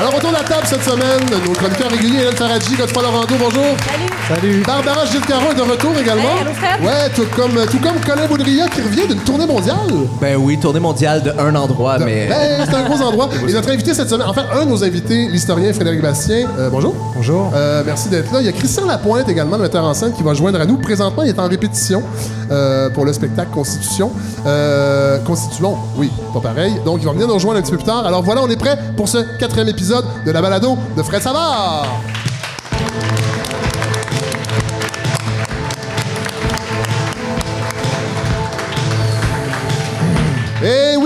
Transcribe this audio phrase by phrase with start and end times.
[0.00, 3.62] Alors, autour de la table cette semaine, nos chroniqueurs réguliers, Hélène Faradji, Godefroy Laurando, bonjour.
[3.86, 4.40] Salut.
[4.40, 4.62] Salut.
[4.66, 6.22] Barbara Gilles Caron est de retour également.
[6.22, 6.82] Hey, allô, Fred.
[6.82, 9.76] Ouais, tout comme, tout comme Colin Baudrillard qui revient d'une tournée mondiale.
[10.18, 12.28] Ben oui, tournée mondiale de un endroit, mais.
[12.28, 13.28] Ben, c'est un gros endroit.
[13.46, 16.48] Et notre invité cette semaine, enfin, un de nos invités, l'historien Frédéric Bastien.
[16.58, 16.94] Euh, bonjour.
[17.14, 17.52] Bonjour.
[17.54, 18.40] Euh, merci d'être là.
[18.40, 20.78] Il y a Christian Lapointe également, le metteur en scène, qui va joindre à nous.
[20.78, 22.02] Présentement, il est en répétition
[22.50, 24.12] euh, pour le spectacle Constitution.
[24.46, 26.72] Euh, Constituons, oui, pas pareil.
[26.86, 28.06] Donc, il va venir nous rejoindre un petit peu plus tard.
[28.06, 31.88] Alors voilà, on est prêt pour ce quatrième épisode de la balado de Fred Savard.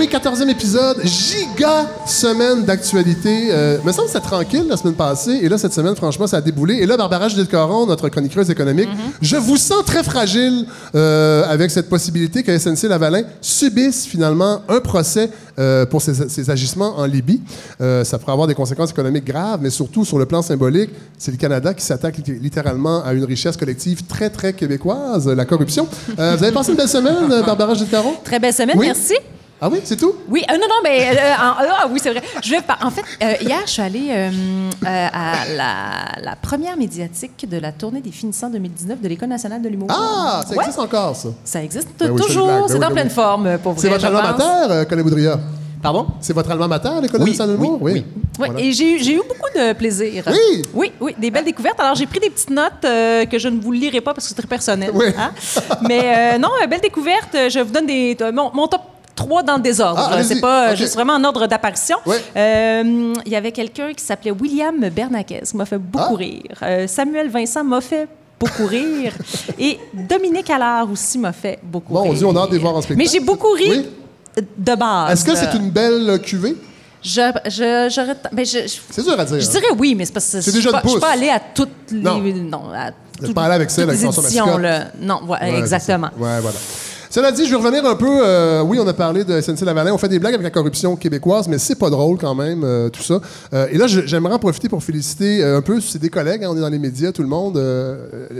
[0.05, 3.47] Oui, 14e épisode, giga semaine d'actualité.
[3.51, 6.37] Euh, me semble que c'était tranquille la semaine passée, et là, cette semaine, franchement, ça
[6.37, 6.75] a déboulé.
[6.75, 8.89] Et là, Barbara Gilles-Caron, notre chroniqueuse économique,
[9.21, 10.65] je vous sens très fragile
[10.95, 16.49] euh, avec cette possibilité que SNC Lavalin subisse finalement un procès euh, pour ses, ses
[16.49, 17.41] agissements en Libye.
[17.81, 21.31] Euh, ça pourrait avoir des conséquences économiques graves, mais surtout sur le plan symbolique, c'est
[21.31, 25.87] le Canada qui s'attaque lit- littéralement à une richesse collective très, très québécoise, la corruption.
[26.19, 28.13] Euh, vous avez passé une belle semaine, Barbara Gilles-Caron?
[28.23, 28.87] Très belle semaine, Oui.
[28.87, 29.13] merci.
[29.61, 30.13] Ah oui, c'est tout?
[30.29, 32.21] Oui, euh, non, non, mais euh, en- ah oui, c'est vrai.
[32.43, 34.29] Je vais par- en fait, euh, hier, je suis allée euh,
[34.85, 39.61] euh, à la, la première médiatique de la tournée des finissants 2019 de l'École nationale
[39.61, 39.87] de l'humour.
[39.91, 41.29] Ah, ça Ouais, existe encore, ça.
[41.45, 42.47] Ça existe Ben oui, toujours.
[42.47, 43.13] Ben c'est oui, en ben pleine oui.
[43.13, 43.81] forme, euh, pour vrai.
[43.81, 45.39] C'est votre alma mater, euh, Colin Boudria?
[45.81, 46.07] Pardon?
[46.19, 47.77] C'est votre alma mater, l'École Oui, nationale de l'humour?
[47.81, 47.99] oui, oui.
[48.39, 48.59] Ouais, Voilà.
[48.59, 50.23] Et j'ai eu, beaucoup de plaisir.
[50.27, 50.63] Oui?
[50.73, 51.79] Oui, oui, des belles découvertes.
[51.79, 54.29] Alors, j'ai pris des petites notes euh, que je ne vous lirai pas parce que
[54.29, 54.91] c'est très personnel.
[54.93, 55.05] Oui.
[55.17, 55.31] hein.
[55.87, 56.01] Mais
[56.35, 57.31] euh, non, euh, belle découverte.
[57.33, 58.81] Je vous donne des, euh, mon, mon top
[59.15, 60.09] 3 dans le désordre.
[60.11, 61.97] Ah, c'est pas juste vraiment en ordre d'apparition.
[62.35, 66.17] Euh, Il y avait quelqu'un qui s'appelait William Bernakes qui m'a fait beaucoup Ah.
[66.17, 66.41] rire.
[66.63, 68.07] Euh, Samuel Vincent m'a fait
[68.39, 69.13] beaucoup rire.
[69.59, 72.11] Et Dominique Allard aussi m'a fait beaucoup Bon, rire.
[72.11, 72.97] on dit on a hâte de les voir en spectacle.
[72.97, 73.85] Mais j'ai beaucoup ri Oui.
[74.57, 75.11] de base.
[75.13, 76.55] Est-ce que c'est une belle cuvée?
[77.01, 79.39] Je, je, j'aurais- ben, je- je- C'est dur à dire.
[79.39, 79.49] je hein.
[79.51, 81.69] dirais oui, mais c'est parce que C'est je déjà suis pas- je allée à toutes
[81.91, 81.99] les.
[82.01, 82.19] Non.
[82.19, 82.89] Non, à
[83.33, 84.61] pas allée avec celle avec François Mascotte.
[84.61, 84.85] là.
[84.99, 86.07] Non, ouais, Ouais, exactement.
[86.17, 86.57] Ouais, voilà.
[87.15, 88.25] Cela dit, je vais revenir un peu.
[88.25, 89.93] euh, oui, on a parlé de SNC Lavalin.
[89.93, 92.89] On fait des blagues avec la corruption québécoise, mais c'est pas drôle quand même, euh,
[92.89, 93.21] tout ça.
[93.53, 96.57] Euh, et là, j'aimerais en profiter pour féliciter un peu, c'est des collègues, hein, on
[96.57, 97.57] est dans les médias, tout le monde,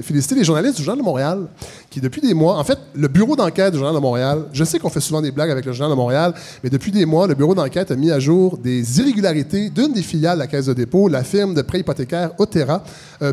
[0.01, 1.47] féliciter les journalistes du Journal de Montréal,
[1.89, 4.77] qui depuis des mois, en fait, le bureau d'enquête du Journal de Montréal, je sais
[4.77, 7.35] qu'on fait souvent des blagues avec le Journal de Montréal, mais depuis des mois, le
[7.35, 10.73] bureau d'enquête a mis à jour des irrégularités d'une des filiales de la Caisse de
[10.73, 12.83] dépôt, la firme de prêt hypothécaire Otera,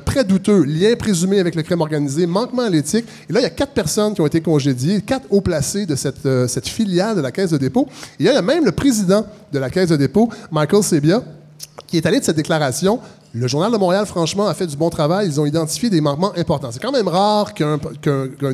[0.04, 3.06] prêt douteux, lien présumé avec le crime organisé, manquement à l'éthique.
[3.28, 5.97] Et là, il y a quatre personnes qui ont été congédiées, quatre hauts placés de
[5.97, 7.88] cette, euh, cette filiale de la Caisse de dépôt.
[8.19, 11.22] Il y a même le président de la Caisse de dépôt, Michael Sebia,
[11.87, 13.00] qui est allé de cette déclaration.
[13.34, 15.27] Le Journal de Montréal, franchement, a fait du bon travail.
[15.27, 16.69] Ils ont identifié des manquements importants.
[16.71, 17.78] C'est quand même rare qu'un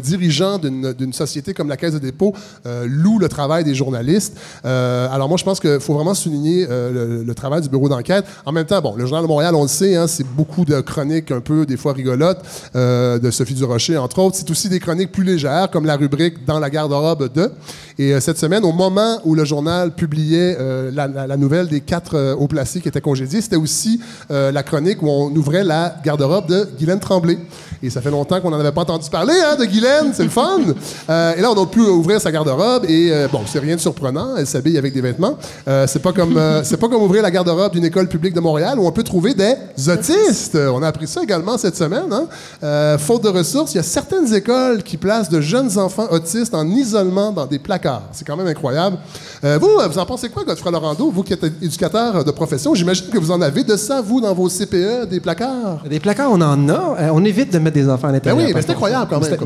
[0.00, 2.32] dirigeant d'une société comme la Caisse de dépôt
[2.64, 4.38] euh, loue le travail des journalistes.
[4.64, 8.24] Euh, alors moi, je pense qu'il faut vraiment souligner euh, le, travail du bureau d'enquête.
[8.46, 10.80] En même temps, bon, le Journal de Montréal, on le sait, hein, c'est beaucoup de
[10.80, 12.40] chroniques un peu, des fois rigolotes,
[12.74, 14.36] de Sophie Durocher, entre autres.
[14.36, 17.50] C'est aussi des chroniques plus légères, comme la rubrique «Dans la garde-robe de».
[17.98, 20.56] Et cette semaine, au moment où le journal publiait
[20.92, 25.08] la, nouvelle des quatre hauts placés qui étaient congédiés, c'était aussi euh, la chronique où
[25.08, 27.38] on ouvrait la garde-robe de Guylaine Tremblay.
[27.82, 30.30] Et ça fait longtemps qu'on n'en avait pas entendu parler, hein, de Guylaine, c'est le
[30.30, 30.60] fun.
[31.08, 33.80] Euh, et là, on a pu ouvrir sa garde-robe et euh, bon, c'est rien de
[33.80, 35.36] surprenant, elle s'habille avec des vêtements.
[35.68, 38.78] Euh, c'est pas comme euh, pas comme ouvrir la garde-robe d'une école publique de Montréal
[38.78, 39.54] où on peut trouver des
[39.88, 40.56] autistes.
[40.56, 42.12] On a appris ça également cette semaine.
[42.12, 42.26] Hein.
[42.62, 46.54] Euh, faute de ressources, il y a certaines écoles qui placent de jeunes enfants autistes
[46.54, 48.02] en isolement dans des placards.
[48.12, 48.98] C'est quand même incroyable.
[49.44, 53.06] Euh, vous, vous en pensez quoi, Godefroy Laurando, vous qui êtes éducateur de profession, j'imagine
[53.08, 55.82] que vous en avez de ça, vous, dans vos CPE, des placards.
[55.88, 56.96] Des placards, on en a.
[56.98, 58.36] Euh, on évite de mettre des enfants à l'intérieur.
[58.38, 59.38] Ben oui, par mais c'est incroyable quand même,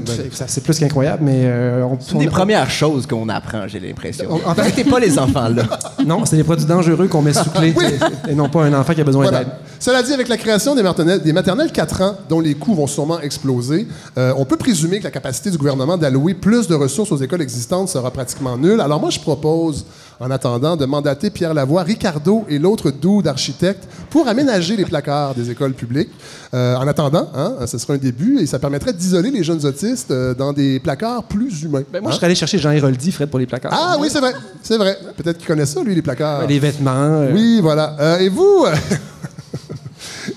[0.46, 3.80] C'est- plus qu'incroyable, mais euh, on, C'est on- une des premières choses qu'on apprend, j'ai
[3.80, 4.26] l'impression.
[4.30, 5.62] On- en fait- Arrêtez pas les enfants, là.
[6.06, 7.84] Non, c'est des produits dangereux qu'on met sous clé Oui.
[8.28, 9.40] et, et non pas un enfant qui a besoin Voilà.
[9.44, 9.48] d'aide.
[9.78, 12.86] Cela dit, avec la création des maternelles, des maternelles 4 ans, dont les coûts vont
[12.86, 13.86] sûrement exploser,
[14.18, 17.42] euh, on peut présumer que la capacité du gouvernement d'allouer plus de ressources aux écoles
[17.42, 18.80] existantes sera pratiquement nulle.
[18.80, 19.84] Alors moi, je propose,
[20.20, 25.34] en attendant, de mandater Pierre Lavoie, Ricardo et l'autre dude d'architecte pour aménager les placards
[25.34, 26.10] des écoles publiques.
[26.54, 30.10] Euh, en attendant, hein, ce sera un début et ça permettrait d'isoler les jeunes autistes
[30.10, 31.82] euh, dans des placards plus humains.
[31.92, 32.12] Ben, moi, Hein?
[32.12, 33.72] je serais allé chercher Jean Héroldi, Fred, pour les placards.
[33.74, 34.32] Ah oui, c'est vrai,
[34.62, 34.96] c'est vrai.
[35.16, 36.46] Peut-être qu'il connaît ça, lui, les placards.
[36.46, 36.90] Les vêtements.
[36.94, 37.96] euh, Oui, voilà.
[38.20, 38.66] Et vous?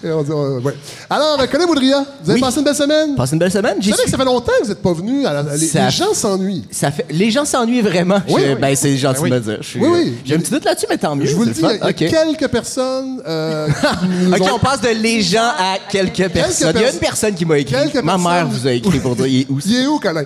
[0.04, 0.74] Et on dit, euh, ouais.
[1.10, 2.42] Alors, euh, Colin Boudria, vous avez Oui.
[2.42, 3.16] passé une belle semaine?
[3.16, 3.76] Passe une belle semaine.
[3.78, 4.12] Vous J'y savez que suis.
[4.12, 5.24] ça fait longtemps que vous n'êtes pas venu.
[5.58, 6.64] Les, Ça- les gens s'ennuient.
[6.72, 7.06] Ça fait...
[7.10, 8.20] Les gens s'ennuient vraiment.
[8.30, 8.56] Oui, Je- oui.
[8.60, 9.30] Ben, c'est gentil Ben oui.
[9.32, 9.58] de me dire.
[9.62, 10.14] Je suis- Oui, oui.
[10.26, 11.26] J'ai un petit doute là-dessus, mais tant mieux.
[11.26, 11.90] Je vous le c'est dis, il y a, fun.
[11.98, 12.36] il y a OK.
[12.40, 16.74] quelques personnes euh, qui nous OK, ont- on passe de les gens à quelques personnes.
[16.76, 17.74] Il y a une personne qui m'a écrit.
[17.76, 18.50] Quelques Ma mère personnes.
[18.50, 20.24] vous a écrit pour dire il est où Il est où, Colin?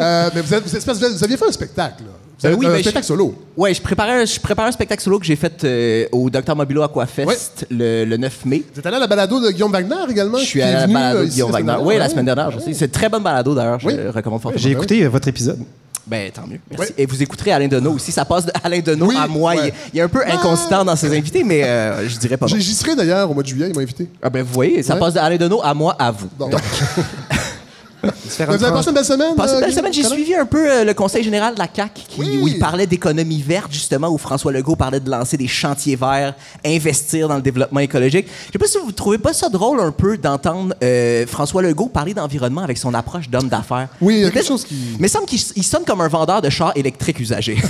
[0.00, 0.84] Euh, mais vous, êtes- vous êtes-
[1.14, 2.12] vous aviez fait un spectacle, là.
[2.38, 3.34] Vous avez oui, un ben, spectacle je- solo.
[3.56, 6.54] Ouais, je préparais, un- je préparais un spectacle solo que j'ai fait euh, au Dr
[6.54, 8.62] Mobilo Aquafest le, le 9 mai.
[8.74, 10.38] Vous êtes allé à la balado de Guillaume Wagner également?
[10.38, 11.76] Je suis est à la balado euh, de Guillaume Wagner.
[11.80, 12.74] Oui, la semaine dernière, je sais.
[12.74, 13.96] C'est une très bonne balado d'ailleurs, je Oui.
[13.96, 14.62] le recommande fortement.
[14.62, 15.60] J'ai écouté euh, votre épisode.
[16.06, 16.60] Ben, tant mieux.
[16.70, 16.92] Merci.
[16.96, 17.02] Oui.
[17.02, 18.12] Et vous écouterez Alain Deneau aussi.
[18.12, 19.54] Ça passe d'Alain Deneau Oui, à moi.
[19.54, 19.58] ouais.
[19.60, 22.46] Il, est- il est un peu inconsistant dans ses invités, mais euh, je dirais pas
[22.46, 24.08] J'y serai d'ailleurs au mois de juillet, ils m'ont invité.
[24.22, 25.00] Ah ben, vous voyez, ça Ouais.
[25.00, 26.28] passe d'Alain Deneau à moi, à vous.
[26.38, 26.52] Donc,
[28.02, 29.34] Vous avez passé une belle semaine?
[29.36, 29.78] Passé euh, une belle Guillaume?
[29.78, 32.38] semaine, j'ai suivi un peu euh, le conseil général de la CAQ qui, Oui.
[32.42, 36.34] où il parlait d'économie verte, justement, où François Legault parlait de lancer des chantiers verts,
[36.64, 38.26] investir dans le développement écologique.
[38.48, 41.88] Je sais pas si vous trouvez pas ça drôle un peu d'entendre euh, François Legault
[41.88, 43.88] parler d'environnement avec son approche d'homme d'affaires.
[44.00, 46.08] Oui, il y a quelque chose qui- Mais il semble qu'il il sonne comme un
[46.08, 47.58] vendeur de chars électriques usagés.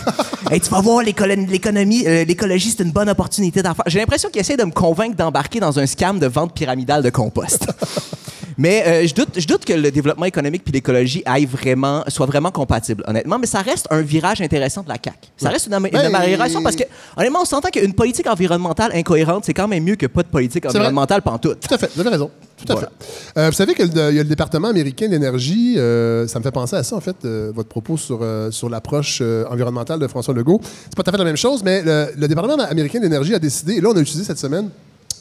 [0.48, 3.82] Hey, tu vas voir, l'économie, euh, l'écologie, c'est une bonne opportunité d'affaires.
[3.88, 7.10] J'ai l'impression qu'il essaie de me convaincre d'embarquer dans un scam de vente pyramidale de
[7.10, 7.66] compost.
[8.58, 12.26] Mais euh, je, doute, je doute que le développement économique puis l'écologie aillent vraiment, soient
[12.26, 13.38] vraiment compatibles, honnêtement.
[13.38, 15.16] Mais ça reste un virage intéressant de la CAQ.
[15.36, 16.84] Ça reste une, am- une Ben, amélioration parce que,
[17.16, 20.64] honnêtement, on s'entend qu'une politique environnementale incohérente, c'est quand même mieux que pas de politique
[20.66, 21.60] environnementale pantoute.
[21.60, 22.30] Tout à fait, vous avez raison.
[22.56, 22.90] Tout à Voilà.
[22.98, 23.40] fait.
[23.40, 26.50] Euh, vous savez qu'il y a le département américain de l'énergie, euh, ça me fait
[26.50, 28.20] penser à ça, en fait, euh, votre propos sur,
[28.50, 29.20] sur l'approche
[29.50, 30.60] environnementale de François Legault.
[30.84, 33.34] C'est pas tout à fait la même chose, mais le, le département américain de l'énergie
[33.34, 34.70] a décidé, et là, on a utilisé cette semaine,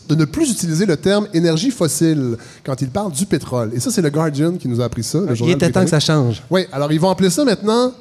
[0.08, 3.72] de ne plus utiliser le terme énergie fossile quand il parle du pétrole.
[3.74, 5.20] Et ça, c'est le Guardian qui nous a appris ça.
[5.20, 6.44] le Il était temps que ça change.
[6.50, 7.92] Oui, alors ils vont appeler ça maintenant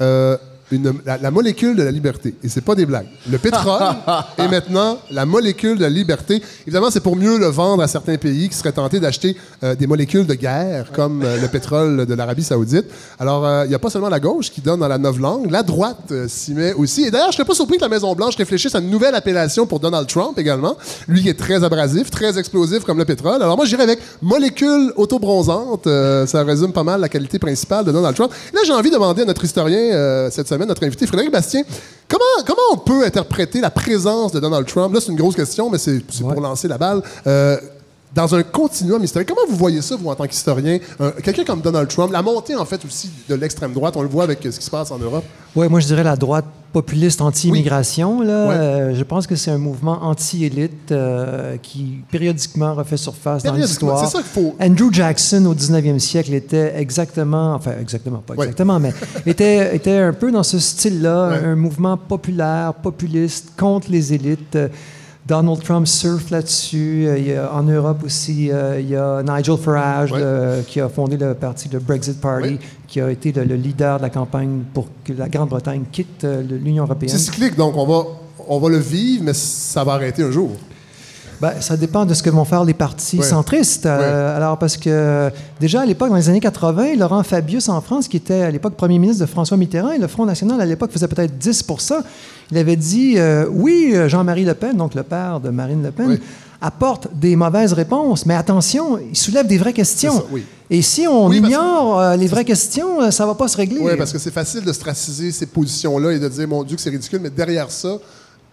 [0.00, 0.36] euh,
[0.72, 2.34] une- la, la molécule de la liberté.
[2.42, 3.06] Et c'est pas des blagues.
[3.30, 3.82] Le pétrole
[4.38, 6.42] est maintenant la molécule de la liberté.
[6.66, 9.86] Évidemment, c'est pour mieux le vendre à certains pays qui seraient tentés d'acheter euh, des
[9.86, 12.86] molécules de guerre, comme euh, le pétrole de l'Arabie saoudite.
[13.18, 15.62] Alors, euh, il n'y a pas seulement la gauche qui donne dans la novlangue, la
[15.62, 17.04] droite euh, s'y met aussi.
[17.04, 19.66] Et d'ailleurs, je ne serais pas surpris que la Maison-Blanche réfléchisse à une nouvelle appellation
[19.66, 20.76] pour Donald Trump également.
[21.08, 23.42] Lui qui est très abrasif, très explosif comme le pétrole.
[23.42, 25.86] Alors moi, j'irais avec molécule autobronzante.
[25.86, 28.32] Euh, ça résume pas mal la qualité principale de Donald Trump.
[28.52, 31.30] Et là, j'ai envie de demander à notre historien euh, cette semaine, notre invité Frédéric
[31.32, 31.62] Bastien,
[32.08, 34.94] comment, comment on peut interpréter la présence de Donald Trump?
[34.94, 36.32] Là, c'est une grosse question, mais c'est c'est Ouais.
[36.32, 37.02] pour lancer la balle.
[37.26, 37.58] Euh,
[38.16, 39.28] dans un continuum historique.
[39.28, 40.78] Comment vous voyez ça, vous, en tant qu'historien?
[41.00, 44.08] Euh, Quelqu'un comme Donald Trump, la montée, en fait, aussi de l'extrême droite, on le
[44.08, 45.24] voit avec euh, ce qui se passe en Europe.
[45.54, 48.20] Oui, moi je dirais la droite populiste anti-immigration.
[48.20, 48.48] là.
[48.48, 48.54] Ouais.
[48.54, 54.04] Euh, je pense que c'est un mouvement anti-élite euh, qui périodiquement refait surface dans l'histoire.
[54.06, 58.44] c'est ça qu'il faut- Andrew Jackson au 19e siècle était exactement, enfin exactement, pas Ouais.
[58.46, 58.92] exactement, mais
[59.26, 61.44] était, était un peu dans ce style-là, Ouais.
[61.46, 64.58] un mouvement populaire, populiste, contre les élites.
[65.26, 67.06] Euh, Donald Trump surfe là-dessus.
[67.08, 70.20] Euh, en Europe aussi, euh, il y a Nigel Farage Ouais.
[70.20, 72.58] le- qui a fondé le parti, le Brexit Party, Ouais.
[72.86, 76.42] qui a été le, le leader de la campagne pour que la Grande-Bretagne quitte euh,
[76.42, 77.10] l'Union européenne.
[77.10, 78.04] C'est cyclique, donc on va,
[78.48, 80.50] on va le vivre, mais ça va arrêter un jour.
[81.40, 83.24] Ben, ça dépend de ce que vont faire les partis Ouais.
[83.24, 83.86] centristes.
[83.86, 85.30] Euh, Alors, parce que
[85.60, 88.74] déjà à l'époque, dans les années 80, Laurent Fabius en France, qui était à l'époque
[88.74, 91.94] premier ministre de François Mitterrand, et le Front National à l'époque faisait peut-être 10%
[92.52, 95.90] il avait dit euh, oui, euh, Jean-Marie Le Pen, donc le père de Marine Le
[95.90, 96.18] Pen,
[96.60, 100.12] apporte des mauvaises réponses, mais attention, il soulève des vraies questions.
[100.12, 100.44] C'est ça, oui.
[100.70, 103.80] Et si on Oui, ignore les vraies questions, ça va pas se régler.
[103.80, 106.82] Oui, parce que c'est facile de straciser ces positions-là et de dire, mon Dieu, que
[106.82, 107.98] c'est ridicule, mais derrière ça,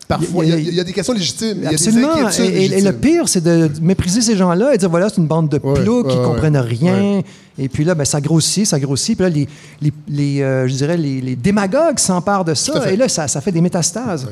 [0.08, 1.58] parfois, il y, a- il y a des questions légitimes.
[1.58, 2.30] Il y a des Absolument.
[2.40, 5.28] Et, et- et le pire, c'est de mépriser ces gens-là et dire voilà, c'est une
[5.28, 6.62] bande de Ouais, plots qui ouais, comprennent ouais.
[6.62, 7.22] rien.
[7.60, 9.16] Et puis là, ben, ça grossit, ça grossit.
[9.16, 9.48] Puis là, les,
[9.80, 12.90] les, les, euh, je dirais, les, les démagogues s'emparent de ça.
[12.92, 14.26] Et là, ça, ça fait des métastases.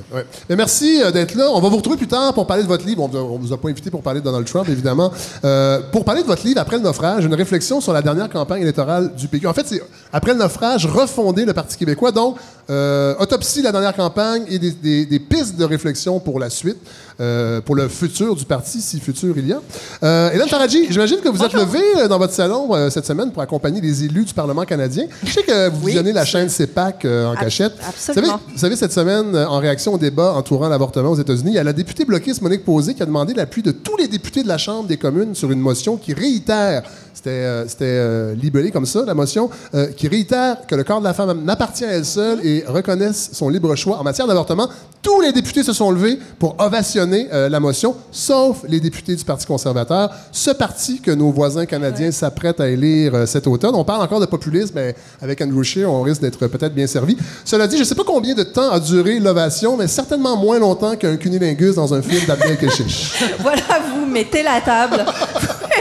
[0.49, 1.45] Mais merci euh, d'être là.
[1.53, 3.03] On va vous retrouver plus tard pour parler de votre livre.
[3.03, 5.11] On ne vous a pas invité pour parler de Donald Trump, évidemment.
[5.45, 8.63] Euh, pour parler de votre livre, Après le naufrage, une réflexion sur la dernière campagne
[8.63, 9.45] électorale du PQ.
[9.45, 12.11] En fait, c'est Après le naufrage, refonder le Parti québécois.
[12.11, 12.37] Donc,
[12.69, 16.49] euh, autopsie de la dernière campagne et des, des- des pistes de réflexion pour la
[16.49, 16.77] suite,
[17.19, 19.61] euh, pour le futur du parti, si futur il y a.
[20.03, 23.31] Euh, Hélène Taradji, j'imagine que vous êtes levée euh, dans votre salon euh, cette semaine
[23.31, 25.05] pour accompagner les élus du Parlement canadien.
[25.23, 25.87] Je sais que vous Oui.
[25.87, 27.73] visionnez la chaîne CEPAC en Ab- cachette.
[27.87, 28.33] absolument.
[28.33, 31.55] Vous savez, vous savez, cette semaine, en réaction au débat entourant l'avortement aux États-Unis, il
[31.55, 34.43] y a la députée bloquiste Monique Posé qui a demandé l'appui de tous les députés
[34.43, 38.71] de la Chambre des communes sur une motion qui réitère, c'était euh, c'était, euh, libellé
[38.71, 41.91] comme ça, la motion, euh, qui réitère que le corps de la femme n'appartient à
[41.91, 44.67] elle seule et reconnaisse son libre choix en matière d'avortement.
[45.01, 49.47] Tous les députés se sont levés pour ovationner la motion, sauf les députés du Parti
[49.47, 53.73] conservateur, ce parti que nos voisins canadiens s'apprêtent à élire cet automne.
[53.73, 57.17] On parle encore de populisme, mais avec Andrew Scheer, on risque d'être peut-être bien servi.
[57.45, 60.59] Cela dit, je ne sais pas combien de temps a duré l'ovation, mais certainement moins
[60.59, 63.23] longtemps qu'un cunilingus dans un film d'Abdel Keshish.
[63.39, 65.03] Voilà, vous mettez la table.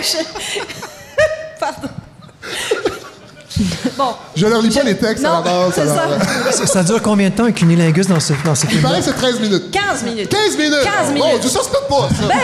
[1.61, 1.89] Je- Pardon.
[3.99, 4.15] Bon.
[4.37, 5.73] Je leur lis pas les textes Non, à l'avance.
[5.75, 6.03] c'est alors, ça.
[6.49, 8.83] euh, Ça, ça dure combien de temps un cunilingus dans ce, dans ce Il film
[8.83, 9.71] paraît que c'est 13 minutes.
[9.71, 10.29] 15 minutes.
[10.31, 10.75] 15 minutes!
[10.85, 11.43] 15 Bon, minutes.
[11.49, 12.27] ça se peut pas, ça.
[12.29, 12.37] Ben,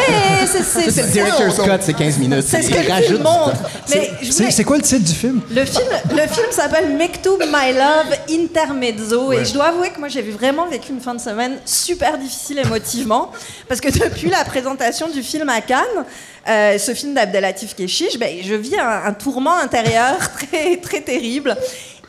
[0.46, 2.44] c'est c'est- C'est le c'est- director's cut, c'est 15 minutes.
[2.46, 3.52] c'est ce que Il le rajoute film montre.
[3.52, 3.68] temps.
[3.90, 5.40] Mais je C'est voulais- c'est quoi le titre du film?
[5.50, 10.08] Le film, le film s'appelle Mektoub My Love Intermezzo et je dois avouer que moi
[10.08, 13.30] j'ai vraiment vécu une fin de semaine super difficile émotivement
[13.68, 16.04] parce que depuis la présentation du film à Cannes,
[16.48, 20.16] euh, ce film d'Abdelatif Keshish, ben, je vis un, un tourment intérieur
[20.50, 21.56] très très terrible.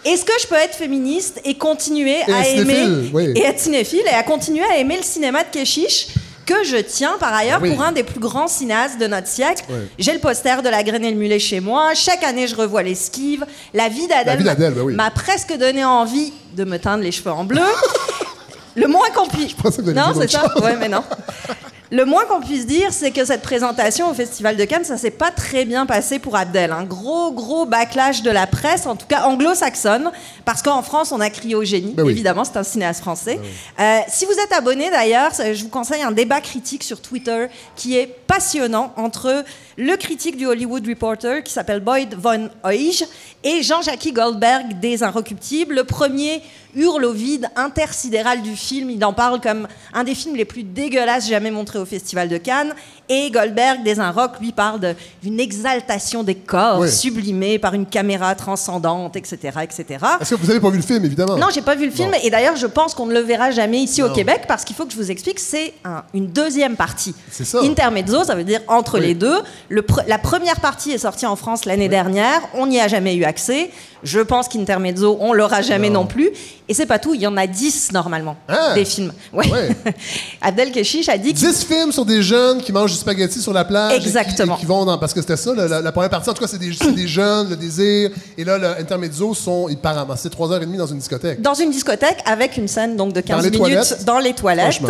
[0.05, 3.33] Est-ce que je peux être féministe et continuer Et à aimer oui.
[3.35, 6.07] et être cinéphile et à continuer à aimer le cinéma de Keshish
[6.45, 7.71] que je tiens par ailleurs Oui.
[7.73, 9.63] pour un des plus grands cinéastes de notre siècle.
[9.69, 9.75] Oui.
[9.99, 11.93] J'ai le poster de La Graine et le Mulet chez moi.
[11.93, 13.45] Chaque année, je revois l'esquive.
[13.73, 17.31] La vie La d'Adèle m'a- ben m'a presque donné envie de me teindre les cheveux
[17.31, 17.59] en bleu.
[18.75, 19.55] le moins qu'on puisse.
[19.93, 20.53] Non, c'est ça.
[20.61, 21.03] Ouais, mais non.
[21.89, 25.11] Le moins qu'on puisse dire, c'est que cette présentation au Festival de Cannes, ça s'est
[25.11, 26.71] pas très bien passé pour Abdel.
[26.73, 30.11] Un gros, gros backlash de la presse, en tout cas anglo-saxonne,
[30.43, 31.93] parce qu'en France, on a crié au génie.
[31.93, 32.11] Ben oui.
[32.11, 33.39] Évidemment, c'est un cinéaste français.
[33.79, 37.95] Euh, si vous êtes abonné d'ailleurs, je vous conseille un débat critique sur Twitter qui
[37.95, 39.45] est passionnant entre
[39.77, 43.05] le critique du Hollywood Reporter qui s'appelle Boyd Von Oij
[43.43, 45.75] et Jean-Jacques Goldberg des Inrecuptibles.
[45.75, 46.41] Le premier
[46.75, 48.89] hurle au vide intersidéral du film.
[48.89, 52.37] Il en parle comme un des films les plus dégueulasses jamais montrés au Festival de
[52.37, 52.73] Cannes.
[53.09, 56.91] Et Goldberg des Inrocks, lui, parle d'une exaltation des corps Oui.
[56.91, 59.85] sublimés par une caméra transcendante, etc., etc.
[60.19, 61.37] Est-ce que vous avez pas vu le film, évidemment?
[61.37, 63.77] Non, j'ai pas vu le film et d'ailleurs, je pense qu'on ne le verra jamais
[63.79, 64.07] ici au.
[64.17, 67.13] Québec parce qu'il faut que je vous explique, c'est un- une deuxième partie.
[67.29, 67.59] C'est ça.
[67.61, 69.05] Intermezzo, ça veut dire entre Oui.
[69.07, 69.41] les deux.
[69.69, 73.15] Le pre- la première partie est sortie en France l'année dernière, on n'y a jamais
[73.15, 73.69] eu accès.
[74.03, 76.01] Je pense qu'Intermezzo, on l'aura jamais non.
[76.01, 76.05] Non.
[76.05, 76.29] plus.
[76.69, 78.73] Et c'est pas tout, il y en a 10 normalement, Ah.
[78.75, 79.11] des films.
[79.33, 79.49] Ouais.
[79.51, 79.69] Ouais.
[80.41, 83.53] Abdel Keshish a dit qu'il 10 films sur des jeunes qui mangent du spaghetti sur
[83.53, 83.93] la plage.
[83.93, 84.55] et qui- Exactement.
[84.57, 84.97] Et qui, vont dans.
[84.97, 86.29] Parce que c'était ça, la, la- la première partie.
[86.29, 88.11] En tout cas, c'est des, jeunes, le désir.
[88.37, 89.67] Et là, l'intermezzo sont.
[89.69, 91.41] Ils partent C'est 3h30 dans une discothèque.
[91.41, 94.81] dans une discothèque avec une scène donc de 15 les minutes dans les toilettes.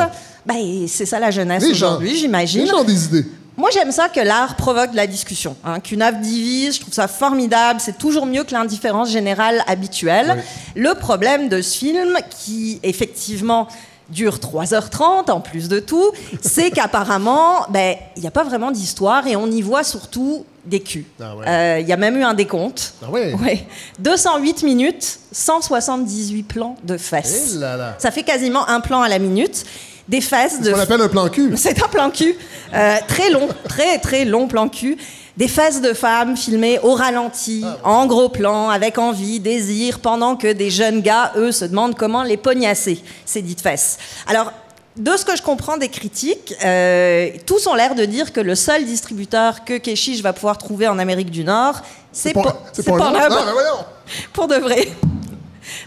[0.46, 2.62] Ben, c'est ça la jeunesse aujourd'hui, j'imagine.
[2.62, 3.26] Les gens ont des idées.
[3.58, 6.76] Moi, j'aime ça que l'art provoque de la discussion, hein, qu'une œuvre divise.
[6.76, 7.80] Je trouve ça formidable.
[7.80, 10.44] C'est toujours mieux que l'indifférence générale habituelle.
[10.76, 13.68] Le problème de ce film, qui effectivement
[14.10, 16.12] dure 3h30 en plus de tout,
[16.42, 20.80] c'est qu'apparemment, ben, il n'y a pas vraiment d'histoire et on y voit surtout des
[20.80, 21.06] culs.
[21.20, 21.48] Ah ouais.
[21.48, 22.94] Euh, Il y a même eu un décompte.
[23.04, 23.34] Ah ouais?
[23.34, 23.66] Ouais.
[24.00, 27.54] 208 minutes, 178 plans de fesses.
[27.56, 27.96] Eh là là.
[27.98, 29.66] Ça fait quasiment un plan à la minute.
[30.08, 31.54] Des fesses de qu'on appelle un plan cul.
[31.58, 32.36] c'est un plan cul.
[32.74, 34.98] Euh, très long, très très long plan cul.
[35.36, 40.52] Des fesses de femmes filmées au ralenti, en gros plan, avec envie, désir, pendant que
[40.52, 44.00] des jeunes gars, eux, se demandent comment les pognasser, ces dites fesses.
[44.26, 44.52] Alors,
[44.96, 48.56] de ce que je comprends des critiques, euh, tous ont l'air de dire que le
[48.56, 52.82] seul distributeur que Keshish va pouvoir trouver en Amérique du Nord, c'est pas- Po- c'est
[52.82, 53.30] c'est pas Pornhub.
[53.30, 53.86] Non, mais voyons.
[54.34, 54.88] Pour de vrai.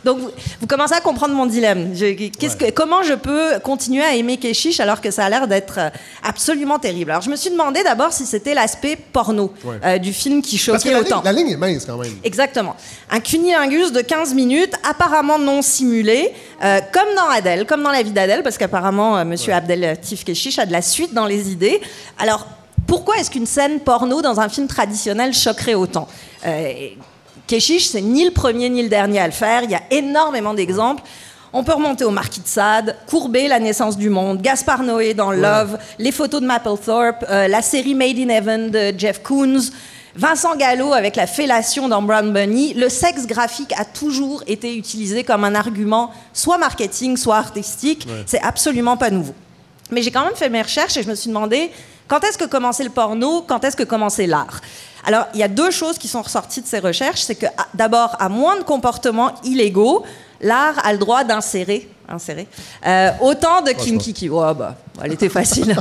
[0.05, 1.93] Donc, vous, vous commencez à comprendre mon dilemme.
[1.95, 5.79] Je- que- comment je peux continuer à aimer Keshish alors que ça a l'air d'être
[5.79, 5.91] euh,
[6.23, 7.11] absolument terrible?
[7.11, 9.77] Alors, je me suis demandé d'abord si c'était l'aspect porno Ouais.
[9.85, 11.17] euh, du film qui Parce que choquait la autant.
[11.17, 12.13] ligne, la ligne est mince quand même.
[12.25, 12.77] Exactement.
[13.11, 16.33] Un cunilingus de 15 minutes, apparemment non simulé,
[16.65, 20.25] euh, comme dans Adèle, comme dans la vie d'Adèle, parce qu'apparemment, euh, Monsieur Abdel Tif
[20.25, 21.81] Keshish a de la suite dans les idées.
[22.19, 22.47] Alors,
[22.87, 26.09] pourquoi est-ce qu'une scène porno dans un film traditionnel choquerait autant?
[26.47, 26.73] Euh,
[27.51, 29.65] Keshish, c'est ni le premier ni le dernier à le faire.
[29.65, 31.03] Il y a énormément d'exemples.
[31.53, 35.33] On peut remonter au Marquis de Sade, Courbet, La naissance du monde, Gaspard Noé dans
[35.33, 39.63] Love, les photos de Mapplethorpe, euh, la série Made in Heaven de Jeff Koons,
[40.15, 42.75] Vincent Gallo avec la fellation dans Brown Bunny.
[42.75, 48.07] Le sexe graphique a toujours été utilisé comme un argument soit marketing, soit artistique.
[48.27, 49.35] C'est absolument pas nouveau.
[49.91, 51.73] Mais j'ai quand même fait mes recherches et je me suis demandé
[52.11, 54.61] quand est-ce que commençait le porno, quand est-ce que commençait l'art?
[55.07, 57.21] Alors, il y a deux choses qui sont ressorties de ces recherches.
[57.23, 60.05] C'est que, à- d'abord, à moins de comportements illégaux,
[60.41, 62.49] l'art a le droit d'insérer insérer,
[62.87, 64.29] euh, autant de kinky qui.
[64.29, 65.77] Oh, bah, elle était facile.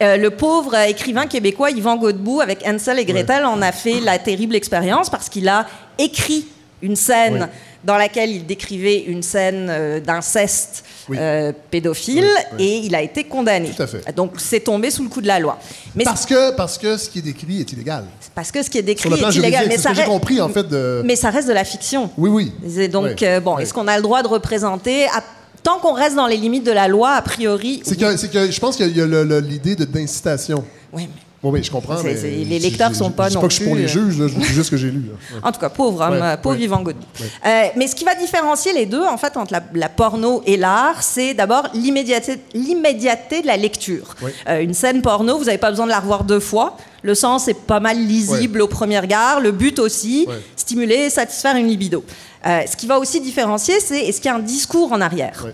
[0.00, 3.98] Euh, le pauvre euh, écrivain québécois Yvan Godbout, avec Ansel et Gretel, en a fait
[4.00, 5.66] la terrible expérience parce qu'il a
[5.98, 6.46] écrit
[6.80, 7.48] une scène.
[7.84, 11.16] Dans laquelle il décrivait une scène euh, d'inceste Oui.
[11.18, 12.64] euh, pédophile Oui, oui.
[12.64, 13.70] et il a été condamné.
[13.76, 14.14] Tout à fait.
[14.14, 15.58] Donc c'est tombé sous le coup de la loi.
[15.94, 18.04] Mais Parce que, parce que ce qui est décrit est illégal.
[18.34, 20.68] parce que ce qui est décrit est illégal, mais ça, que reste, compris en fait
[20.68, 21.02] de.
[21.04, 22.10] mais ça reste de la fiction.
[22.16, 22.52] Oui, oui.
[22.78, 23.62] Et donc Oui, euh, bon, oui.
[23.62, 25.22] est-ce qu'on a le droit de représenter à-
[25.64, 27.82] Tant qu'on reste dans les limites de la loi, a priori.
[27.84, 30.64] C'est que, c'est que je pense qu'il y a l'idée d'incitation.
[30.92, 32.00] Oui, mais- Oui, oui, je comprends.
[32.04, 34.14] Mais les lecteurs je- sont pas non pas que je suis pour les euh, juges,
[34.16, 35.00] je dis juste ce que j'ai lu.
[35.32, 35.40] Ouais.
[35.42, 36.62] En tout cas, pauvre homme, Ouais, euh, pauvre ouais.
[36.62, 37.02] Yvan Godbout.
[37.44, 40.56] Euh, mais ce qui va différencier les deux, en fait, entre la, la porno et
[40.56, 44.14] l'art, c'est d'abord l'immédiateté, de la lecture.
[44.48, 46.76] Euh, une scène porno, vous n'avez pas besoin de la revoir deux fois.
[47.02, 49.40] Le sens est pas mal lisible au premier regard.
[49.40, 52.04] Le but aussi, stimuler, satisfaire une libido.
[52.46, 55.46] Euh, ce qui va aussi différencier, c'est est-ce qu'il y a un discours en arrière.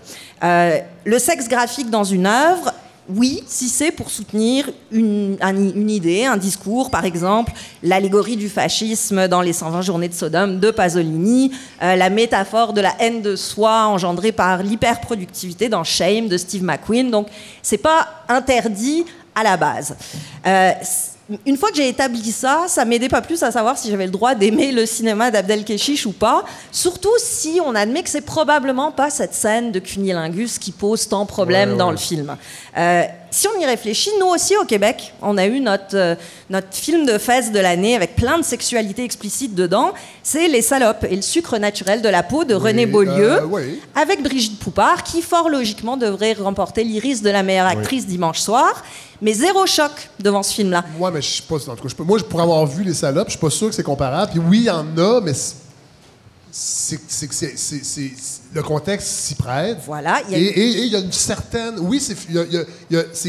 [0.43, 2.71] Le sexe graphique dans une œuvre,
[3.09, 7.51] oui, si c'est pour soutenir une, idée, un discours, par exemple,
[7.81, 11.51] l'allégorie du fascisme dans les 120 journées de Sodome de Pasolini,
[11.81, 16.63] euh, la métaphore de la haine de soi engendrée par l'hyperproductivité dans Shame de Steve
[16.63, 17.09] McQueen.
[17.09, 17.27] Donc,
[17.63, 19.95] c'est pas interdit à la base.
[20.45, 20.71] Euh,
[21.45, 24.11] une fois que j'ai établi ça, ça m'aidait pas plus à savoir si j'avais le
[24.11, 26.43] droit d'aimer le cinéma d'Abdel Keshish ou pas.
[26.71, 31.23] Surtout si on admet que c'est probablement pas cette scène de cunilingus qui pose tant
[31.23, 32.35] de problèmes dans le film.
[32.77, 36.15] Euh, si on y réfléchit, nous aussi au Québec, on a eu notre, euh,
[36.49, 39.93] notre film de fesses de l'année avec plein de sexualité explicite dedans.
[40.23, 44.23] C'est Les salopes et le sucre naturel de la peau de René Beaulieu, euh, avec
[44.23, 48.83] Brigitte Poupard, qui fort logiquement devrait remporter l'iris de la meilleure actrice dimanche soir.
[49.21, 50.85] Mais zéro choc devant ce film-là.
[50.97, 51.55] Moi, mais je sais pas.
[51.55, 53.75] En tout cas, je, moi, pour avoir vu Les salopes, je suis pas sûr que
[53.75, 54.31] c'est comparable.
[54.31, 55.33] Puis oui, il y en a, mais
[56.51, 56.99] c'est
[58.53, 59.77] le contexte s'y prête.
[59.85, 60.21] Voilà.
[60.31, 61.75] Et il y a une certaine.
[61.79, 62.15] Oui, c'est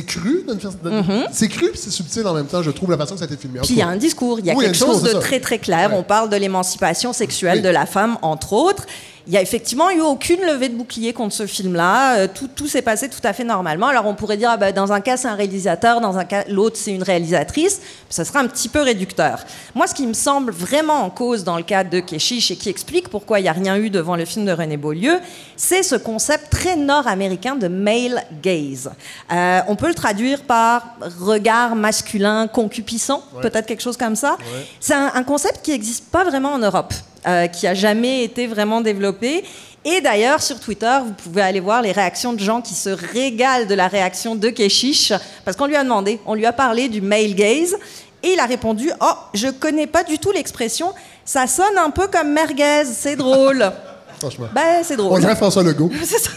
[0.05, 0.45] cru.
[0.47, 1.27] Mm-hmm.
[1.33, 3.29] C'est cru puis c'est subtil en même temps, je trouve, la façon que ça a
[3.29, 3.61] été filmé.
[3.61, 4.39] Puis il y a un discours.
[4.39, 5.91] Il y a quelque chose de très, très clair.
[5.93, 8.87] On parle de l'émancipation sexuelle de la femme, entre autres.
[9.31, 12.17] Il n'y a effectivement eu aucune levée de bouclier contre ce film-là.
[12.17, 13.87] Euh, tout, tout s'est passé tout à fait normalement.
[13.87, 16.43] Alors on pourrait dire, ah ben, dans un cas c'est un réalisateur, dans un cas
[16.49, 17.81] l'autre c'est une réalisatrice.
[18.09, 19.45] Ça sera un petit peu réducteur.
[19.77, 22.71] Moi, ce qui me semble vraiment en cause dans le cas de Keshish et qui
[22.71, 25.21] explique pourquoi il n'y a rien eu devant le film de René Beaulieu,
[25.55, 28.91] c'est ce concept très nord-américain de male gaze.
[29.33, 34.39] Euh, on peut le traduire par regard masculin concupissant, peut-être quelque chose comme ça.
[34.81, 36.93] C'est un, un concept qui n'existe pas vraiment en Europe.
[37.27, 39.45] Euh, qui a jamais été vraiment développé.
[39.85, 43.67] Et d'ailleurs, sur Twitter, vous pouvez aller voir les réactions de gens qui se régalent
[43.67, 45.12] de la réaction de Keshish,
[45.45, 47.77] parce qu'on lui a demandé, on lui a parlé du male gaze,
[48.23, 50.95] et il a répondu Oh, je connais pas du tout l'expression,
[51.27, 53.71] ça sonne un peu comme merguez, c'est drôle.
[54.19, 54.47] Franchement.
[54.55, 55.12] Ben, c'est drôle.
[55.12, 55.91] On dirait François Legault.
[56.03, 56.31] c'est ça.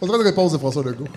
[0.00, 1.08] On dirait une réponse de François Legault.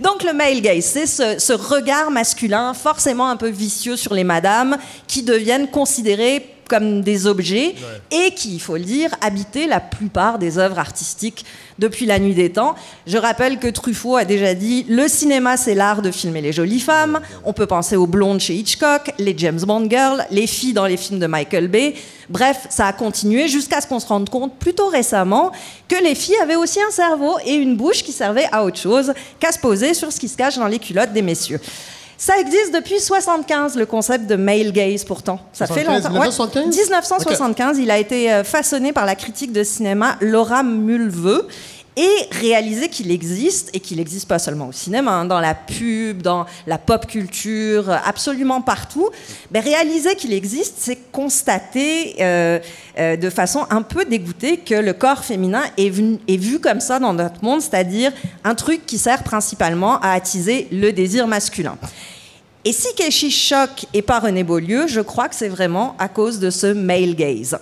[0.00, 4.24] Donc, le male gaze, c'est ce, ce regard masculin, forcément un peu vicieux sur les
[4.24, 4.76] madames,
[5.06, 7.74] qui deviennent considérées comme des objets
[8.10, 11.44] et qui, il faut le dire, habitaient la plupart des œuvres artistiques
[11.78, 12.74] depuis la nuit des temps.
[13.06, 16.80] Je rappelle que Truffaut a déjà dit le cinéma, c'est l'art de filmer les jolies
[16.80, 17.20] femmes.
[17.44, 20.96] On peut penser aux blondes chez Hitchcock, les James Bond girls, les filles dans les
[20.96, 21.94] films de Michael Bay.
[22.28, 25.52] Bref, ça a continué jusqu'à ce qu'on se rende compte plutôt récemment
[25.88, 29.12] que les filles avaient aussi un cerveau et une bouche qui servaient à autre chose
[29.40, 31.60] qu'à se poser sur ce qui se cache dans les culottes des messieurs.
[32.16, 35.40] Ça existe depuis 75, le concept de male gaze, pourtant.
[35.52, 36.10] Ça fait longtemps.
[36.10, 41.48] 1975 1975, il a été euh, façonné par la critique de cinéma Laura Mulveux
[41.96, 46.22] et réaliser qu'il existe, et qu'il existe pas seulement au cinéma, hein, dans la pub,
[46.22, 49.10] dans la pop culture, absolument partout,
[49.50, 52.58] ben, réaliser qu'il existe, c'est constater euh,
[52.98, 57.14] euh, de façon un peu dégoûtée que le corps féminin est, vu comme ça dans
[57.14, 61.76] notre monde, c'est-à-dire un truc qui sert principalement à attiser le désir masculin.
[62.64, 63.52] Et si Keshi
[63.92, 67.58] et pas René Beaulieu, je crois que c'est vraiment à cause de ce male gaze.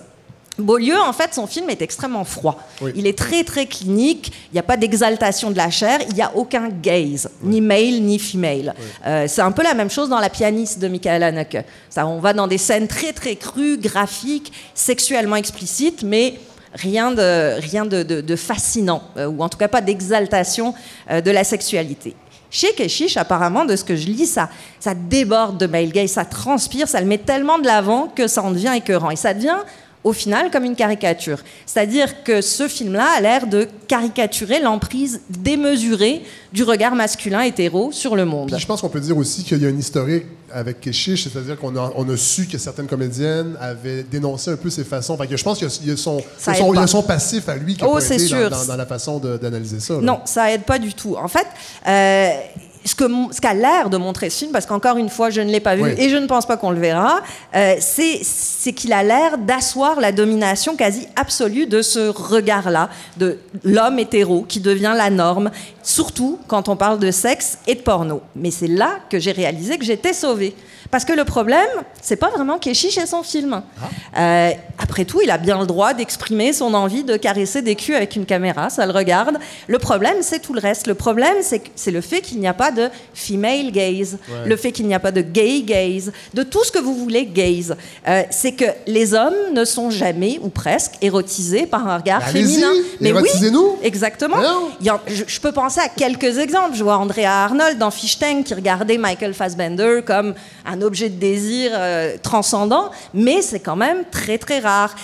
[0.59, 2.59] Beaulieu, en fait, son film est extrêmement froid.
[2.95, 4.31] Il est très, très clinique.
[4.51, 5.99] Il n'y a pas d'exaltation de la chair.
[6.09, 8.75] Il n'y a aucun gaze, ni male, ni female.
[9.05, 11.65] Euh, c'est un peu la même chose dans La pianiste de Michael Haneke.
[11.89, 16.35] Ça, on va dans des scènes très, très crues, graphiques, sexuellement explicites, mais
[16.73, 20.75] rien de, rien de, fascinant, euh, ou en tout cas pas d'exaltation
[21.09, 22.15] euh, de la sexualité.
[22.51, 24.47] Chez Keshish, apparemment, de ce que je lis, ça,
[24.79, 28.43] ça déborde de male gaze, ça transpire, ça le met tellement de l'avant que ça
[28.43, 29.09] en devient écœurant.
[29.09, 29.57] Et ça devient
[30.03, 31.39] au final comme une caricature.
[31.65, 38.15] C'est-à-dire que ce film-là a l'air de caricaturer l'emprise démesurée du regard masculin hétéro sur
[38.15, 38.55] le monde.
[38.57, 41.75] je pense qu'on peut dire aussi qu'il y a une historique avec Keshish, c'est-à-dire qu'on
[41.75, 45.17] a, on a su que certaines comédiennes avaient dénoncé un peu ses façons.
[45.17, 47.99] que je pense qu'il y a, son, passif à lui qui a oh.
[47.99, 49.95] Dans, la façon d'analyser ça.
[49.95, 51.15] Non, ça aide pas du tout.
[51.15, 51.47] En fait,
[51.87, 52.29] euh,
[52.85, 55.51] ce qu'a ce qu'a l'air de montrer ce film, parce qu'encore une fois, je ne
[55.51, 57.21] l'ai pas vu et je ne pense pas qu'on le verra,
[57.55, 63.99] euh, c'est qu'il a l'air d'asseoir la domination quasi absolue de ce regard-là, de l'homme
[63.99, 68.21] hétéro qui devient la norme, surtout quand on parle de sexe et de porno.
[68.35, 70.55] Mais c'est là que j'ai réalisé que j'étais sauvée.
[70.93, 71.67] Parce que le problème,
[72.03, 73.63] c'est pas vraiment Keshish et son film.
[73.81, 74.19] Ah.
[74.19, 77.95] Euh, après tout, il a bien le droit d'exprimer son envie de caresser des culs
[77.95, 79.39] avec une caméra, ça le regarde.
[79.65, 80.85] Le problème, c'est tout le reste.
[80.85, 84.85] Le problème, c'est le fait qu'il n'y a pas de female gaze, le fait qu'il
[84.85, 87.75] n'y a pas de gay gaze, de tout ce que vous voulez gaze.
[88.07, 92.61] Euh, c'est que les hommes ne sont jamais, ou presque, érotisés par un regard Allez-y,
[92.61, 92.73] féminin.
[93.01, 93.77] érotisez-nous.
[93.81, 94.37] Exactement.
[94.37, 96.75] En- je, je peux penser à quelques exemples.
[96.75, 100.35] Je vois Andrea Arnold dans Fish Tank qui regardait Michael Fassbender comme
[100.67, 104.95] un objet de désir euh, transcendant, mais c'est quand même très très rare.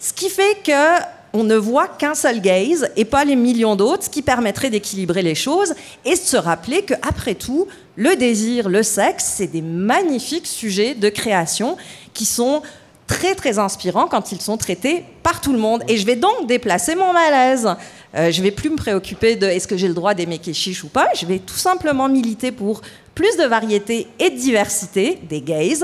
[0.00, 4.04] Ce qui fait que on ne voit qu'un seul gaze et pas les millions d'autres,
[4.04, 5.74] ce qui permettrait d'équilibrer les choses
[6.04, 10.94] et de se rappeler que après tout, le désir, le sexe, c'est des magnifiques sujets
[10.94, 11.76] de création
[12.14, 12.62] qui sont
[13.06, 15.82] très très inspirants quand ils sont traités par tout le monde.
[15.88, 17.68] Et je vais donc déplacer mon malaise.
[18.14, 20.88] Euh, je vais plus me préoccuper de est-ce que j'ai le droit d'aimer Keshish ou
[20.88, 21.08] pas.
[21.14, 22.82] Je vais tout simplement militer pour
[23.18, 25.80] plus de variété et de diversité des gays.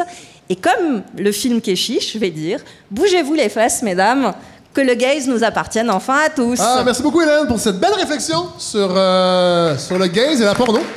[0.49, 2.61] Et comme le film Keshish, je vais dire,
[2.93, 4.33] bougez-vous les fesses, mesdames,
[4.73, 6.61] que le gaze nous appartienne enfin à tous.
[6.61, 10.55] Ah, merci beaucoup, Hélène, pour cette belle réflexion sur, euh, sur le gaze et la
[10.55, 10.81] porno.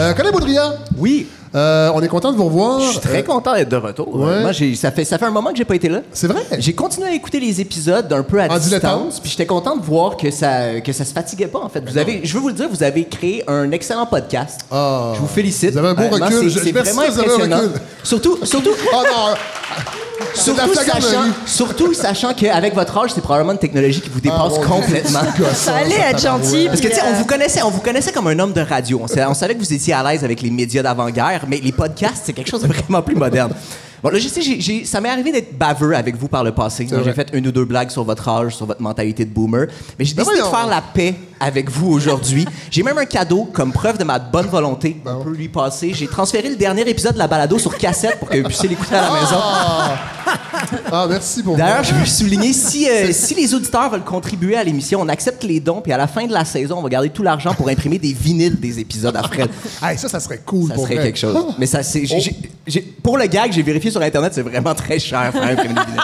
[0.00, 2.80] Euh, Colin Baudrillard, Oui, euh, on est content de vous revoir.
[2.80, 4.14] je suis très Euh, content d'être de retour.
[4.16, 4.40] ouais.
[4.42, 6.00] Moi, j'ai- ça, fait, ça fait un moment que j'ai pas été là.
[6.12, 6.42] C'est vrai?
[6.58, 9.82] J'ai continué à écouter les épisodes d'un peu à En distance, puis j'étais content de
[9.82, 11.82] voir que ça que ça se fatiguait pas en fait.
[11.88, 14.60] Vous avez, je veux vous le dire, vous avez créé un excellent podcast.
[14.70, 15.12] Ah.
[15.14, 15.72] je vous félicite.
[15.72, 16.50] Vous avez un beau recul.
[16.50, 17.56] c'est- vraiment impressionnant.
[17.58, 17.70] recul.
[18.02, 19.34] Surtout, surtout, Oh non!
[20.34, 24.66] Surtout sachant, surtout sachant qu'avec votre âge, c'est probablement une technologie qui vous dépasse Ah,
[24.66, 25.20] complètement.
[25.54, 26.66] Ça allait être gentil.
[26.66, 28.60] Parce que, tu sais, on euh, vous connaissait, on vous connaissait comme un homme de
[28.60, 29.00] radio.
[29.02, 31.72] On savait, on savait que vous étiez à l'aise avec les médias d'avant-guerre, mais les
[31.72, 33.52] podcasts, c'est quelque chose de vraiment plus moderne.
[34.02, 36.88] Bon, là, je sais, ça m'est arrivé d'être baveux avec vous par le passé.
[37.04, 39.66] J'ai fait une ou deux blagues sur votre âge, sur votre mentalité de boomer.
[39.98, 42.46] Mais j'ai Ben décidé de faire la paix avec vous aujourd'hui.
[42.70, 44.96] J'ai même un cadeau comme preuve de ma bonne volonté.
[45.04, 45.92] On peut lui passer.
[45.94, 48.94] J'ai transféré le dernier épisode de la balado sur cassette pour que vous puissiez l'écouter
[48.94, 49.36] à la maison.
[50.90, 54.64] Ah, merci pour D'ailleurs, je veux souligner, si, euh, si les auditeurs veulent contribuer à
[54.64, 57.10] l'émission, on accepte les dons, puis à la fin de la saison, on va garder
[57.10, 59.48] tout l'argent pour imprimer des vinyles des épisodes à Fred.
[59.82, 61.04] Hey, ça, ça serait cool Ça pour serait vrai.
[61.06, 61.36] quelque chose.
[61.58, 64.74] Mais ça, c'est, j'ai- j'ai- j'ai- pour le gag, j'ai vérifié sur Internet, c'est vraiment
[64.74, 66.02] très cher faire imprimer des vinyles.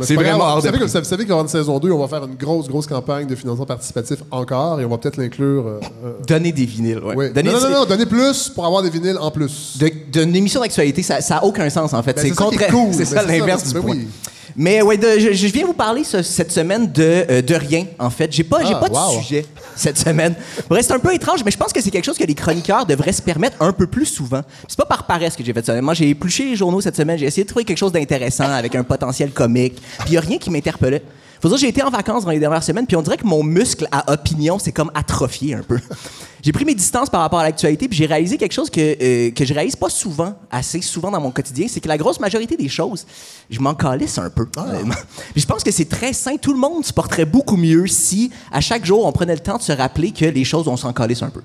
[0.00, 0.32] C'est pas grave.
[0.34, 2.66] vraiment hors vous de savez, que, vous savez saison 2, on va faire une grosse,
[2.68, 5.66] grosse campagne de financement participatif encore et on va peut-être l'inclure.
[5.66, 7.14] euh, euh, Donner des vinyles, ouais.
[7.16, 7.32] oui.
[7.32, 9.76] Donner, non, non, non, non, donner plus pour avoir des vinyles en plus.
[9.78, 12.14] De- D'une émission d'actualité, ça n'a aucun sens, en fait.
[12.14, 12.90] Ben, c'est c'est ça cool.
[12.96, 13.94] Ben, ça l'inverse du ben point.
[13.96, 14.08] oui.
[14.54, 17.86] Mais ouais, de- je, je viens vous parler ce- cette semaine de, euh, de rien,
[17.98, 18.30] en fait.
[18.30, 19.18] J'ai pas, Ah, pas de wow.
[19.22, 20.34] sujet cette semaine.
[20.82, 23.12] C'est un peu étrange, mais je pense que c'est quelque chose que les chroniqueurs devraient
[23.14, 24.42] se permettre un peu plus souvent.
[24.68, 25.80] C'est pas par paresse que j'ai fait ça.
[25.80, 27.16] Moi, j'ai épluché les journaux cette semaine.
[27.16, 29.80] J'ai essayé de trouver quelque chose d'intéressant avec un potentiel comique.
[30.00, 31.02] Puis il a rien qui m'interpellait.
[31.42, 33.42] Faut dire, j'ai été en vacances dans les dernières semaines, puis on dirait que mon
[33.42, 35.80] muscle à opinion s'est comme atrophié un peu.
[36.42, 39.32] j'ai pris mes distances par rapport à l'actualité, puis j'ai réalisé quelque chose que, euh,
[39.32, 42.56] que je réalise pas souvent, assez souvent dans mon quotidien, c'est que la grosse majorité
[42.56, 43.04] des choses,
[43.50, 44.46] je m'en calisse un peu.
[44.56, 44.94] honnêtement.
[45.32, 46.36] Puis je pense que c'est très sain.
[46.36, 49.56] Tout le monde se porterait beaucoup mieux si, à chaque jour, on prenait le temps
[49.56, 51.42] de se rappeler que les choses, on s'en calisse un peu.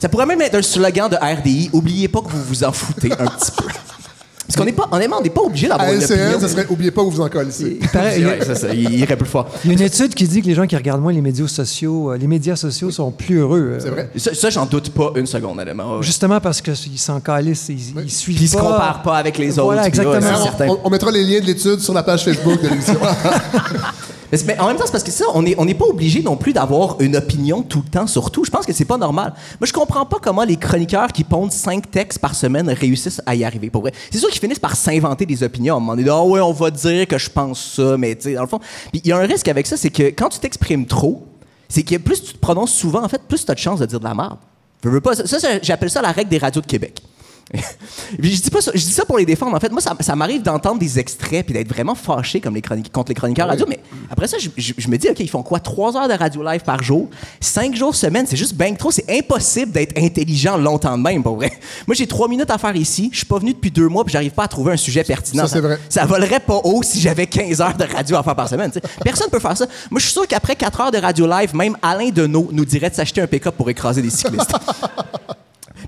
[0.00, 1.70] Ça pourrait même être un slogan de RDI.
[1.72, 3.64] Oubliez pas que vous vous en foutez un petit peu.
[4.50, 6.40] Parce qu'on n'est pas, honnêtement, on n'est pas obligé d'avoir À une LCN, opinion.
[6.40, 7.50] ça serait oubliez pas où vous en collez.
[7.92, 9.48] Pareil, il y a- Ouais, ça, ça, il irait plus fort.
[9.64, 11.46] il y a une étude qui dit que les gens qui regardent moins les médias
[11.46, 13.74] sociaux, euh, les médias sociaux sont plus heureux.
[13.74, 14.10] euh, C'est vrai.
[14.16, 15.98] Ça, ça, j'en doute pas une seconde, honnêtement.
[15.98, 16.02] Ouais.
[16.02, 18.62] Justement parce qu'ils s'en calissent, ils, ils suivent Puis ils se pas.
[18.62, 19.66] comparent pas avec les autres.
[19.66, 20.34] Voilà, puis là, exactement.
[20.36, 20.68] c'est On, certain.
[20.68, 22.96] on- on mettra les liens de l'étude sur la page Facebook de l'émission.
[24.46, 26.36] Mais, en même temps, c'est parce que ça, on n'est on n'est pas obligé non
[26.36, 28.44] plus d'avoir une opinion tout le temps sur tout.
[28.44, 29.34] Je pense que c'est pas normal.
[29.60, 33.34] Moi, je comprends pas comment les chroniqueurs qui pondent cinq textes par semaine réussissent à
[33.34, 33.70] y arriver.
[33.70, 35.74] Pour vrai, c'est sûr qu'ils finissent par s'inventer des opinions.
[35.74, 38.22] À un moment donné, ah ouais, on va dire que je pense ça, mais tu
[38.22, 38.60] sais, dans le fond,
[38.92, 41.26] il y a un risque avec ça, c'est que quand tu t'exprimes trop,
[41.68, 43.86] c'est que plus tu te prononces souvent, en fait, plus tu as de chances de
[43.86, 44.38] dire de la merde.
[45.14, 47.02] Ça, ça, j'appelle ça la règle des radios de Québec.
[48.20, 49.56] Puis je dis pas ça, je dis ça pour les défendre.
[49.56, 52.62] En fait, moi, ça, ça m'arrive d'entendre des extraits puis d'être vraiment fâché comme les
[52.62, 53.66] chroniques, contre les chroniqueurs radio.
[53.68, 55.58] Mais après ça, je, je- je me dis, OK, ils font quoi?
[55.60, 57.08] Trois heures de radio live par jour,
[57.40, 58.90] cinq jours semaine, c'est juste bien trop.
[58.92, 61.50] C'est impossible d'être intelligent longtemps de même, pour vrai.
[61.88, 63.10] Moi, j'ai trois minutes à faire ici.
[63.12, 65.46] Je suis pas venu depuis deux mois puis j'arrive pas à trouver un sujet pertinent.
[65.48, 65.78] Ça, vrai.
[65.88, 68.70] Ça volerait pas haut si j'avais 15 heures de radio à faire par semaine.
[68.70, 68.88] tu sais.
[69.02, 69.66] Personne peut faire ça.
[69.90, 72.90] Moi, je suis sûr qu'après 4 heures de radio live, même Alain Deneau nous dirait
[72.90, 74.54] de s'acheter un pick-up pour écraser des cyclistes.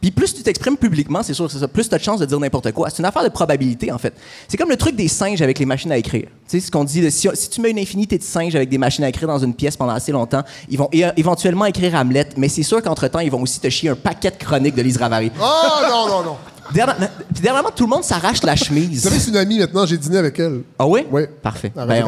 [0.02, 2.26] Puis plus tu t'exprimes publiquement, c'est sûr, c'est ça, plus tu as de chances de
[2.26, 2.90] dire n'importe quoi.
[2.90, 4.12] C'est une affaire de probabilité, en fait.
[4.48, 6.24] C'est comme le truc des singes avec les machines à écrire.
[6.48, 8.68] Tu sais, ce qu'on dit, de, si, si tu mets une infinité de singes avec
[8.68, 12.26] des machines à écrire dans une pièce pendant assez longtemps, ils vont éventuellement écrire Hamlet,
[12.36, 14.96] mais c'est sûr qu'entre-temps, ils vont aussi te chier un paquet de chroniques de Lise
[14.96, 15.30] Ravary.
[15.40, 15.44] oh
[15.88, 16.36] non, non, non.
[16.72, 17.10] Dernière-
[17.40, 19.02] dernièrement, tout le monde s'arrache la chemise.
[19.02, 20.62] Vous savez, c'est une amie maintenant, j'ai dîné avec elle.
[20.78, 21.06] Ah oui?
[21.10, 21.22] Oui.
[21.42, 21.72] Parfait.
[21.76, 22.04] À Ben,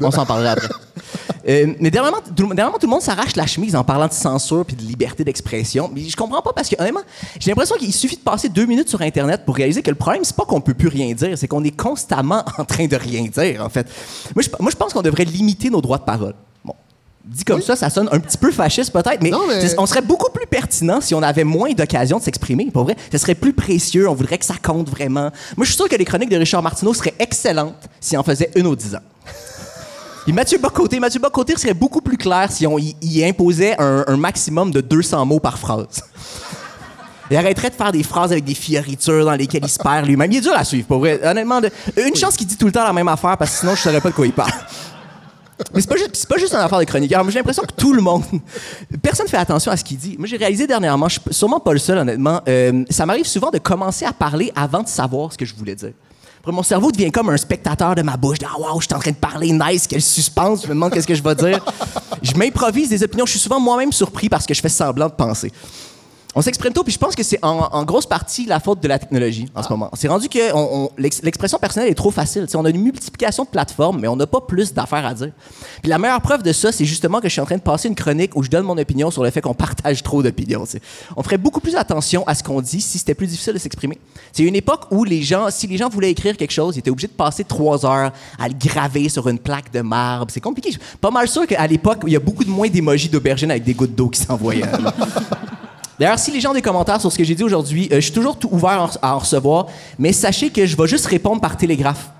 [0.00, 0.68] on s'en parlera après.
[1.48, 4.64] Euh, mais dernièrement tout, dernièrement, tout le monde s'arrache la chemise en parlant de censure
[4.64, 5.90] puis de liberté d'expression.
[5.94, 7.02] Mais je comprends pas parce que, honnêtement,
[7.38, 10.24] j'ai l'impression qu'il suffit de passer deux minutes sur Internet pour réaliser que le problème,
[10.24, 13.22] c'est pas qu'on peut plus rien dire, c'est qu'on est constamment en train de rien
[13.26, 13.86] dire, en fait.
[14.34, 16.34] Moi, je, moi, je pense qu'on devrait limiter nos droits de parole.
[16.64, 16.74] Bon.
[17.24, 19.86] Dit comme ça, ça sonne un petit peu fasciste peut-être, mais, Non, mais- c'est- on
[19.86, 22.70] serait beaucoup plus pertinent si on avait moins d'occasions de s'exprimer.
[22.72, 24.08] Pour vrai, ce serait plus précieux.
[24.08, 25.30] On voudrait que ça compte vraiment.
[25.56, 28.50] Moi, je suis sûr que les chroniques de Richard Martineau seraient excellentes s'il en faisait
[28.56, 29.00] une aux 10 ans.
[30.32, 35.24] Mathieu Bocoté, Bocoté serait beaucoup plus clair si on y, imposait un, maximum de 200
[35.24, 35.86] mots par phrase.
[37.30, 40.30] Il arrêterait de faire des phrases avec des fioritures dans lesquelles il se perd lui-même.
[40.30, 41.20] Il est dur à suivre, pour vrai.
[41.24, 41.60] Honnêtement,
[41.96, 44.00] une chance qu'il dit tout le temps la même affaire parce que sinon, je saurais
[44.00, 44.52] pas de quoi il parle.
[45.74, 47.28] Mais c'est pas, pas juste une affaire de chroniqueur.
[47.28, 48.22] J'ai l'impression que tout le monde.
[49.02, 50.14] Personne fait attention à ce qu'il dit.
[50.18, 52.42] Moi, j'ai réalisé dernièrement, je suis sûrement pas le seul, honnêtement.
[52.46, 55.74] euh, ça m'arrive souvent de commencer à parler avant de savoir ce que je voulais
[55.74, 55.92] dire.
[56.46, 58.38] Mon cerveau devient comme un spectateur de ma bouche.
[58.44, 60.62] Ah, wow, je suis en train de parler, nice, quel suspense.
[60.62, 61.64] Je me demande qu'est-ce que je vais dire.
[62.22, 63.26] Je m'improvise des opinions.
[63.26, 65.52] Je suis souvent moi-même surpris parce que je fais semblant de penser.
[66.38, 68.88] On s'exprime tôt, puis je pense que c'est en, en grosse partie la faute de
[68.88, 69.88] la technologie en ce moment.
[69.94, 72.46] C'est rendu que on- on- l'ex- l'expression personnelle est trop facile.
[72.54, 75.32] On a une multiplication de plateformes, mais on n'a pas plus d'affaires à dire.
[75.80, 77.88] Puis la meilleure preuve de ça, c'est justement que je suis en train de passer
[77.88, 80.64] une chronique où je donne mon opinion sur le fait qu'on partage trop d'opinions.
[81.16, 83.98] On ferait beaucoup plus attention à ce qu'on dit si c'était plus difficile de s'exprimer.
[84.34, 86.90] C'est une époque où les gens, si les gens voulaient écrire quelque chose, ils étaient
[86.90, 90.26] obligés de passer trois heures à le graver sur une plaque de marbre.
[90.30, 90.70] C'est compliqué.
[90.70, 93.50] Je suis pas mal sûr qu'à l'époque, il y a beaucoup de moins d'émojis d'aubergine
[93.50, 94.64] avec des gouttes d'eau qui s'envoyaient.
[95.98, 98.00] D'ailleurs, si les gens ont des commentaires sur ce que j'ai dit aujourd'hui, euh, je
[98.00, 99.66] suis toujours tout ouvert à en recevoir,
[99.98, 102.10] mais sachez que je vais juste répondre par télégraphe.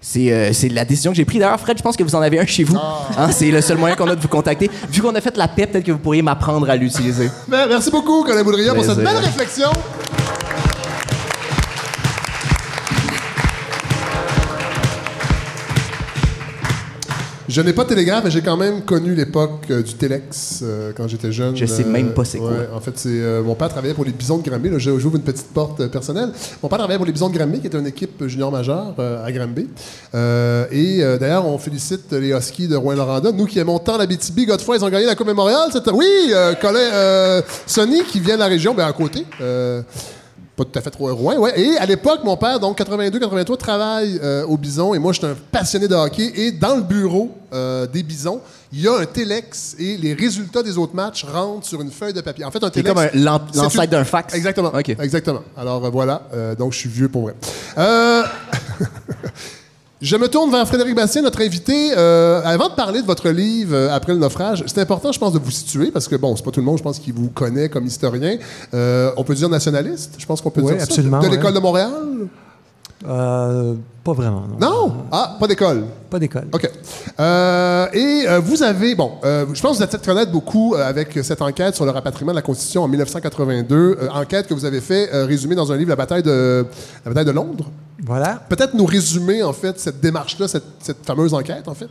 [0.00, 1.40] C'est euh, c'est la décision que j'ai prise.
[1.40, 2.76] D'ailleurs, Fred, je pense que vous en avez un chez vous.
[2.76, 4.70] Hein, c'est le seul moyen qu'on a de vous contacter.
[4.90, 7.30] Vu qu'on a fait la paix, peut-être que vous pourriez m'apprendre à l'utiliser.
[7.48, 9.70] Ben, merci beaucoup, Colin Boudria, pour cette belle réflexion.
[17.48, 21.08] Je n'ai pas télégraphe, mais j'ai quand même connu l'époque euh, du Telex euh, quand
[21.08, 21.56] j'étais jeune.
[21.56, 22.50] Je sais même pas c'est quoi.
[22.50, 24.68] ouais, en fait, c'est euh, mon père travaillait pour les Bisons de Granby.
[24.68, 26.28] Là, j'ouvre une petite porte euh, personnelle.
[26.62, 29.24] Mon père travaillait pour les Bisons de Granby, qui était une équipe junior majeure euh,
[29.24, 29.66] à Granby.
[30.14, 33.32] Euh, et euh, d'ailleurs, on félicite les Huskies de Rouen-Noranda.
[33.32, 35.70] Nous qui aimons tant la BTB, Godefroy, ils ont gagné la Coupe Mémorial.
[35.94, 39.24] Oui, euh, Colin, euh, Sonny qui vient de la région, ben à côté.
[40.58, 41.52] Pas tout à fait trop Rouen, ouais.
[41.60, 45.36] Et à l'époque, mon père, donc 82-83, travaille euh, au Bison et moi, j'étais un
[45.52, 46.32] passionné de hockey.
[46.34, 48.40] Et dans le bureau euh, des Bisons,
[48.72, 52.12] il y a un téléx et les résultats des autres matchs rentrent sur une feuille
[52.12, 52.44] de papier.
[52.44, 52.92] En fait, un C'est téléx.
[52.92, 53.18] comme c'est
[53.56, 54.34] l'ancêtre d'un fax.
[54.34, 54.72] Exactement.
[54.76, 54.88] OK.
[54.88, 55.42] Exactement.
[55.56, 57.34] Alors euh, voilà, Euh, donc je suis vieux pour vrai.
[60.00, 61.90] Je me tourne vers Frédéric Bastien, notre invité.
[61.96, 65.32] Euh, avant de parler de votre livre euh, Après le naufrage, c'est important, je pense,
[65.32, 67.30] de vous situer parce que, bon, c'est pas tout le monde, je pense, qui vous
[67.30, 68.38] connaît comme historien.
[68.74, 70.84] Euh, on peut dire nationaliste, je pense qu'on peut Oui, dire ça.
[70.84, 71.30] absolument, De ouais.
[71.34, 71.90] l'école de Montréal?
[73.04, 74.58] Pas vraiment, non.
[74.60, 74.94] Non?
[75.10, 75.84] Ah, pas d'école.
[76.08, 76.46] Pas d'école.
[76.52, 76.64] OK.
[77.94, 81.74] Et vous avez, bon, je pense que vous êtes peut-être connaître beaucoup avec cette enquête
[81.74, 85.56] sur le rapatriement de la Constitution en 1982, euh, enquête que vous avez fait résumée
[85.56, 86.64] dans un livre, La bataille de,
[87.04, 87.66] la bataille de Londres.
[88.04, 88.44] Voilà.
[88.48, 91.88] Peut-être nous résumer, en fait, cette démarche-là, cette, cette fameuse enquête, en fait?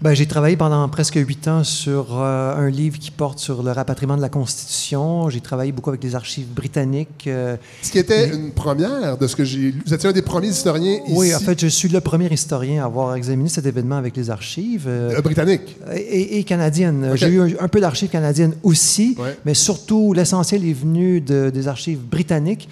[0.00, 3.72] Ben, j'ai travaillé pendant presque huit ans sur euh, un livre qui porte sur le
[3.72, 5.28] rapatriement de la Constitution.
[5.28, 7.24] J'ai travaillé beaucoup avec les archives britanniques.
[7.26, 9.82] euh, Ce qui était une première de ce que j'ai lu.
[9.84, 11.14] Vous étiez un des premiers historiens ici.
[11.16, 14.30] oui, en fait, je suis le premier historien à avoir examiné cet événement avec les
[14.30, 14.84] archives.
[14.86, 15.76] euh, euh, britannique.
[15.92, 17.08] et, et canadienne.
[17.10, 17.16] Ok.
[17.16, 19.36] J'ai eu un, un peu d'archives canadiennes aussi, Ouais.
[19.44, 22.68] mais surtout l'essentiel est venu de- des archives britanniques.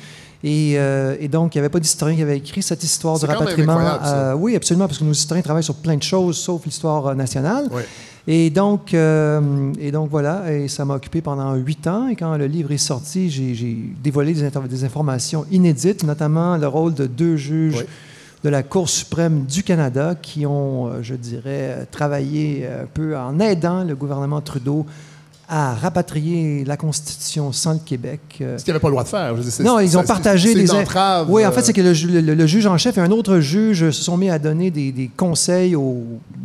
[0.49, 3.25] Et, euh, et donc, il n'y avait pas d'historien qui avait écrit cette histoire du
[3.27, 3.81] rapatriement.
[3.81, 7.15] Euh, oui, absolument, parce que nos historiens travaillent sur plein de choses, sauf l'histoire euh,
[7.15, 7.69] nationale.
[8.29, 12.07] Et donc, euh, et donc voilà, et ça m'a occupé pendant huit ans.
[12.07, 17.07] Et quand le livre est sorti, j'ai dévoilé des, informations inédites, notamment le rôle de
[17.07, 17.85] deux juges
[18.45, 23.83] de la Cour suprême du Canada qui ont, je dirais, travaillé un peu en aidant
[23.83, 24.87] le gouvernement Trudeau
[25.49, 28.21] à rapatrier la Constitution sans le Québec.
[28.41, 29.37] euh, Ce qu'ils n'avaient pas le droit de faire.
[29.37, 31.31] Je dire, non, ils ont partagé des une entrave.
[31.31, 33.11] Oui, en fait, euh, c'est que le, ju- le- le juge en chef et un
[33.13, 36.03] autre juge se sont mis à donner des, des conseils aux-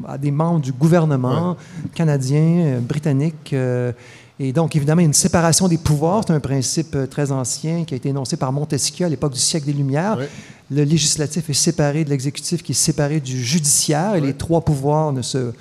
[0.07, 1.57] à des membres du gouvernement
[1.95, 3.53] canadien, euh, britannique.
[3.53, 3.91] euh,
[4.39, 6.23] et donc, évidemment, il y a une séparation des pouvoirs.
[6.25, 9.67] C'est un principe très ancien qui a été énoncé par Montesquieu à l'époque du siècle
[9.67, 10.17] des Lumières.
[10.71, 15.11] Le législatif est séparé de l'exécutif qui est séparé du judiciaire et les trois pouvoirs
[15.11, 15.51] ne se,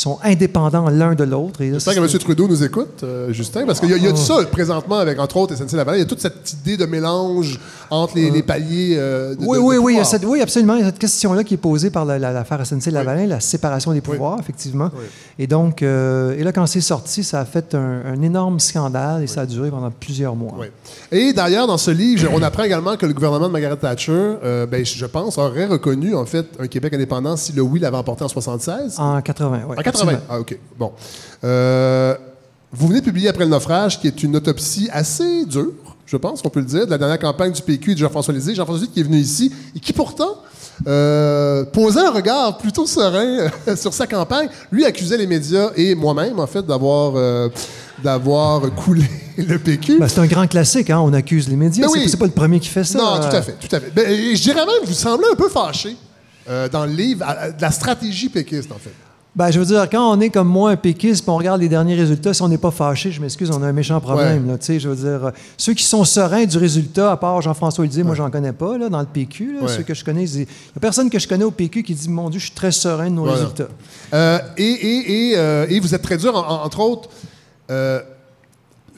[0.00, 1.60] sont indépendants l'un de l'autre.
[1.60, 2.08] J'espère que M.
[2.18, 4.20] Trudeau nous écoute, euh, Justin, parce qu'il y, a- il y a de Oh.
[4.40, 5.98] ça présentement avec, entre autres, SNC-Lavalin.
[5.98, 7.58] Il y a toute cette idée de mélange
[7.90, 10.06] entre les, les paliers euh, de Oui, de- oui, de oui, il y a pouvoir.
[10.06, 10.74] cette- oui, absolument.
[10.76, 13.92] Il y a cette question-là qui est posée par la- la- l'affaire SNC-Lavalin, la séparation
[13.92, 14.90] des pouvoirs, effectivement.
[14.94, 15.04] Oui.
[15.38, 19.22] Et donc, euh, et là, quand c'est sorti, ça a fait un, un énorme scandale
[19.22, 20.54] et ça a duré pendant plusieurs mois.
[20.58, 20.66] Oui.
[21.10, 24.66] Et d'ailleurs, dans ce livre, on apprend également que le gouvernement de Margaret Thatcher, euh,
[24.66, 28.24] ben, je pense, aurait reconnu, en fait, un Québec indépendant si le oui l'avait emporté
[28.24, 28.96] en 76.
[28.98, 29.76] En 80, oui.
[29.78, 30.12] En 80.
[30.28, 30.58] Ah, OK.
[30.78, 30.92] Bon.
[32.72, 36.42] Vous venez de publier après le naufrage, qui est une autopsie assez dure, je pense
[36.42, 38.52] qu'on peut le dire, de la dernière campagne du PQ et de Jean-François Lisée.
[38.52, 40.38] Jean-François Lisée qui est venu ici et qui pourtant
[40.88, 44.48] euh, posait un regard plutôt serein euh, sur sa campagne.
[44.72, 47.48] Lui accusait les médias et moi-même, en fait, d'avoir euh,
[48.02, 49.04] d'avoir coulé
[49.38, 50.00] le PQ.
[50.00, 50.98] Ben, c'est un grand classique, hein?
[50.98, 51.86] on accuse les médias.
[51.86, 52.08] Ben c'est, oui.
[52.08, 52.98] c'est pas le premier qui fait ça.
[52.98, 53.92] Non, tout à fait, tout à fait.
[53.94, 55.96] Ben, je dirais même, vous semblez un peu fâché
[56.72, 57.24] dans le livre
[57.56, 58.90] de la stratégie péquiste, en fait.
[59.36, 61.68] Ben, je veux dire, quand on est comme moi, un péquiste, puis on regarde les
[61.68, 64.44] derniers résultats, si on n'est pas fâché, je m'excuse, on a un méchant problème.
[64.44, 64.52] Ouais.
[64.52, 67.40] Là, tu sais, je veux dire, euh, ceux qui sont sereins du résultat, à part
[67.40, 69.54] Jean-François Lisée, moi, j'en connais pas, là, dans le PQ.
[69.54, 69.62] là.
[69.62, 69.68] Ouais.
[69.68, 72.08] Ceux que je connais, il n'y a personne que je connais au PQ qui dit,
[72.08, 73.38] mon Dieu, je suis très serein de nos Voilà.
[73.38, 73.68] résultats.
[74.14, 77.08] Euh, et, et, et, euh, et vous êtes très dur, en- en- entre autres,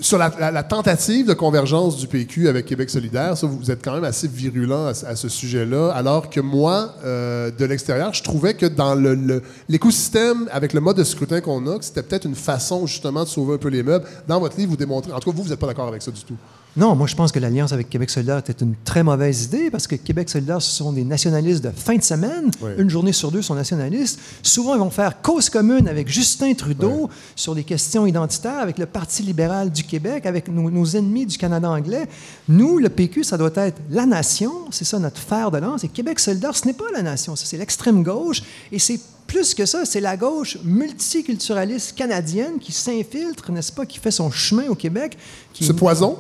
[0.03, 3.37] sur la, tentative de convergence du PQ avec Québec solidaire.
[3.37, 7.65] Ça, vous êtes quand même assez virulent à, ce- sujet-là, alors que moi, euh, de
[7.65, 11.79] l'extérieur, je trouvais que dans le- le- l'écosystème, avec le mode de scrutin qu'on a,
[11.79, 14.05] que c'était peut-être une façon justement de sauver un peu les meubles.
[14.29, 16.11] Dans votre livre, vous démontrez, en tout cas, vous, vous n'êtes pas d'accord avec ça
[16.11, 16.37] du tout.
[16.75, 19.87] Non, moi, je pense que l'alliance avec Québec solidaire était une très mauvaise idée parce
[19.87, 22.51] que Québec solidaire, ce sont des nationalistes de fin de semaine.
[22.63, 22.71] Oui.
[22.79, 24.19] Une journée sur deux sont nationalistes.
[24.43, 28.87] Souvent, ils vont faire cause commune avec Justin Trudeau sur les questions identitaires, avec le
[28.87, 32.09] Parti libéral du Québec, avec nos, nos ennemis du Canada anglais.
[32.49, 34.53] Nous, le PQ, ça doit être la nation.
[34.71, 35.85] C'est ça notre fer de lance.
[35.85, 37.37] Et Québec solidaire, ce n'est pas la nation.
[37.37, 38.43] C'est l'extrême gauche.
[38.73, 43.99] Et c'est plus que ça, c'est la gauche multiculturaliste canadienne qui s'infiltre, n'est-ce pas, qui
[43.99, 45.17] fait son chemin au Québec.
[45.53, 46.17] qui- Ce poison,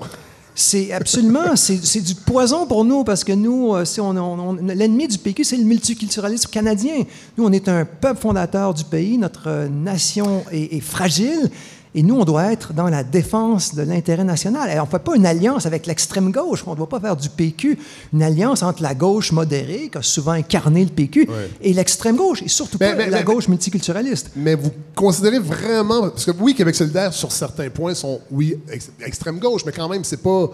[0.54, 5.44] c'est absolument, c'est du poison pour nous parce que nous, euh, on, l'ennemi du PQ,
[5.44, 7.04] c'est le multiculturalisme canadien.
[7.36, 11.50] Nous, on est un peuple fondateur du pays, notre euh, nation est fragile.
[11.94, 14.70] Et nous, on doit être dans la défense de l'intérêt national.
[14.70, 16.64] Et on ne fait pas une alliance avec l'extrême gauche.
[16.66, 17.78] On ne doit pas faire du PQ
[18.14, 21.28] une alliance entre la gauche modérée, qui a souvent incarné le PQ,
[21.60, 24.30] et l'extrême gauche, et surtout Mais- pas mais- la mais- gauche multiculturaliste.
[24.36, 26.08] mais vous considérez vraiment.
[26.08, 29.88] Parce que oui, Québec solidaire, sur certains points, sont, oui, ex- extrême gauche, mais quand
[29.88, 30.48] même, c'est pas.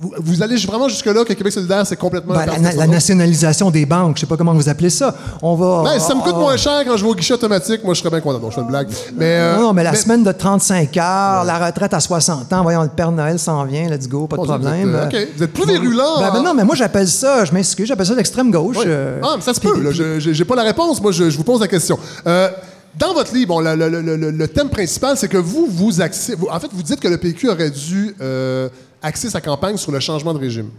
[0.00, 2.32] Vous, vous allez vraiment jusque-là que Québec solidaire, c'est complètement.
[2.34, 5.12] Ben, la, nationalisation des banques, je ne sais pas comment vous appelez ça.
[5.42, 5.82] On va.
[5.90, 7.98] Ben, si ça me coûte moins cher quand je vais au guichet automatique, moi, je
[8.00, 8.38] serais bien content.
[8.38, 8.88] Non, je fais une blague.
[9.16, 12.62] Mais, euh, Non, non, mais la semaine de 35 heures, la retraite à 60 ans,
[12.62, 14.94] voyons, le Père Noël s'en vient, let's go, pas de Bon, vous problème.
[14.94, 15.28] êtes, euh, OK.
[15.36, 16.42] Vous êtes plus virulent, Ben, ben hein?
[16.44, 18.76] non, mais moi j'appelle ça, je m'excuse, j'appelle ça l'extrême gauche.
[18.78, 18.84] Oui.
[18.86, 19.82] euh, ah, mais ça se peut.
[19.82, 19.90] là.
[19.90, 21.02] Je- j'ai- J'ai pas la réponse.
[21.02, 21.98] Moi, je, je vous pose la question.
[22.24, 22.48] Euh,
[22.96, 26.00] dans votre livre, bon, le, le- le- le- le thème principal, c'est que vous, vous
[26.00, 26.34] axez.
[26.36, 28.68] vous- en fait, vous dites que le PQ aurait dû euh,
[29.02, 30.70] axer sa campagne sur le changement de régime.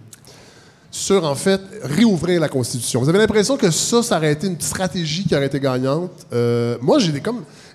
[0.91, 2.99] Sur, en fait, réouvrir la Constitution.
[3.01, 6.11] Vous avez l'impression que ça, ça aurait été une stratégie qui aurait été gagnante?
[6.33, 6.97] Euh, moi,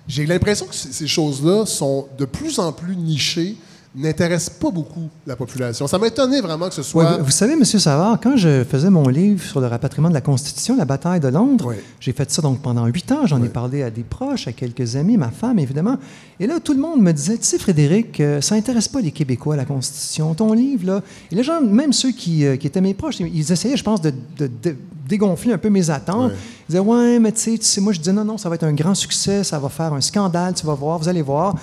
[0.07, 3.55] j'ai l'impression que ces choses-là sont de plus en plus nichées,
[3.95, 5.87] n'intéressent pas beaucoup la population.
[5.87, 7.17] Ça m'a étonné vraiment que ce soit.
[7.17, 7.63] vous, vous savez, M.
[7.63, 11.27] Savard, quand je faisais mon livre sur le rapatriement de la Constitution, La bataille de
[11.29, 11.75] Londres, Oui.
[11.99, 13.25] j'ai fait ça donc pendant huit ans.
[13.25, 15.97] J'en ai parlé à des proches, à quelques amis, ma femme, évidemment.
[16.39, 19.11] Et là, tout le monde me disait, tu sais, Frédéric, euh, ça intéresse pas les
[19.11, 21.01] Québécois, la Constitution, ton livre, là.
[21.31, 24.01] Et les gens, même ceux qui, euh, qui étaient mes proches, ils essayaient, je pense,
[24.01, 24.75] de, de- de
[25.07, 26.31] dégonfler un peu mes attentes.
[26.33, 28.73] Ils disaient, ouais, mais tu sais, moi, je disais, non, non, ça va être un
[28.73, 31.55] grand succès, ça va faire un scandale, tu vas voir, vous allez voir.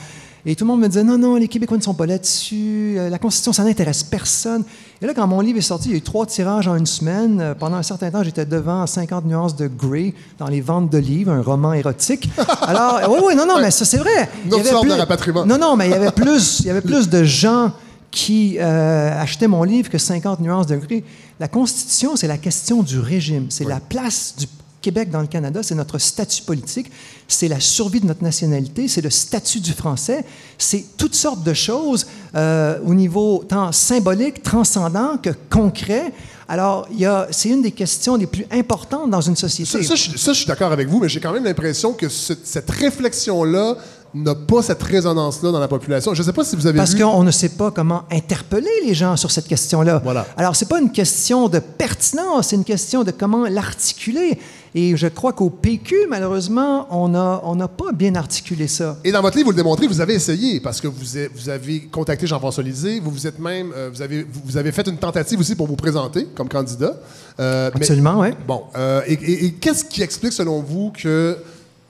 [0.45, 3.09] Et tout le monde me disait, non, non, les Québécois ne sont pas là-dessus, euh,
[3.09, 4.65] la Constitution, ça n'intéresse personne.
[5.01, 6.87] Et là, quand mon livre est sorti, il y a eu trois tirages en une
[6.87, 7.41] semaine.
[7.41, 10.99] Euh, Pendant un certain temps, j'étais devant 50 nuances de Grey dans les ventes de
[10.99, 12.29] livres, un roman érotique.
[12.63, 14.29] Alors, oui, oui, non, non, mais ça, c'est vrai.
[14.47, 15.47] Il y avait sorte de plus- rapatriement.
[15.47, 17.71] Non, non, mais il y avait plus, il y avait plus de gens
[18.11, 21.05] qui euh, achetaient mon livre que 50 nuances de Grey.
[21.39, 23.47] La Constitution, c'est la question du régime.
[23.49, 24.47] C'est la place du
[24.83, 26.91] Québec dans le Canada, c'est notre statut politique,
[27.29, 30.25] c'est la survie de notre nationalité, c'est le statut du français,
[30.59, 36.13] c'est toutes sortes de choses euh, au niveau tant symbolique, transcendant que concret.
[36.49, 36.87] Alors,
[37.31, 39.71] c'est une des questions les plus importantes dans une société.
[39.71, 42.09] Ça, ça, je, ça, je suis d'accord avec vous, mais j'ai quand même l'impression que
[42.11, 43.77] ce- cette réflexion-là
[44.15, 46.13] n'a pas cette résonance-là dans la population.
[46.13, 48.93] Je ne sais pas si vous avez Parce qu'on ne sait pas comment interpeller les
[48.93, 50.03] gens sur cette question-là.
[50.05, 50.27] Voilà.
[50.37, 54.39] Alors, c'est pas une question de pertinence, c'est une question de comment l'articuler.
[54.75, 58.97] Et je crois qu'au PQ, malheureusement, on n'a on pas bien articulé ça.
[59.05, 62.27] Et dans votre livre, vous le démontrez, vous avez essayé, parce que vous, avez contacté
[62.27, 63.73] Jean-François Lisée, vous vous êtes même...
[63.77, 66.95] euh, vous, avez, vous, vous avez fait une tentative aussi pour vous présenter comme candidat.
[67.39, 68.29] Euh, Absolument, oui.
[68.47, 71.37] Bon, euh, et, et- et qu'est-ce qui explique, selon vous, que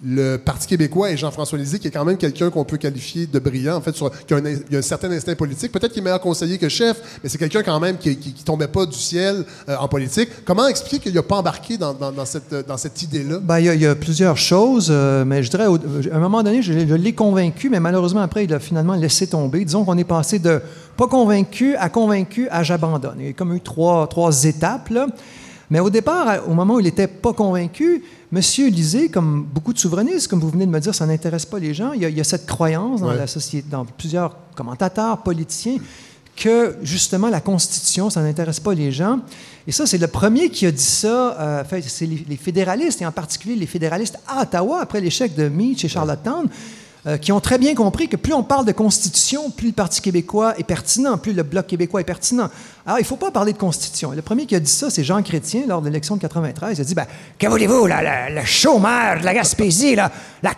[0.04, 3.38] le Parti québécois et Jean-François Lisée, qui est quand même quelqu'un qu'on peut qualifier de
[3.38, 4.36] brillant, en fait, qui a
[4.78, 7.78] un, certain instinct politique, peut-être qu'il est meilleur conseiller que chef, mais c'est quelqu'un quand
[7.78, 10.28] même qui, qui, qui tombait pas du ciel euh, en politique.
[10.44, 13.38] Comment expliquer qu'il n'a pas embarqué dans, cette, idée-là?
[13.40, 16.72] Ben, il y, a- plusieurs choses, euh, mais je dirais, à un moment donné, je,
[16.72, 19.64] je l'ai convaincu, mais malheureusement, après, il a finalement laissé tomber.
[19.64, 20.60] Disons qu'on est passé de
[20.96, 23.16] pas convaincu à convaincu à j'abandonne.
[23.20, 25.06] Il y a comme eu trois, trois étapes, là.
[25.72, 28.40] Mais au départ, au moment où il n'était pas convaincu, M.
[28.68, 31.72] Lisée, comme beaucoup de souverainistes, comme vous venez de me dire, ça n'intéresse pas les
[31.72, 31.92] gens.
[31.94, 33.16] Il y a, il y a cette croyance dans Ouais.
[33.16, 35.78] la société, dans plusieurs commentateurs, politiciens,
[36.36, 39.20] que justement la Constitution, ça n'intéresse pas les gens.
[39.66, 41.40] Et ça, c'est le premier qui a dit ça.
[41.40, 45.34] euh, fait, c'est les, les fédéralistes, et en particulier les fédéralistes à Ottawa, après l'échec
[45.34, 46.48] de Meach et Charlottetown,
[47.06, 50.00] euh, qui ont très bien compris que plus on parle de Constitution, plus le Parti
[50.00, 52.48] québécois est pertinent, plus le Bloc québécois est pertinent.
[52.86, 54.12] Alors, il ne faut pas parler de Constitution.
[54.12, 56.78] Le premier qui a dit ça, c'est Jean Chrétien, lors de l'élection de 93.
[56.78, 57.06] Il a dit, ben,
[57.38, 60.10] que voulez-vous, le, chômeur de la Gaspésie, la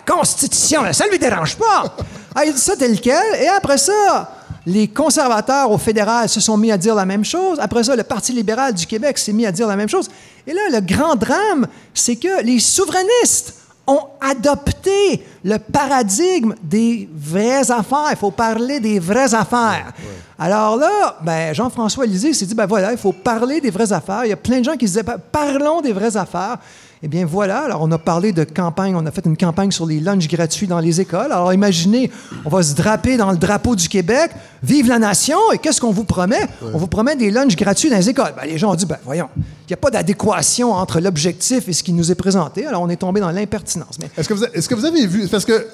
[0.07, 1.97] Constitution, ça ne lui dérange pas.
[2.35, 4.31] Ah, il a dit ça tel quel, et après ça,
[4.67, 7.59] les conservateurs au fédéral se sont mis à dire la même chose.
[7.61, 10.11] Après ça, le Parti libéral du Québec s'est mis à dire la même chose.
[10.47, 13.55] Et là, le grand drame, c'est que les souverainistes
[13.87, 18.09] ont adopté le paradigme des vraies affaires.
[18.11, 19.93] Il faut parler des vraies affaires.
[20.39, 24.25] Alors là, ben, Jean-François Lisée s'est dit, ben voilà, il faut parler des vraies affaires.
[24.25, 26.59] Il y a plein de gens qui se disaient, ben, parlons des vraies affaires.
[27.07, 29.85] Eh bien voilà, alors on a parlé de campagne, on a fait une campagne sur
[29.85, 31.33] les lunchs gratuits dans les écoles.
[31.33, 32.11] Alors imaginez,
[32.47, 34.31] on va se draper dans le drapeau du Québec,
[34.63, 36.49] vive la nation, et qu'est-ce qu'on vous promet?
[36.63, 38.33] On vous promet des lunchs gratuits dans les écoles.
[38.35, 41.75] Ben, les gens ont dit, ben voyons, il n'y a pas d'adéquation entre l'objectif et
[41.75, 43.99] ce qui nous est présenté, alors on est tombé dans l'impertinence.
[44.01, 45.29] Mais Est-ce que, que vous avez vu.
[45.29, 45.67] Parce que.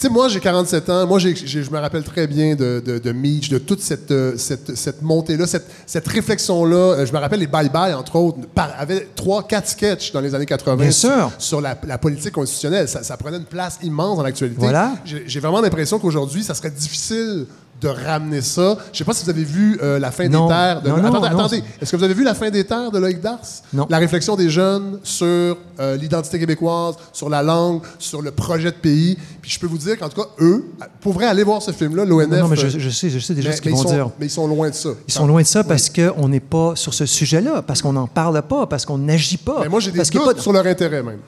[0.00, 1.06] Tu sais, moi, j'ai 47 ans.
[1.06, 4.10] Moi, j'ai- j'ai- je me rappelle très bien de, de, de Meach, de toute cette,
[4.10, 6.74] euh, cette, cette montée-là, cette, cette réflexion-là.
[7.00, 10.34] Euh, Je me rappelle les bye-bye, entre autres, par, avait trois, quatre sketchs dans les
[10.34, 11.30] années 80 Bien sûr.
[11.36, 12.88] sur la, la politique constitutionnelle.
[12.88, 14.58] Ça, ça prenait une place immense dans l'actualité.
[14.58, 14.94] Voilà.
[15.04, 17.44] J'ai j'ai vraiment l'impression qu'aujourd'hui, ça serait difficile
[17.80, 18.76] de ramener ça.
[18.92, 20.46] Je sais pas si vous avez vu euh, La fin Non.
[20.46, 20.82] des terres.
[20.82, 20.88] De...
[20.90, 21.64] Non, non, attendez, attendez.
[21.80, 23.40] Est-ce que vous avez vu La fin des terres de Loïc Dars?
[23.72, 23.86] Non.
[23.88, 28.76] La réflexion des jeunes sur euh, l'identité québécoise, sur la langue, sur le projet de
[28.76, 29.16] pays.
[29.40, 30.66] Puis je peux vous dire qu'en tout cas, eux,
[31.00, 32.28] pourraient aller voir ce film-là, l'ONF.
[32.28, 33.88] non, non, mais je, euh, je sais, je sais déjà mais- ce qu'ils vont sont-
[33.92, 34.10] dire.
[34.18, 34.90] Mais ils sont loin de ça.
[35.08, 38.06] Ils sont loin de ça parce qu'on n'est pas sur ce sujet-là, parce qu'on n'en
[38.06, 39.58] parle pas, parce qu'on n'agit pas.
[39.62, 41.18] Mais moi, j'ai des doutes sur leur intérêt, même.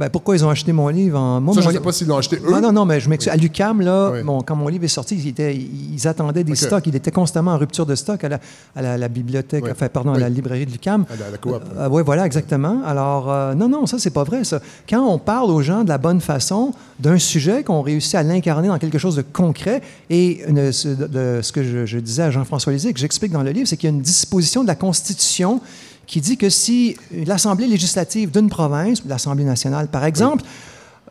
[0.00, 1.42] Ben, pourquoi ils ont acheté mon livre en.
[1.42, 2.50] Moi, Ça, je ne sais pas s'ils l'ont acheté eux.
[2.50, 3.30] Non, non, non, mais je m'excuse.
[3.30, 4.22] À l'UCAM, là, Oui.
[4.22, 6.86] bon, quand mon livre est sorti, ils, étaient- ils attendaient des stocks.
[6.86, 8.40] Il était constamment en rupture de stock à la,
[8.74, 9.70] à la- la bibliothèque, Oui.
[9.70, 11.04] enfin, pardon, à la librairie de l'UCAM.
[11.10, 11.62] À la- la coop.
[11.90, 12.80] oui, voilà, exactement.
[12.86, 14.60] Alors, euh, non, non, ça, c'est pas vrai, ça.
[14.88, 18.68] Quand on parle aux gens de la bonne façon d'un sujet, qu'on réussit à l'incarner
[18.68, 22.22] dans quelque chose de concret, et une- ce, de- de- ce que je, je disais
[22.22, 24.68] à Jean-François Lisée, que j'explique dans le livre, c'est qu'il y a une disposition de
[24.68, 25.60] la Constitution
[26.10, 30.42] qui dit que si l'Assemblée législative d'une province, l'Assemblée nationale par exemple,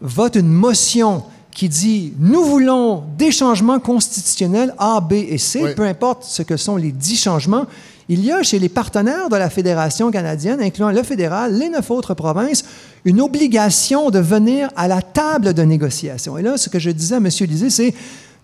[0.02, 5.70] vote une motion qui dit nous voulons des changements constitutionnels A, B et C, Oui.
[5.74, 7.66] peu importe ce que sont les dix changements,
[8.10, 11.90] il y a chez les partenaires de la Fédération canadienne, incluant le fédéral, les neuf
[11.92, 12.66] autres provinces,
[13.06, 16.38] une obligation de venir à la table de négociation.
[16.38, 17.30] Et là, ce que je disais à M.
[17.42, 17.94] Lisée, c'est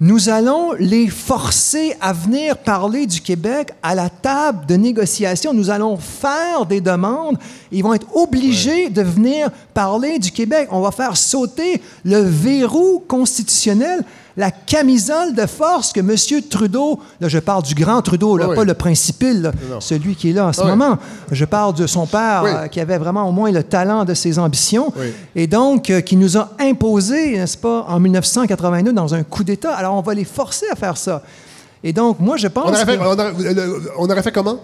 [0.02, 5.54] nous allons les forcer à venir parler du Québec à la table de négociation.
[5.54, 7.38] Nous allons faire des demandes.
[7.72, 10.68] Ils vont être obligés de venir parler du Québec.
[10.72, 14.04] On va faire sauter le verrou constitutionnel,
[14.38, 16.14] la camisole de force que M.
[16.50, 18.56] Trudeau, là je parle du grand Trudeau, là, Oui.
[18.56, 20.68] pas le principal, là, celui qui est là en ce Oui.
[20.68, 20.98] moment.
[21.32, 22.50] Je parle de son père Oui.
[22.54, 24.92] euh, qui avait vraiment au moins le talent de ses ambitions
[25.36, 29.74] et donc euh, qui nous a imposé, n'est-ce pas, en 1982 dans un coup d'État.
[29.74, 31.22] Alors on va les forcer à faire ça.
[31.84, 34.32] Et donc moi je pense On aurait, fait, que- on, aurait, le- on aurait fait
[34.32, 34.58] comment?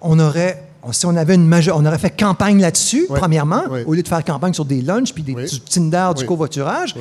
[0.00, 3.80] on aurait, si on avait une majeure, on aurait fait campagne là-dessus, premièrement, Oui.
[3.86, 5.44] au lieu de faire campagne sur des lunchs puis des, Oui.
[5.48, 6.96] du Tinder, du covoiturage.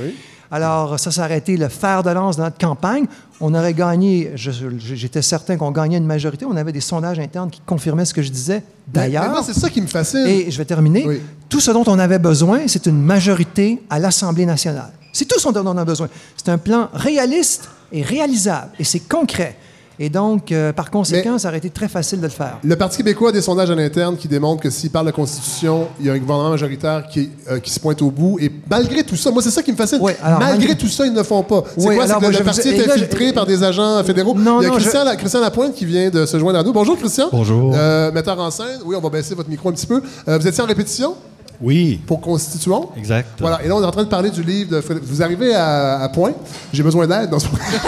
[0.54, 3.06] Alors, ça, ça aurait été le fer de lance de notre campagne.
[3.40, 6.44] On aurait gagné, j'étais certain qu'on gagnait une majorité.
[6.46, 9.44] On avait des sondages internes qui confirmaient ce que je disais d'ailleurs.
[9.46, 10.26] c'est ça qui me fascine.
[10.28, 11.22] Et je vais terminer.
[11.48, 14.92] Tout ce dont on avait besoin, c'est une majorité à l'Assemblée nationale.
[15.14, 16.08] C'est tout ce dont on a besoin.
[16.38, 18.72] C'est un plan réaliste et réalisable.
[18.80, 19.56] Et c'est concret.
[20.00, 22.58] Et donc, euh, par conséquent, Mais- ça aurait été très facile de le faire.
[22.64, 25.88] Le Parti québécois a des sondages à l'interne qui démontrent que s'il parle de Constitution,
[26.00, 28.38] il y a un gouvernement majoritaire qui, euh, qui se pointe au bout.
[28.40, 30.00] Et malgré tout ça, moi, c'est ça qui me fascine.
[30.02, 31.64] Oui, alors, malgré, malgré- tout ça, ils ne le font pas.
[31.78, 32.08] C'est Oui, quoi?
[32.08, 34.34] C'est que le, parti est là, je- infiltré par des agents fédéraux.
[34.36, 36.64] Non, il y a non, Christian, La- Christian Lapointe qui vient de se joindre à
[36.64, 36.74] nous.
[36.74, 37.28] Bonjour, Christian.
[37.32, 37.74] Bonjour.
[37.76, 38.80] Euh, metteur en scène.
[38.86, 40.02] Oui, on va baisser votre micro un petit peu.
[40.28, 41.16] Euh, vous étiez en répétition?
[41.62, 42.92] Oui, pour Constituant.
[42.98, 43.30] exact.
[43.40, 45.54] Voilà, et là, on est en train de parler du livre de Frédéric- Vous arrivez
[45.54, 46.32] à, à point?
[46.74, 47.30] J'ai besoin d'aide.
[47.30, 47.46] dans ce-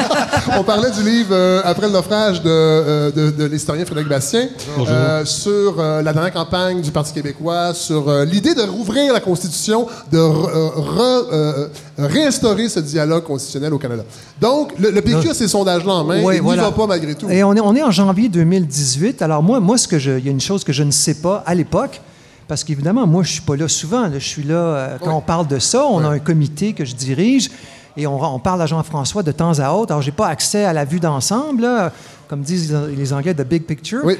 [0.59, 4.47] on parlait du livre euh, Après le naufrage de, euh, de, de l'historien Frédéric Bastien
[4.77, 4.93] Bonjour.
[4.95, 9.87] euh, sur euh, la dernière campagne du Parti québécois, sur l'idée de rouvrir la Constitution,
[10.11, 11.67] de re- re-
[11.97, 14.03] réinstaurer ce dialogue constitutionnel au Canada.
[14.39, 16.63] Donc, le, le PQ a ces sondages-là en main Oui, et n'y voilà.
[16.63, 17.29] va pas malgré tout.
[17.29, 19.21] Et on est, on est en janvier 2018.
[19.21, 21.15] Alors moi, moi ce que je, il y a une chose que je ne sais
[21.15, 22.01] pas à l'époque,
[22.47, 24.03] parce qu'évidemment, moi, je suis pas là souvent.
[24.03, 24.19] là.
[24.19, 25.85] Je suis là euh, quand on parle de ça.
[25.85, 27.49] On a un comité que je dirige
[27.95, 29.91] et on, on parle à Jean-François de temps à autre.
[29.91, 31.67] Alors, j'ai pas accès à la vue d'ensemble,
[32.27, 34.01] comme disent les Anglais, de big picture.
[34.03, 34.15] Oui.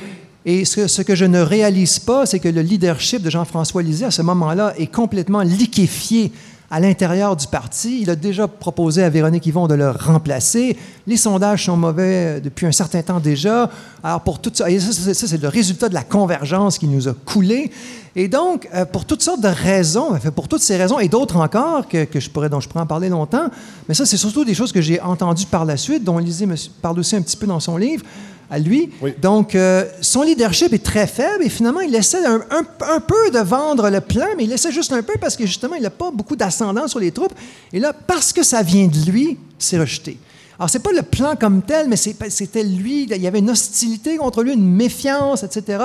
[0.45, 4.05] Et ce, ce que je ne réalise pas, c'est que le leadership de Jean-François Lisée,
[4.05, 6.32] à ce moment-là, est complètement liquéfié
[6.74, 8.01] à l'intérieur du parti.
[8.01, 10.76] Il a déjà proposé à Véronique Yvon de le remplacer.
[11.05, 13.69] Les sondages sont mauvais depuis un certain temps déjà.
[14.03, 17.13] Alors, pour tout ça, et ça, c'est- le résultat de la convergence qui nous a
[17.13, 17.69] coulé.
[18.15, 21.88] Et donc, euh, pour toutes sortes de raisons, pour toutes ces raisons et d'autres encore
[21.88, 23.45] que, que je pourrais, dont je pourrais en parler longtemps,
[23.88, 26.55] mais ça, c'est surtout des choses que j'ai entendues par la suite, dont Lisée me
[26.82, 28.03] parle aussi un petit peu dans son livre
[28.50, 28.89] à lui.
[29.02, 29.14] Oui.
[29.22, 32.66] Donc, euh, son leadership est très faible et finalement, il essaie un, un-
[32.96, 35.76] un peu de vendre le plan, mais il essaie juste un peu parce que justement,
[35.76, 37.34] il n'a pas beaucoup d'ascendant sur les troupes.
[37.72, 40.18] Et là, parce que ça vient de lui, c'est rejeté.
[40.60, 43.04] Alors, c'est pas le plan comme tel, mais c'était lui.
[43.10, 45.84] Il y avait une hostilité contre lui, une méfiance, etc.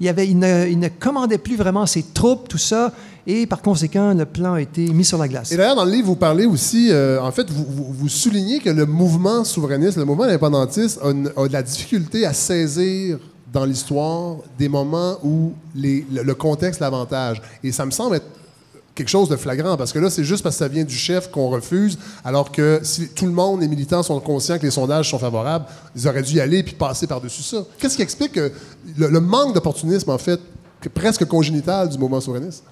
[0.00, 2.92] Il, avait, il, ne, il ne commandait plus vraiment ses troupes, tout ça.
[3.26, 5.50] Et par conséquent, le plan a été mis sur la glace.
[5.52, 8.84] Et d'ailleurs, dans le livre, vous parlez aussi, euh, en fait, vous, soulignez que le
[8.84, 13.18] mouvement souverainiste, le mouvement indépendantiste, a, de la difficulté à saisir
[13.50, 17.40] dans l'histoire des moments où le, contexte l'avantage.
[17.62, 18.26] Et ça me semble être
[18.94, 21.30] quelque chose de flagrant, parce que là, c'est juste parce que ça vient du chef
[21.30, 25.10] qu'on refuse, alors que si tout le monde, les militants, sont conscients que les sondages
[25.10, 25.64] sont favorables,
[25.96, 27.64] ils auraient dû y aller puis passer par-dessus ça.
[27.78, 28.52] Qu'est-ce qui explique que
[28.98, 30.38] le, manque d'opportunisme, en fait,
[30.80, 32.62] que presque congénital du mouvement souverainiste?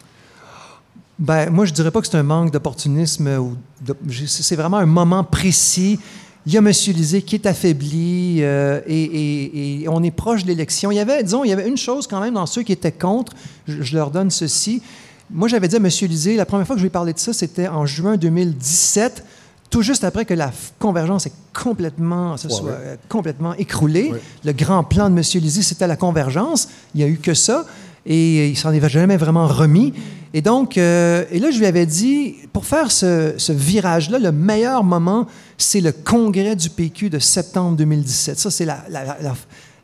[1.19, 3.29] Ben, moi, je dirais pas que c'est un manque d'opportunisme.
[3.39, 5.99] ou de- je- C'est vraiment un moment précis.
[6.47, 6.67] Il y a M.
[6.69, 10.91] Lisée qui est affaibli euh, et, et- et on est proche de l'élection.
[10.91, 12.91] Il y avait, disons, il y avait une chose quand même dans ceux qui étaient
[12.93, 13.33] contre.
[13.69, 14.83] Je, je leur donne ceci.
[15.31, 15.87] Moi, j'avais dit à M.
[16.09, 19.25] Lisée, la première fois que je lui ai parlé de ça, c'était en juin 2017,
[19.71, 20.51] tout juste après que la
[20.81, 22.99] convergence est complètement, Ouais, soit, ouais.
[23.09, 24.11] complètement écroulée.
[24.13, 24.21] Ouais.
[24.45, 25.23] Le grand plan de M.
[25.41, 26.69] Lisée, c'était la convergence.
[26.95, 27.65] Il n'y a eu que ça.
[28.07, 29.93] Et il s'en est jamais vraiment remis.
[30.35, 34.83] Et donc, euh, et là, je lui avais dit, pour faire ce, virage-là, le meilleur
[34.83, 35.27] moment,
[35.59, 38.39] c'est le congrès du PQ de septembre 2017.
[38.39, 38.51] Ça,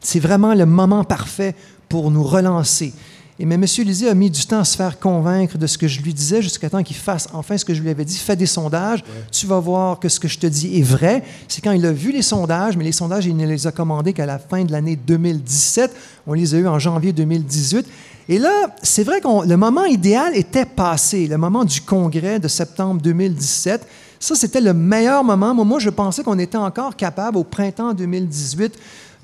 [0.01, 1.55] c'est vraiment le moment parfait
[1.89, 2.93] pour nous relancer.
[3.41, 3.65] Et mais M.
[3.85, 6.43] Lisée a mis du temps à se faire convaincre de ce que je lui disais
[6.43, 8.17] jusqu'à temps qu'il fasse enfin ce que je lui avais dit.
[8.19, 11.23] Fais des sondages, tu vas voir que ce que je te dis est vrai.
[11.47, 14.13] C'est quand il a vu les sondages, mais les sondages, il ne les a commandés
[14.13, 15.95] qu'à la fin de l'année 2017.
[16.27, 17.87] On les a eus en janvier 2018.
[18.29, 22.49] Et là, c'est vrai que le moment idéal était passé, le moment du congrès de
[22.49, 23.87] septembre 2017.
[24.21, 25.55] Ça, c'était le meilleur moment.
[25.55, 28.75] Moi, moi, je pensais qu'on était encore capable, au printemps 2018,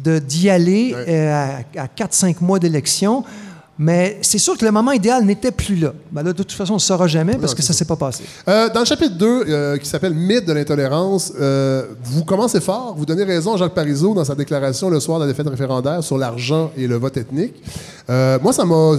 [0.01, 1.05] de- d'y aller Ouais.
[1.09, 3.25] euh, à, à 4-5 mois d'élection.
[3.79, 5.93] Mais c'est sûr que le moment idéal n'était plus là.
[6.13, 7.85] Ben là, de toute façon, on ne saura jamais parce Non, que ça ne s'est
[7.85, 8.23] pas passé.
[8.47, 12.95] Euh, dans le chapitre 2, euh, qui s'appelle Mythe de l'intolérance, euh, vous commencez fort.
[12.97, 16.05] Vous donnez raison à Jacques Parizeau dans sa déclaration le soir de la défaite référendaire
[16.05, 17.55] sur l'argent et le vote ethnique.
[18.09, 18.93] Moi, ça m'a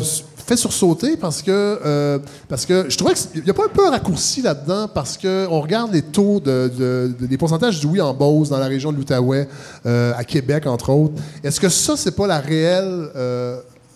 [0.46, 2.20] fait sursauter parce que,
[2.50, 5.62] parce que je trouvais qu'il n'y a pas un peu un raccourci là-dedans parce qu'on
[5.62, 8.92] regarde les taux, de, de- de- des pourcentages du oui en Beauce dans la région
[8.92, 9.48] de l'Outaouais,
[9.86, 11.14] à Québec, entre autres.
[11.46, 13.10] Est-ce que ça, c'est pas la réelle.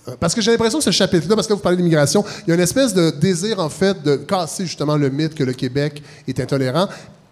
[0.07, 2.51] Euh, parce que j'ai l'impression que ce chapitre-là, parce que vous parlez d'immigration, il y
[2.51, 6.01] a une espèce de désir, en fait, de casser justement le mythe que le Québec
[6.27, 6.87] est intolérant.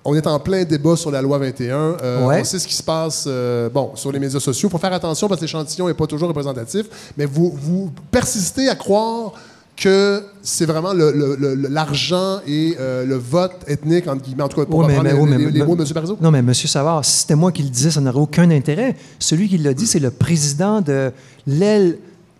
[0.09, 1.75] On est en plein débat sur la loi 21.
[2.01, 2.39] Euh, Ouais.
[2.39, 4.69] On sait ce qui se passe euh, bon, sur les médias sociaux.
[4.69, 6.85] Il faut faire attention parce que l'échantillon n'est pas toujours représentatif.
[7.17, 9.33] Mais vous, vous persistez à croire
[9.75, 14.79] que c'est vraiment l'argent et euh, le vote ethnique, entre guillemets, en tout cas, pour
[14.79, 15.89] Oui, mais- les, oui, mais- les- les mais- mots de M.
[15.93, 16.17] Parizeau.
[16.21, 16.53] Non, mais M.
[16.53, 18.95] Savard, si c'était moi qui le disais, ça n'aurait aucun intérêt.
[19.19, 21.11] Celui qui l'a dit, c'est le président de
[21.45, 21.97] l'aile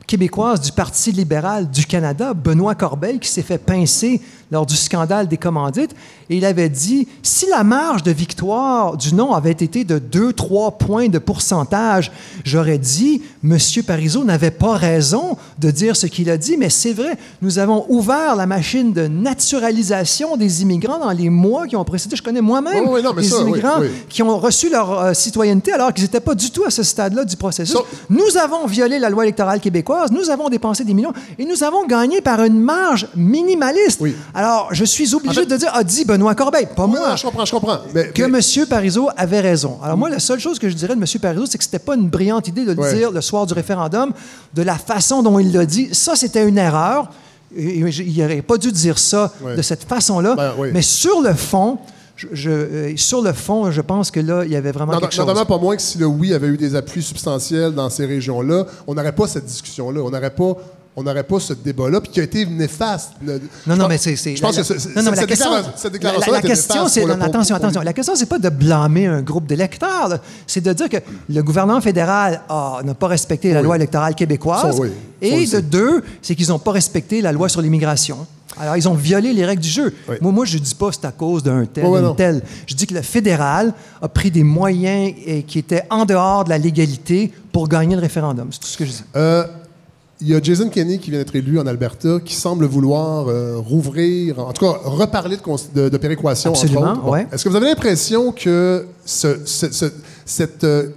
[0.08, 5.28] québécoise du Parti libéral du Canada, Benoît Corbeil, qui s'est fait pincer lors du scandale
[5.28, 5.94] des commandites.
[6.30, 10.78] Et il avait dit, si la marge de victoire du non avait été de 2-3
[10.78, 12.12] points de pourcentage,
[12.44, 13.58] j'aurais dit, M.
[13.86, 17.86] Parizeau n'avait pas raison de dire ce qu'il a dit, mais c'est vrai, nous avons
[17.90, 22.16] ouvert la machine de naturalisation des immigrants dans les mois qui ont précédé.
[22.16, 23.88] Je connais moi-même Oui, oui, non, mais des ça, immigrants oui.
[24.10, 27.24] qui ont reçu leur euh, citoyenneté alors qu'ils n'étaient pas du tout à ce stade-là
[27.26, 27.78] du processus.
[28.10, 31.86] Nous avons violé la loi électorale québécoise, nous avons dépensé des millions et nous avons
[31.88, 34.00] gagné par une marge minimaliste.
[34.02, 34.16] Oui.
[34.34, 37.10] Alors, je suis obligé En fait- de dire, a dit Benoît Corbeil, pas Oui, moi.
[37.10, 37.78] non, je comprends, je comprends.
[37.94, 38.66] Mais, Que mais- M.
[38.68, 39.78] Parizeau avait raison.
[39.84, 41.06] Alors, moi, la seule chose que je dirais de M.
[41.22, 42.94] Parizeau, c'est que c'était pas une brillante idée de le Ouais.
[42.96, 44.12] dire le soir du référendum,
[44.54, 45.90] de la façon dont il l'a dit.
[45.94, 47.10] Ça, c'était une erreur.
[47.56, 47.86] Il
[48.18, 49.56] n'aurait pas dû dire ça Ouais.
[49.56, 50.36] de cette façon-là.
[50.36, 50.70] Ben, oui.
[50.74, 51.78] Mais sur le fond,
[52.16, 55.00] je, je- euh, sur le fond, je pense que là, il y avait vraiment Non,
[55.00, 55.26] quelque chose.
[55.26, 58.66] Notamment pas moins que si le oui avait eu des appuis substantiels dans ces régions-là,
[58.88, 60.02] on n'aurait pas cette discussion-là.
[60.02, 60.54] On n'aurait pas.
[61.00, 63.12] On n'aurait pas ce débat-là, puis qui a été néfaste.
[63.24, 64.16] Le- Non, non, mais c'est.
[64.16, 66.32] c'est- Je pense la- que ce- ce- non, non, mais la question, cette la- déclaration
[66.32, 67.08] la, la question, c'est.
[67.22, 67.82] attention, attention.
[67.82, 70.18] La question, c'est pas de blâmer un groupe d'électeurs.
[70.48, 70.98] C'est de dire que
[71.30, 73.66] le gouvernement fédéral a- n'a pas respecté la Oui.
[73.66, 74.76] loi électorale québécoise.
[74.76, 74.90] Ça, oui.
[75.22, 78.26] Ça Et de deux, c'est qu'ils n'ont pas respecté la loi sur l'immigration.
[78.60, 79.94] Alors, ils ont violé les règles du jeu.
[80.10, 80.16] Oui.
[80.20, 82.16] Moi, moi, je ne dis pas c'est à cause d'un tel, d'un non.
[82.16, 82.42] tel.
[82.66, 83.72] Je dis que le fédéral
[84.02, 85.14] a pris des moyens
[85.46, 88.48] qui étaient en dehors de la légalité pour gagner le référendum.
[88.52, 89.04] C'est tout ce que je dis.
[89.16, 89.46] Euh,
[90.20, 93.58] Il y a Jason Kenney qui vient d'être élu en Alberta, qui semble vouloir euh,
[93.58, 96.96] rouvrir, en tout cas reparler de, de, de péréquation, entre Absolument.
[96.96, 97.12] Bon.
[97.12, 97.28] ouais.
[97.32, 99.92] Est-ce que vous avez l'impression que ce, ce- ce-
[100.26, 100.90] cette, euh,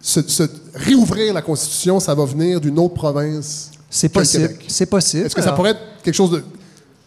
[0.00, 4.54] ce- réouvrir la Constitution, ça va venir d'une autre province C'est possible.
[4.66, 5.26] C'est possible.
[5.26, 6.42] Est-ce que ça pourrait être quelque chose de...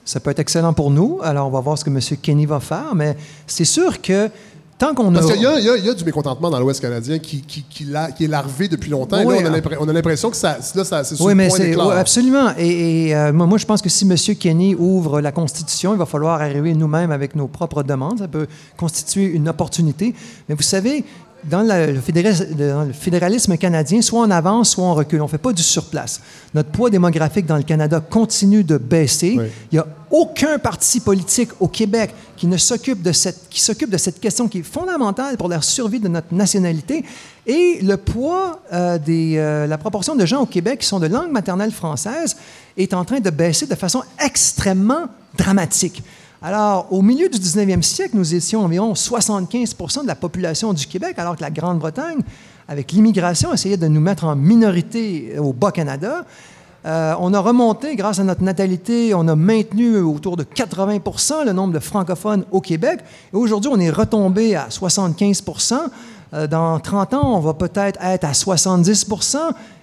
[0.05, 1.19] Ça peut être excellent pour nous.
[1.21, 1.99] Alors, on va voir ce que M.
[2.21, 2.95] Kenny va faire.
[2.95, 4.29] Mais c'est sûr que
[4.77, 5.19] tant qu'on a.
[5.19, 8.11] Parce qu'il y, y y a du mécontentement dans l'Ouest canadien qui, qui, qui, l'a-
[8.11, 9.17] qui est larvé depuis longtemps.
[9.19, 9.77] Et là, on a ah.
[9.79, 12.51] on a l'impression que ça, là, ça, c'est Oui, mais point c'est oui, absolument.
[12.57, 14.15] Et, et, euh, moi, moi, je pense que si M.
[14.39, 18.19] Kenny ouvre la Constitution, il va falloir arriver nous-mêmes avec nos propres demandes.
[18.19, 18.47] Ça peut
[18.77, 20.13] constituer une opportunité.
[20.47, 21.03] Mais vous savez,
[21.49, 25.21] dans, le, fédéral- dans le fédéralisme canadien, soit on avance, soit on recule.
[25.21, 26.21] On ne fait pas du surplace.
[26.53, 29.35] Notre poids démographique dans le Canada continue de baisser.
[29.37, 29.45] Oui.
[29.71, 33.89] Il n'y a aucun parti politique au Québec qui ne s'occupe de cette qui s'occupe
[33.89, 37.03] de cette question qui est fondamentale pour la survie de notre nationalité
[37.45, 41.07] et le poids euh, des euh, la proportion de gens au Québec qui sont de
[41.07, 42.37] langue maternelle française
[42.77, 46.01] est en train de baisser de façon extrêmement dramatique.
[46.49, 51.15] Alors, au milieu du 19e siècle, nous étions environ 75 de la population du Québec,
[51.19, 52.19] alors que la Grande-Bretagne,
[52.69, 56.23] avec l'immigration, essayait de nous mettre en minorité au Bas-Canada.
[56.85, 61.51] Euh, on a remonté, grâce à notre natalité, on a maintenu autour de 80% le
[61.51, 63.01] nombre de francophones au Québec.
[63.33, 65.43] Et aujourd'hui, on est retombé à 75
[66.33, 69.37] Euh, Dans 30 ans, on va peut-être être à 70%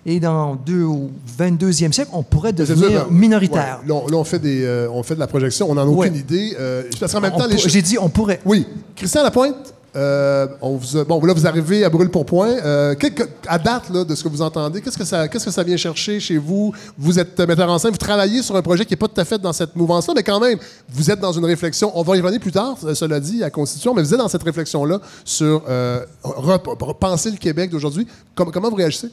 [0.07, 3.81] et dans deux, au 22e siècle, on pourrait devenir ben, minoritaire.
[3.83, 3.89] ouais.
[3.89, 5.71] Là, on, là, on fait des, euh, on fait de la projection.
[5.71, 6.55] On n'en a aucune idée.
[6.59, 8.41] Euh, parce qu'en même On temps, les J'ai dit on pourrait.
[8.45, 8.67] Oui.
[8.95, 12.49] Christian Lapointe, euh, on vous a- bon, là, vous arrivez à brûle pour point.
[12.65, 12.95] Euh,
[13.47, 15.77] à date là, de ce que vous entendez, qu'est-ce que, ça, qu'est-ce que ça vient
[15.77, 16.73] chercher chez vous?
[16.99, 19.21] Vous êtes euh, metteur en scène, vous travaillez sur un projet qui n'est pas tout
[19.21, 20.59] à fait dans cette mouvance-là, mais quand même,
[20.91, 21.93] vous êtes dans une réflexion.
[21.95, 24.29] On va y revenir plus tard, euh, cela dit, à Constitution, mais vous êtes dans
[24.29, 28.07] cette réflexion-là sur euh, rep- repenser le Québec d'aujourd'hui.
[28.35, 29.09] Com- comment vous réagissez?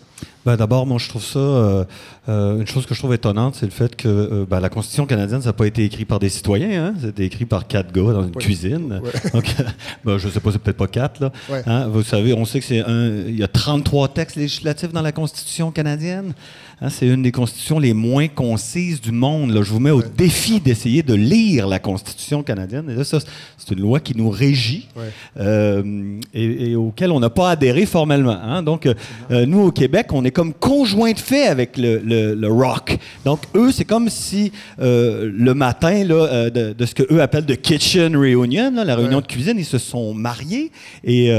[0.46, 1.86] Ben, D'abord, moi, je trouve ça.
[2.30, 5.08] Euh, une chose que je trouve étonnante, c'est le fait que euh, ben, la Constitution
[5.08, 6.86] canadienne, ça n'a pas été écrit par des citoyens.
[6.86, 6.94] Hein?
[7.02, 9.02] C'était écrit par quatre gars dans une cuisine.
[9.34, 9.46] Donc,
[10.06, 11.20] ben, je ne sais pas, c'est peut-être pas quatre.
[11.20, 11.32] Là.
[11.50, 11.64] Ouais.
[11.66, 11.88] Hein?
[11.88, 13.08] Vous savez, on sait que c'est un.
[13.28, 16.34] Il y a 33 textes législatifs dans la Constitution canadienne.
[16.82, 16.90] Hein?
[16.90, 19.52] C'est une des constitutions les moins concises du monde.
[19.52, 19.62] Là.
[19.62, 22.90] Je vous mets au défi d'essayer de lire la Constitution canadienne.
[22.90, 23.20] Et là, ça,
[23.58, 25.04] c'est une loi qui nous régit Ouais.
[25.40, 28.32] euh, et, et auquel on n'a pas adhéré formellement.
[28.42, 28.64] hein.
[28.64, 28.94] Donc, euh,
[29.30, 32.98] euh, nous, au Québec, on est comme conjoint de fait avec le, le- le rock.
[33.26, 37.46] Donc, eux, c'est comme si euh, le matin là, de, de ce que eux appellent
[37.46, 39.22] de kitchen reunion, là, la réunion Ouais.
[39.22, 40.72] de cuisine, ils se sont mariés.
[41.04, 41.32] Et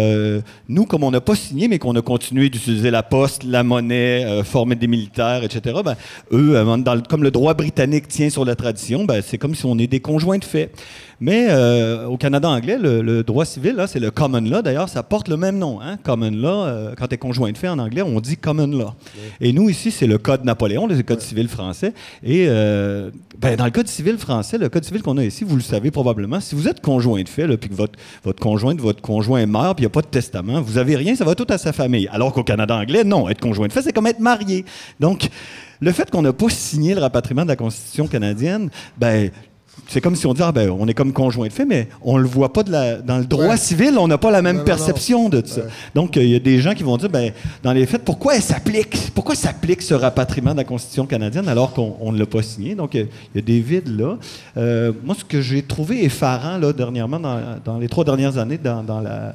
[0.68, 4.42] nous, comme on n'a pas signé, mais qu'on a continué d'utiliser la poste, la monnaie,
[4.44, 5.96] former des militaires, etc., ben,
[6.32, 9.78] eux, euh, comme le droit britannique tient sur la tradition, ben, c'est comme si on
[9.78, 10.70] est des conjoints de fait.
[11.22, 14.60] Mais euh, au Canada anglais, le, le droit civil, là, c'est le common law.
[14.60, 15.80] D'ailleurs, ça porte le même nom.
[15.80, 15.96] Hein?
[16.02, 18.90] Common law, euh, quand tu es conjoint de fait en anglais, on dit common law.
[19.40, 21.94] Et nous, ici, c'est le code Napoléon, le code civil français.
[22.24, 25.54] Et euh, ben, dans le code civil français, le code civil qu'on a ici, vous
[25.54, 29.00] le savez probablement, si vous êtes conjoint de fait, puis que votre, votre conjointe, votre
[29.00, 31.46] conjoint mort, puis il n'y a pas de testament, vous avez rien, ça va tout
[31.50, 32.08] à sa famille.
[32.10, 34.64] Alors qu'au Canada anglais, non, être conjoint de fait, c'est comme être marié.
[34.98, 35.28] Donc,
[35.80, 39.30] le fait qu'on n'a pas signé le rapatriement de la Constitution canadienne, ben,
[39.88, 42.16] c'est comme si on dit, ah, ben, on est comme conjoint de fait, mais on
[42.16, 43.56] le voit pas de la, dans le droit Ouais.
[43.56, 45.62] civil, on n'a pas la même Non, non, perception de ça.
[45.62, 45.66] Ouais.
[45.94, 48.36] Donc, euh, il y a des gens qui vont dire, ben, dans les faits, pourquoi
[48.36, 49.10] elle s'applique?
[49.14, 52.74] Pourquoi s'applique ce rapatriement de la Constitution canadienne alors qu'on on ne l'a pas signé?
[52.74, 53.04] Donc, euh,
[53.34, 54.16] il y a des vides là.
[54.56, 58.58] Euh, moi, ce que j'ai trouvé effarant, là, dernièrement, dans, dans les trois dernières années,
[58.58, 59.34] dans, dans la,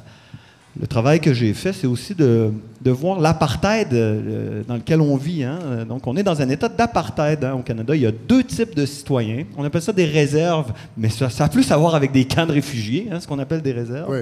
[0.79, 2.51] le travail que j'ai fait, c'est aussi de,
[2.81, 5.43] de voir l'apartheid euh, dans lequel on vit.
[5.43, 5.59] hein.
[5.87, 7.95] Donc, on est dans un état d'apartheid hein, au Canada.
[7.95, 9.43] Il y a deux types de citoyens.
[9.57, 12.45] On appelle ça des réserves, mais ça, ça a plus à voir avec des camps
[12.45, 14.07] de réfugiés, hein, ce qu'on appelle des réserves.
[14.09, 14.19] Oui.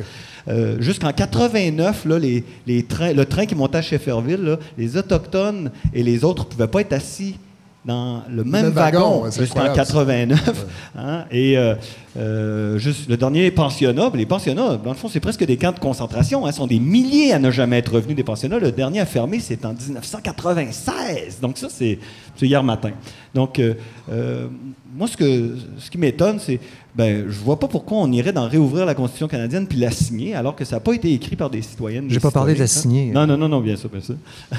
[0.48, 4.96] Euh, Jusqu'en 89, là, les, les trains, le train qui montait à Shefferville, là, les
[4.98, 7.38] Autochtones et les autres ne pouvaient pas être assis
[7.86, 9.96] dans le même, même wagon, wagon, jusqu'en incroyable, ça.
[9.96, 10.66] 89.
[10.98, 11.26] hein.
[11.30, 11.76] et euh,
[12.18, 15.80] euh, juste le dernier pensionnat, les pensionnats, dans le fond, c'est presque des camps de
[15.80, 16.46] concentration.
[16.46, 18.58] Hein, sont des milliers à ne jamais être revenus des pensionnats.
[18.58, 21.40] Le dernier à fermer, c'est en 1996.
[21.42, 22.00] Donc ça, c'est
[22.36, 22.92] c'est hier matin.
[23.34, 23.74] Donc, euh,
[24.12, 24.48] euh,
[24.96, 26.60] moi, ce, que, ce qui m'étonne, c'est,
[26.96, 30.34] ben, je vois pas pourquoi on irait d'en réouvrir la Constitution canadienne puis la signer,
[30.36, 32.06] alors que ça n'a pas été écrit par des citoyennes.
[32.08, 32.68] J'ai des pas parlé de la hein.
[32.68, 33.12] signer.
[33.12, 34.16] Non, non, non, non, bien sûr, bien sûr.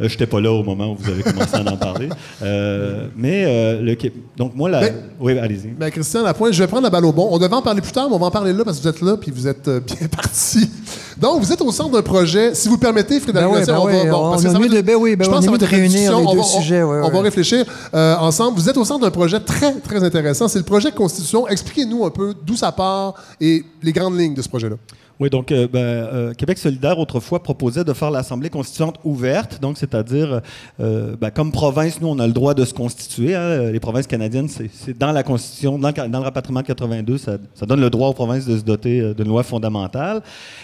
[0.00, 2.08] Euh, J'étais pas là au moment où vous avez commencé à en parler.
[2.42, 3.94] Euh, mais, euh, le,
[4.38, 4.80] donc moi, la...
[4.80, 5.68] Mais- oui, allez-y.
[5.68, 7.28] Ben, Christian Lapointe, je vais prendre la balle au bon.
[7.30, 8.88] On devait en parler plus tard, mais on va en parler là parce que vous
[8.88, 10.68] êtes là puis vous êtes euh, bien parti.
[11.18, 12.54] Donc, vous êtes au centre d'un projet.
[12.54, 13.92] Si vous permettez, Frédéric Ben oui, ben on va...
[13.92, 15.34] oui, bon, on parce que ça va mieux être- de- ben oui, je on pense
[15.34, 17.00] a que ça mieux va de être une réunir les On deux va- sujets, ouais,
[17.04, 18.58] On va réfléchir euh, ensemble.
[18.58, 20.48] Vous êtes au centre d'un projet très, très intéressant.
[20.48, 21.46] C'est le projet Constitution.
[21.48, 24.76] Expliquez-nous un peu d'où ça part et les grandes lignes de ce projet-là.
[25.22, 29.78] Oui, donc euh, ben, euh, Québec solidaire, autrefois, proposait de faire l'Assemblée constituante ouverte, donc
[29.78, 30.40] c'est-à-dire,
[30.80, 33.36] euh, ben, comme province, nous, on a le droit de se constituer.
[33.36, 33.70] hein.
[33.70, 37.36] les provinces canadiennes, c'est dans la Constitution, dans, le- dans le rapatriement de 82, ça,
[37.54, 40.22] ça donne le droit aux provinces de se doter d'une loi fondamentale.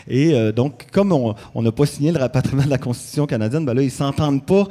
[0.08, 3.82] Et donc, comme on n'a pas signé le rapatriement de la Constitution canadienne, ben là,
[3.82, 4.66] ils s'entendent pas,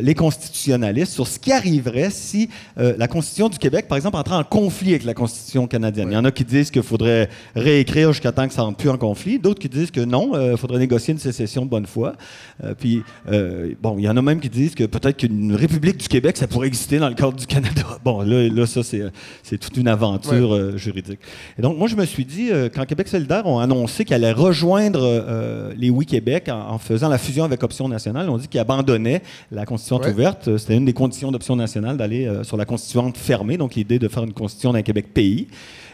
[0.00, 4.44] les constitutionnalistes, sur ce qui arriverait si la Constitution du Québec, par exemple, entrait en
[4.44, 6.06] conflit avec la Constitution canadienne.
[6.12, 8.90] Il y en a qui disent qu'il faudrait réécrire jusqu'à temps que ça rentre plus
[8.90, 12.14] en conflit, d'autres qui disent que non, il faudrait négocier une sécession de bonne foi.
[12.62, 15.96] Euh, puis, euh, bon, il y en a même qui disent que peut-être qu'une République
[15.96, 17.82] du Québec, ça pourrait exister dans le cadre du Canada.
[18.04, 19.02] Bon, là, là ça, c'est,
[19.42, 21.20] c'est toute une aventure euh, juridique.
[21.58, 24.32] Et donc, moi, je me suis dit, euh, quand Québec solidaire ont annoncé qu'ils allaient
[24.32, 28.46] rejoindre euh, les Oui Québec en, en faisant la fusion avec Option nationale, on dit
[28.48, 30.10] qu'ils abandonnaient la constituante Ouais.
[30.12, 30.48] ouverte.
[30.48, 33.98] Euh, C'était une des conditions d'Option nationale d'aller euh, sur la constituante fermée, donc l'idée
[33.98, 35.46] de faire une constitution d'un Québec pays.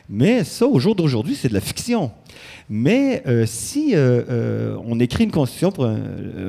[0.08, 2.10] Mais ça, au jour d'aujourd'hui, c'est de la fiction.
[2.72, 5.98] Mais euh, si euh, euh, on écrit une constitution pour un,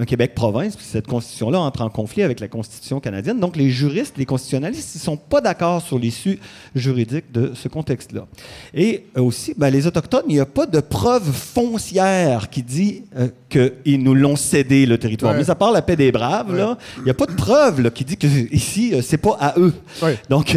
[0.01, 3.71] un Québec province, puis cette constitution-là entre en conflit avec la constitution canadienne, donc les
[3.71, 6.37] juristes, les constitutionnalistes, ils sont pas d'accord sur l'issue
[6.75, 8.27] juridique de ce contexte-là.
[8.75, 13.29] Et aussi, ben, les autochtones, il n'y a pas de preuve foncière qui dit euh,
[13.49, 15.33] qu'ils nous l'ont cédé le territoire.
[15.33, 15.39] Ouais.
[15.39, 16.49] Mais à part la paix des braves,
[16.97, 19.73] il n'y a pas de preuve là, qui dit que ici c'est pas à eux.
[20.03, 20.19] Ouais.
[20.29, 20.55] Donc,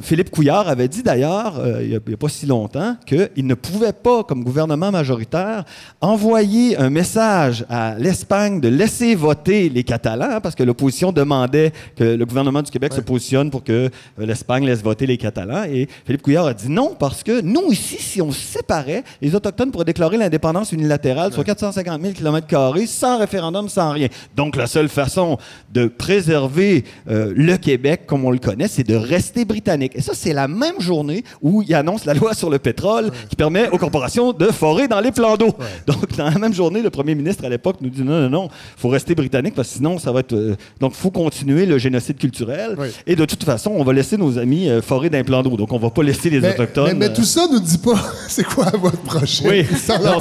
[0.00, 3.67] Philippe Couillard avait dit d'ailleurs, il n'y a pas si longtemps, qu'il ne pouvait
[4.02, 5.64] pas, comme gouvernement majoritaire,
[6.00, 11.72] envoyer un message à l'Espagne de laisser voter les Catalans, hein, parce que l'opposition demandait
[11.96, 15.64] que le gouvernement du Québec se positionne pour que euh, l'Espagne laisse voter les Catalans.
[15.64, 19.34] Et Philippe Couillard a dit non, parce que nous, ici, si on se séparait, les
[19.34, 22.46] Autochtones pourraient déclarer l'indépendance unilatérale sur 450 000 km,
[22.86, 24.08] sans référendum, sans rien.
[24.36, 25.38] Donc, la seule façon
[25.72, 29.92] de préserver euh, le Québec comme on le connaît, c'est de rester britannique.
[29.94, 33.36] Et ça, c'est la même journée où il annonce la loi sur le pétrole qui
[33.36, 35.54] permet aux corporations de forer dans les plans d'eau.
[35.86, 38.48] Donc, dans la même journée, le premier ministre à l'époque nous dit non, non, non,
[38.76, 40.32] faut rester britannique parce que sinon, ça va être.
[40.34, 42.74] euh, donc, faut continuer le génocide culturel.
[42.78, 42.88] Oui.
[43.06, 45.56] Et de toute façon, on va laisser nos amis euh, forer dans les plans d'eau.
[45.56, 46.86] Donc, on va pas laisser les Mais, Autochtones.
[46.88, 47.96] mais- mais euh, tout ça ne nous dit pas
[48.28, 49.48] c'est quoi votre projet.
[49.48, 50.18] oui, Ça, Non,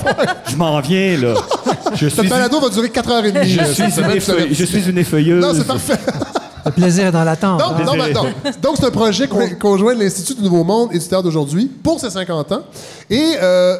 [0.49, 1.33] je m'en viens, là.
[1.95, 3.43] Je suis, balado va durer 4h30.
[3.43, 5.41] je suis une, effeuille- je suis une effeuilleuse.
[5.43, 5.97] Non, c'est parfait.
[6.67, 7.59] Le plaisir est dans l'attente.
[7.59, 8.51] Donc, hein.
[8.61, 11.65] Donc, c'est un projet con- conjoint de l'Institut du Nouveau Monde et du Théâtre d'aujourd'hui
[11.83, 12.61] pour ses 50 ans.
[13.09, 13.77] Et euh,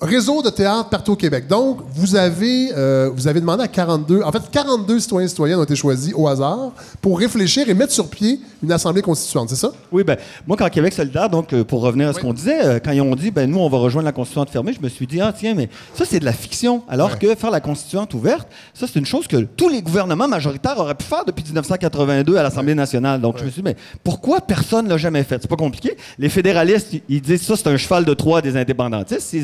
[0.00, 1.46] réseau de théâtre partout au Québec.
[1.46, 4.22] Donc, vous avez, euh, vous avez demandé à 42...
[4.22, 6.72] En fait, 42 citoyens et citoyennes ont été choisis au hasard
[7.02, 9.72] pour réfléchir et mettre sur pied une assemblée constituante, c'est ça?
[9.92, 12.22] Oui, ben, moi, quand Québec solidaire, donc, euh, pour revenir à ce Oui.
[12.22, 14.72] qu'on disait, euh, quand ils ont dit, ben, nous, on va rejoindre la constituante fermée,
[14.72, 16.82] je me suis dit, ah, tiens, mais ça, c'est de la fiction.
[16.88, 17.18] Alors Ouais.
[17.18, 20.94] que faire la constituante ouverte, ça, c'est une chose que tous les gouvernements majoritaires auraient
[20.94, 23.20] pu faire depuis 1982 à l'Assemblée nationale.
[23.20, 25.38] Donc, je me suis dit, mais pourquoi personne l'a jamais fait?
[25.42, 25.96] C'est pas compliqué.
[26.18, 29.34] Les fédéralistes, ils- disent, ça, c'est un cheval de Troie des indépendantistes.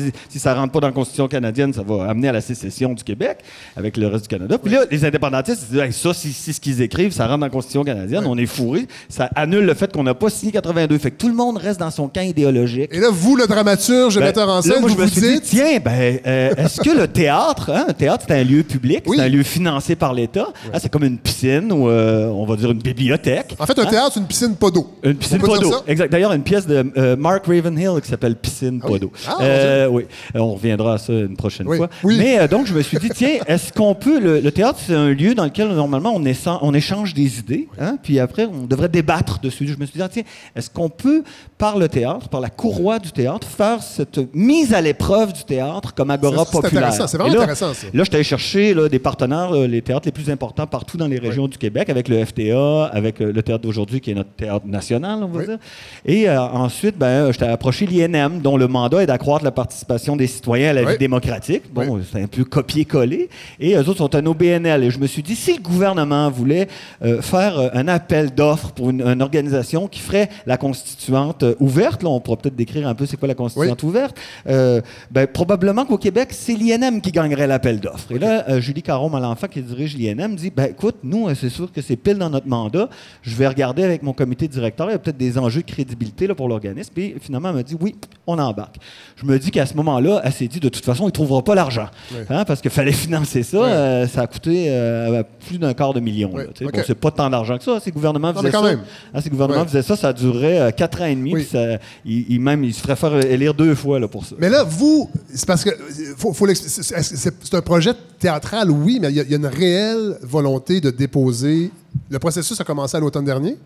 [0.47, 3.39] Ça rentre pas dans la Constitution canadienne, ça va amener à la sécession du Québec
[3.75, 4.57] avec le reste du Canada.
[4.57, 7.39] Puis là, les indépendantistes, ils disent, Hey, ça, si, si ce qu'ils écrivent, ça rentre
[7.39, 8.87] dans la Constitution canadienne, on est fourré.
[9.09, 10.97] Ça annule le fait qu'on n'a pas signé 82.
[10.99, 12.91] Fait que tout le monde reste dans son camp idéologique.
[12.93, 15.03] Et là, vous, le dramaturge, le Ben, metteur en là, scène, moi, vous je me
[15.05, 15.43] vous suis dit, dites...
[15.43, 19.17] tiens, ben, euh, est-ce que le théâtre, hein, un théâtre, c'est un lieu public, Oui.
[19.17, 22.55] c'est un lieu financé par l'État, Ah, c'est comme une piscine ou, euh, on va
[22.55, 23.53] dire, une bibliothèque.
[23.59, 24.87] En fait, un théâtre, c'est une piscine pas d'eau.
[25.03, 25.73] Une piscine pas d'eau.
[25.87, 26.09] Exact.
[26.09, 28.99] D'ailleurs, une pièce de euh, Mark Ravenhill qui s'appelle Piscine Ah pas oui.
[29.01, 29.11] d'eau.
[29.27, 30.05] Ah, oui.
[30.37, 31.77] Euh, On reviendra à ça une prochaine Oui.
[31.77, 31.89] fois.
[32.03, 32.15] Oui.
[32.17, 34.19] Mais euh, donc, je me suis dit, tiens, est-ce qu'on peut.
[34.19, 38.19] Le, le théâtre, c'est un lieu dans lequel, normalement, on, échange des idées, hein, puis
[38.19, 39.67] après, on devrait débattre dessus.
[39.67, 40.23] Je me suis dit, ah, tiens,
[40.55, 41.23] est-ce qu'on peut,
[41.57, 45.93] par le théâtre, par la courroie du théâtre, faire cette mise à l'épreuve du théâtre
[45.93, 46.83] comme agora C'est- c'est populaire?
[46.85, 47.87] intéressant, c'est vraiment là, intéressant, ça.
[47.93, 51.07] Là, je allé chercher là, des partenaires, euh, les théâtres les plus importants partout dans
[51.07, 54.65] les régions du Québec, avec le FTA, avec le théâtre d'aujourd'hui, qui est notre théâtre
[54.67, 55.57] national, on va dire.
[56.05, 60.15] Et euh, ensuite, ben, je t'ai approché l'INM, dont le mandat est d'accroître la participation
[60.15, 60.91] des citoyens à la Oui.
[60.93, 61.63] vie démocratique.
[61.73, 62.01] Bon, Oui.
[62.11, 63.29] c'est un peu copier-coller.
[63.59, 64.83] Et eux autres sont un OBNL.
[64.83, 66.67] Et je me suis dit, si le gouvernement voulait
[67.03, 71.55] euh, faire euh, un appel d'offres pour une, une organisation qui ferait la constituante euh,
[71.59, 74.17] ouverte, là, on pourra peut-être décrire un peu c'est quoi la constituante ouverte,
[74.47, 78.11] euh, ben, probablement qu'au Québec, c'est l'INM qui gagnerait l'appel d'offres.
[78.11, 81.71] Et là, euh, Julie Caron Malenfant, qui dirige l'INM, dit, ben, écoute, nous, c'est sûr
[81.71, 82.89] que c'est pile dans notre mandat.
[83.21, 84.87] Je vais regarder avec mon comité directeur.
[84.89, 86.91] Il y a peut-être des enjeux de crédibilité là, pour l'organisme.
[86.93, 88.75] Puis finalement, elle m'a dit, oui, on embarque.
[89.15, 91.43] Je me dis qu'à ce moment-là, elle s'est dit, de toute façon, il ne trouvera
[91.43, 91.87] pas l'argent.
[92.29, 93.57] Hein, parce qu'il fallait financer ça.
[93.57, 96.31] Euh, ça a coûté euh, plus d'un quart de million.
[96.33, 96.43] Ouais.
[96.45, 96.65] là, tu sais.
[96.65, 96.73] OK.
[96.75, 97.79] Bon, c'est pas tant d'argent que ça.
[97.83, 98.61] Ces gouvernements Non, faisaient ça.
[98.61, 98.79] même.
[99.13, 101.33] Hein, ces gouvernements faisaient ça, ça durait euh, quatre ans et demi.
[101.33, 101.47] Oui.
[101.49, 104.35] ça- il, il- même, il se ferait faire élire deux fois là, pour ça.
[104.39, 105.71] Mais là, vous, c'est parce que
[106.17, 110.89] faut, c'est- un projet théâtral, oui, mais il y, y a une réelle volonté de
[110.89, 111.71] déposer.
[112.09, 113.57] Le processus a commencé à l'automne dernier.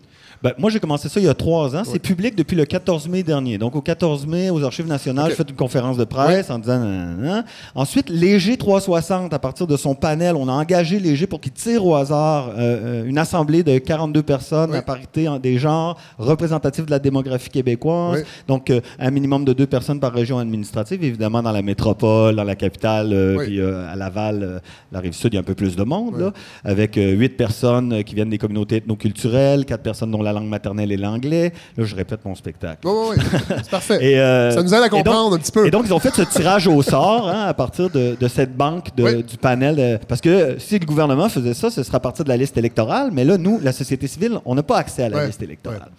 [0.42, 1.82] Ben, moi, j'ai commencé ça il y a trois ans.
[1.84, 3.58] C'est public depuis le 14 mai dernier.
[3.58, 5.30] Donc, au 14 mai, aux Archives nationales, OK.
[5.30, 6.80] j'ai fait une conférence de presse en disant...
[6.80, 7.44] Nan, nan, nan.
[7.76, 11.86] Ensuite, Léger 360, à partir de son panel, on a engagé Léger pour qu'il tire
[11.86, 14.78] au hasard euh, euh, une assemblée de 42 personnes Oui.
[14.78, 18.24] à parité en des genres représentatifs de la démographie québécoise.
[18.48, 22.44] Donc, euh, un minimum de deux personnes par région administrative, évidemment, dans la métropole, dans
[22.44, 25.76] la capitale, euh, puis à Laval, la rive sud, il y a un peu plus
[25.76, 26.32] de monde, là,
[26.64, 30.96] avec huit personnes qui viennent des communautés ethnoculturelles, quatre personnes dont la langue maternelle est
[30.96, 31.52] l'anglais.
[31.76, 32.78] Là, je répète mon spectacle.
[32.84, 33.40] Oui, oui, oui.
[33.62, 33.98] C'est parfait.
[34.04, 35.66] Et, euh, Ça nous aide à donc- comprendre un petit peu.
[35.66, 38.56] Et donc, ils ont fait ce tirage au sort hein, à partir de, de cette
[38.56, 39.22] banque de- Oui.
[39.24, 39.76] du panel.
[39.78, 42.56] euh, parce que si le gouvernement faisait ça, ce serait à partir de la liste
[42.56, 43.10] électorale.
[43.12, 45.90] Mais là, nous, la société civile, on n'a pas accès à la liste électorale.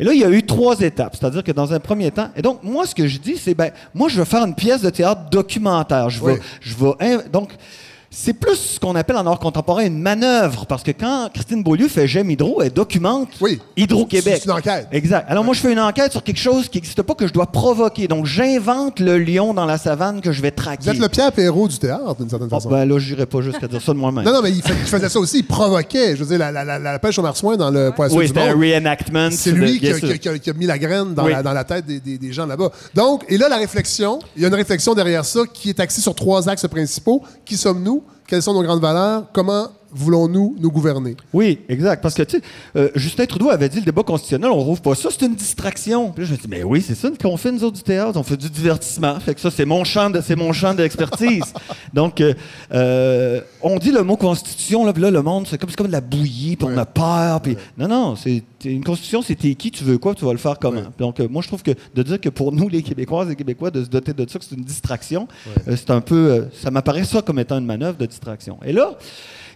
[0.00, 1.14] Et là, il y a eu trois étapes.
[1.18, 3.70] C'est-à-dire que dans un premier temps, et donc, moi, ce que je dis, c'est, ben,
[3.94, 6.10] moi, je veux faire une pièce de théâtre documentaire.
[6.10, 6.32] Je Oui.
[6.60, 7.50] je in- donc,
[8.16, 10.66] c'est plus ce qu'on appelle en art contemporain une manœuvre.
[10.66, 13.60] Parce que quand Christine Beaulieu fait J'aime Hydro, elle documente Oui.
[13.76, 14.36] Hydro-Québec.
[14.38, 14.86] C'est une enquête.
[14.92, 15.26] Exact.
[15.28, 17.46] Alors, moi, je fais une enquête sur quelque chose qui n'existe pas, que je dois
[17.46, 18.06] provoquer.
[18.06, 20.84] Donc, j'invente le lion dans la savane que je vais traquer.
[20.84, 22.70] Vous êtes le Pierre Perrault du théâtre, d'une certaine Bon, façon.
[22.70, 24.24] ben là, je n'irai pas jusqu'à dire ça de moi-même.
[24.24, 25.38] Non, non, mais il, fait- il faisait ça aussi.
[25.38, 26.14] Il provoquait.
[26.16, 28.40] Je veux dire, la, la, la, la pêche au marsouin dans le poisson oui, c'était
[28.42, 29.30] un reenactment.
[29.32, 30.08] C'est de- lui qui a, sûr.
[30.08, 31.32] qui a- qui a- qui a mis la graine dans, Oui.
[31.32, 32.70] la, dans la tête des, des- des gens là-bas.
[32.94, 36.00] Donc, et là, la réflexion, il y a une réflexion derrière ça qui est axée
[36.00, 37.22] sur trois axes principaux.
[37.44, 38.03] Qui sommes-nous?
[38.26, 39.24] Quelles sont nos grandes valeurs?
[39.32, 41.16] Comment voulons-nous nous gouverner?
[41.32, 42.02] Oui, exact.
[42.02, 42.42] Parce que, tu sais,
[42.76, 46.10] euh, Justin Trudeau avait dit le débat constitutionnel, on rouvre pas ça, c'est une distraction.
[46.10, 48.18] Puis là, je me dis, mais oui, c'est ça qu'on fait, nous autres, du théâtre.
[48.18, 49.18] On fait du divertissement.
[49.20, 51.52] Fait que ça, c'est mon champ de, c'est mon champ d'expertise.
[51.94, 52.34] Donc, euh,
[52.72, 55.86] euh, on dit le mot constitution, là, puis là, le monde, c'est comme, c'est comme
[55.86, 57.40] de la bouillie, puis on a peur.
[57.40, 60.38] Puis, non, non, c'est une constitution, c'est t'es qui, tu veux quoi, tu vas le
[60.38, 60.82] faire comment.
[60.98, 63.84] Donc, moi, je trouve que de dire que pour nous, les Québécoises et Québécois, de
[63.84, 65.28] se doter de ça, que c'est une distraction,
[65.66, 68.58] c'est un peu, ça m'apparaît ça comme étant une manœuvre de distraction.
[68.64, 68.96] Et là,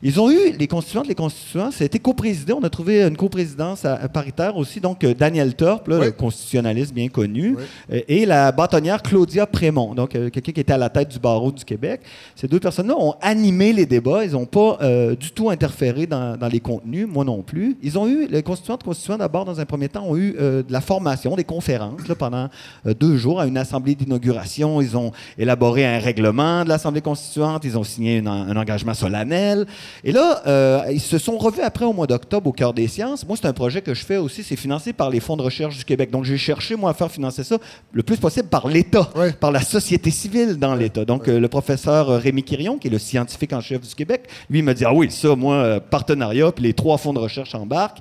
[0.03, 2.53] ils ont eu, les constituantes, les constituants, ça a été coprésidé.
[2.53, 4.81] On a trouvé une coprésidence à- à paritaire aussi.
[4.81, 6.07] Donc, euh, Daniel Turp, là, Oui.
[6.07, 7.65] le constitutionnaliste bien connu, Oui.
[7.93, 11.19] euh, et la bâtonnière Claudia Prémont, donc euh, quelqu'un qui était à la tête du
[11.19, 12.01] barreau du Québec.
[12.37, 14.25] Ces deux personnes-là ont animé les débats.
[14.25, 17.77] Ils n'ont pas euh, du tout interféré dans, dans les contenus, moi non plus.
[17.83, 20.73] Ils ont eu, les constituantes, constituants, d'abord, dans un premier temps, ont eu euh, de
[20.73, 22.49] la formation, des conférences là, pendant
[22.87, 24.81] euh, deux jours à une assemblée d'inauguration.
[24.81, 27.65] Ils ont élaboré un règlement de l'Assemblée constituante.
[27.65, 29.67] Ils ont signé une- un engagement solennel.
[30.05, 33.27] Et là, euh, ils se sont revus après au mois d'octobre au Cœur des sciences.
[33.27, 34.43] Moi, c'est un projet que je fais aussi.
[34.43, 36.11] C'est financé par les fonds de recherche du Québec.
[36.11, 37.59] Donc, j'ai cherché, moi, à faire financer ça
[37.93, 39.33] le plus possible par l'État, Ouais.
[39.33, 41.05] par la société civile dans l'État.
[41.05, 44.23] Donc, euh, le professeur euh, Rémi Quirion, qui est le scientifique en chef du Québec,
[44.51, 47.55] lui il m'a dit Ah oui, ça, moi, partenariat, puis les trois fonds de recherche
[47.55, 47.99] embarquent.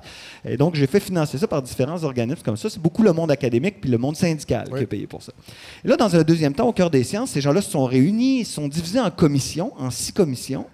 [0.48, 2.68] Et donc, j'ai fait financer ça par différents organismes comme ça.
[2.70, 5.32] C'est beaucoup le monde académique puis le monde syndical qui a payé pour ça.
[5.84, 8.40] Et là, dans un deuxième temps, au cœur des sciences, ces gens-là se sont réunis,
[8.40, 10.64] ils sont divisés en commissions, en six commissions.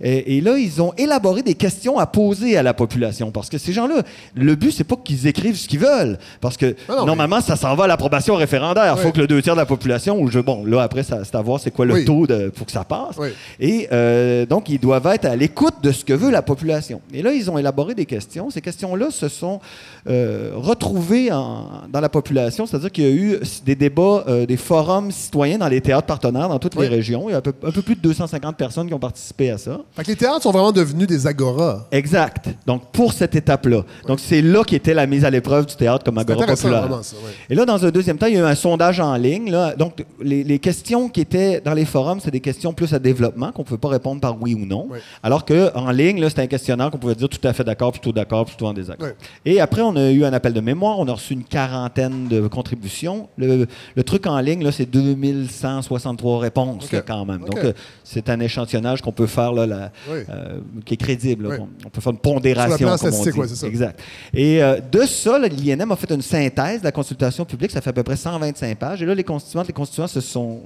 [0.00, 3.30] Et, et là, ils ont élaboré des questions à poser à la population.
[3.30, 4.02] Parce que ces gens-là,
[4.34, 6.18] le but, c'est pas qu'ils écrivent ce qu'ils veulent.
[6.40, 8.94] Parce que Ah non, normalement, ça s'en va à l'approbation référendaire.
[8.96, 11.34] Il faut que le deux tiers de la population, ou je, bon, là, après, c'est
[11.34, 12.04] à voir c'est quoi le Oui.
[12.04, 13.16] taux de, pour que ça passe.
[13.60, 17.00] Et euh, donc, ils doivent être à l'écoute de ce que veut la population.
[17.12, 18.50] Et là, ils ont élaboré des questions.
[18.50, 19.60] Ces questions-là se sont
[20.08, 24.56] euh, retrouvées en- dans la population, c'est-à-dire qu'il y a eu des débats, euh, des
[24.56, 26.82] forums citoyens dans les théâtres partenaires dans toutes Oui.
[26.82, 27.28] les régions.
[27.28, 29.58] Il y a un peu, un peu plus de 250 personnes qui ont participé à
[29.58, 29.78] ça.
[29.94, 31.86] Fait que les théâtres sont vraiment devenus des agoras.
[31.92, 32.48] Exact.
[32.66, 33.82] Donc, pour cette étape-là.
[34.08, 36.80] Donc, c'est là qu'était la mise à l'épreuve du théâtre comme agora populaire.
[36.82, 37.16] vraiment, ça.
[37.48, 39.50] Et là, dans un deuxième temps, il y a eu un sondage en ligne.
[39.50, 39.74] Là.
[39.76, 43.52] Donc, les, les questions qui étaient dans les forums, c'est des questions plus à développement,
[43.52, 44.88] qu'on ne pouvait pas répondre par oui ou non.
[44.90, 44.98] Oui.
[45.22, 48.46] Alors qu'en ligne, c'était un questionnaire qu'on pouvait dire tout à fait d'accord, plutôt d'accord,
[48.46, 49.01] plutôt en désaccord.
[49.44, 50.98] Et après, on a eu un appel de mémoire.
[50.98, 53.28] On a reçu une quarantaine de contributions.
[53.36, 57.40] Le, le truc en ligne, là, c'est 2163 réponses, là, quand même.
[57.40, 57.72] Donc, euh,
[58.04, 60.20] c'est un échantillonnage qu'on peut faire, là, la- Oui.
[60.28, 61.46] euh, qui est crédible.
[61.46, 61.56] Oui.
[61.84, 62.76] On, peut faire une pondération.
[62.76, 63.56] Sur plan comme on dit.
[63.56, 63.66] ça.
[63.66, 64.00] Exact.
[64.34, 67.70] Et euh, de ça, l'INM a fait une synthèse de la consultation publique.
[67.70, 69.02] Ça fait à peu près 125 pages.
[69.02, 70.62] Et là, les constituantes, les constituants se sont,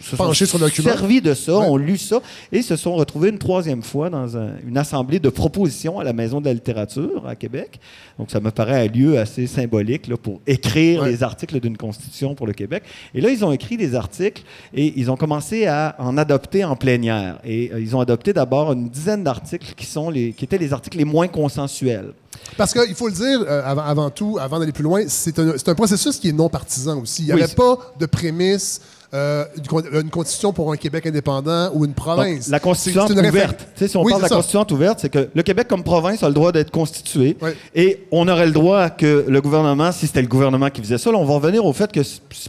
[0.00, 1.66] se sont Penchés sur le servis de ça, Ouais.
[1.66, 2.20] ont lu ça
[2.52, 6.12] et se sont retrouvés une troisième fois dans un- une assemblée de propositions à la
[6.12, 7.80] Maison de la littérature à Québec.
[8.18, 11.10] Donc, ça me paraît un lieu assez symbolique là, pour écrire Ouais.
[11.10, 12.82] les articles d'une constitution pour le Québec.
[13.14, 14.42] Et là, ils ont écrit des articles
[14.74, 17.38] et ils ont commencé à en adopter en plénière.
[17.44, 20.72] Et euh, ils ont adopté d'abord une dizaine d'articles qui, sont les, qui étaient les
[20.72, 22.12] articles les moins consensuels.
[22.56, 25.52] Parce qu'il faut le dire, euh, avant, avant tout, avant d'aller plus loin, c'est un,
[25.66, 27.22] un processus qui est non partisan aussi.
[27.22, 28.80] Il n'y Oui, avait pas de prémisse
[29.12, 32.48] euh, une, con- une constitution pour un Québec indépendant ou une Donc, province.
[32.48, 33.66] la constituante ouverte.
[33.76, 34.34] Si on Oui, parle de la ça.
[34.36, 37.36] constituante ouverte, c'est que le Québec comme province a le droit d'être constitué.
[37.42, 37.50] Oui.
[37.74, 41.10] Et on aurait le droit que le gouvernement, si c'était le gouvernement qui faisait ça,
[41.10, 42.00] là, on va revenir au fait que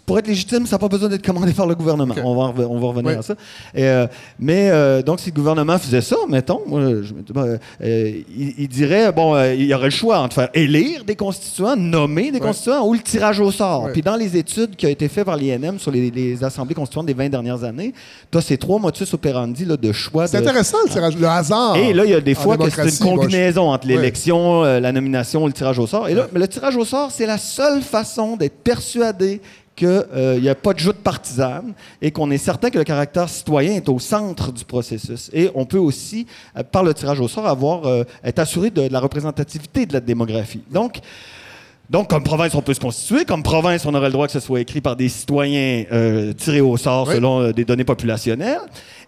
[0.05, 2.13] pour être légitime, ça n'a pas besoin d'être commandé par le gouvernement.
[2.23, 3.17] On, va, rev- on va revenir Oui.
[3.17, 3.33] à ça.
[3.73, 4.05] Et, euh,
[4.39, 9.35] mais euh, donc, si le gouvernement faisait ça, mettons, je ben, il, il dirait, bon,
[9.51, 12.99] il y aurait le choix entre faire élire des constituants, nommer des constituants ou le
[12.99, 13.89] tirage au sort.
[13.91, 17.05] Puis dans les études qui ont été faites par l'INM sur les, les assemblées constituantes
[17.07, 17.93] des 20 dernières années,
[18.31, 20.27] tu as ces trois motus operandi là, de choix.
[20.27, 21.75] C'est de- intéressant, le, tirage, le hasard.
[21.75, 24.63] et là, il y a des fois que c'est une moi, je- combinaison entre l'élection,
[24.63, 26.07] euh, la nomination le tirage au sort.
[26.09, 26.27] Et là, Ouais.
[26.33, 29.41] mais le tirage au sort, c'est la seule façon d'être persuadé
[29.75, 30.03] qu'il
[30.41, 33.87] n'y a pas de joute partisane et qu'on est certain que le caractère citoyen est
[33.89, 35.29] au centre du processus.
[35.33, 36.27] Et on peut aussi,
[36.57, 39.93] euh, par le tirage au sort, avoir, euh, être assuré de, de la représentativité de
[39.93, 40.61] la démographie.
[40.71, 40.99] Donc,
[41.91, 43.25] donc, comme province, on peut se constituer.
[43.25, 46.61] Comme province, on aurait le droit que ce soit écrit par des citoyens euh, tirés
[46.61, 47.15] au sort Oui.
[47.15, 48.59] selon euh, des données populationnelles.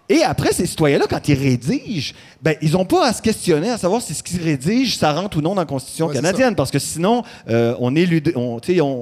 [0.09, 3.77] Et après, ces citoyens-là, quand ils rédigent, ben, ils n'ont pas à se questionner à
[3.77, 6.55] savoir si ce qu'ils rédigent, ça rentre ou non dans la Constitution Ouais, canadienne.
[6.55, 8.59] Parce que sinon, euh, on, élude- on,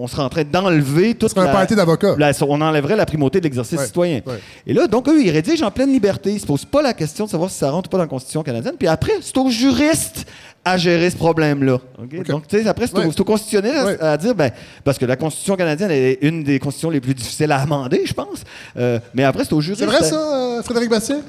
[0.07, 2.15] serait en train d'enlever toute un la- party d'avocats.
[2.47, 4.21] on enlèverait la primauté de l'exercice Ouais, citoyen.
[4.27, 4.39] ouais.
[4.67, 6.29] Et là, donc, eux, ils rédigent en pleine liberté.
[6.29, 8.03] Ils ne se posent pas la question de savoir si ça rentre ou pas dans
[8.03, 8.75] la Constitution canadienne.
[8.77, 10.27] Puis après, c'est aux juristes
[10.63, 11.79] à gérer ce problème-là.
[12.27, 13.19] Donc, tu sais, après, c'est au, Ouais.
[13.19, 14.01] au constitutionnel à, Ouais.
[14.01, 14.51] à dire, ben,
[14.83, 18.13] parce que la Constitution canadienne est une des constitutions les plus difficiles à amender, je
[18.13, 18.43] pense.
[18.77, 19.79] Euh, mais après, c'est aux juristes.
[19.81, 21.21] C'est vrai à- ça, euh, Frédéric Bastien?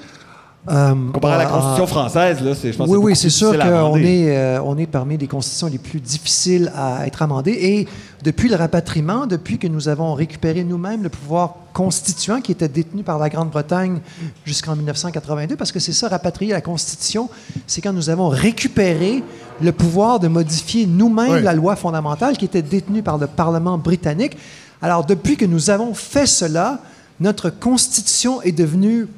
[0.71, 3.31] Euh, Comparé à la euh, Constitution française, là, c'est, je pense Oui, que oui, c'est
[3.31, 7.59] sûr qu'on est, euh, on est parmi les constitutions les plus difficiles à être amendées.
[7.61, 7.89] Et
[8.23, 13.03] depuis le rapatriement, depuis que nous avons récupéré nous-mêmes le pouvoir constituant qui était détenu
[13.03, 13.99] par la Grande-Bretagne
[14.45, 17.29] jusqu'en 1982, parce que c'est ça, rapatrier la Constitution,
[17.67, 19.25] c'est quand nous avons récupéré
[19.61, 21.43] le pouvoir de modifier nous-mêmes Oui.
[21.43, 24.37] la loi fondamentale qui était détenue par le Parlement britannique.
[24.81, 26.79] Alors, depuis que nous avons fait cela,
[27.19, 29.09] notre Constitution est devenue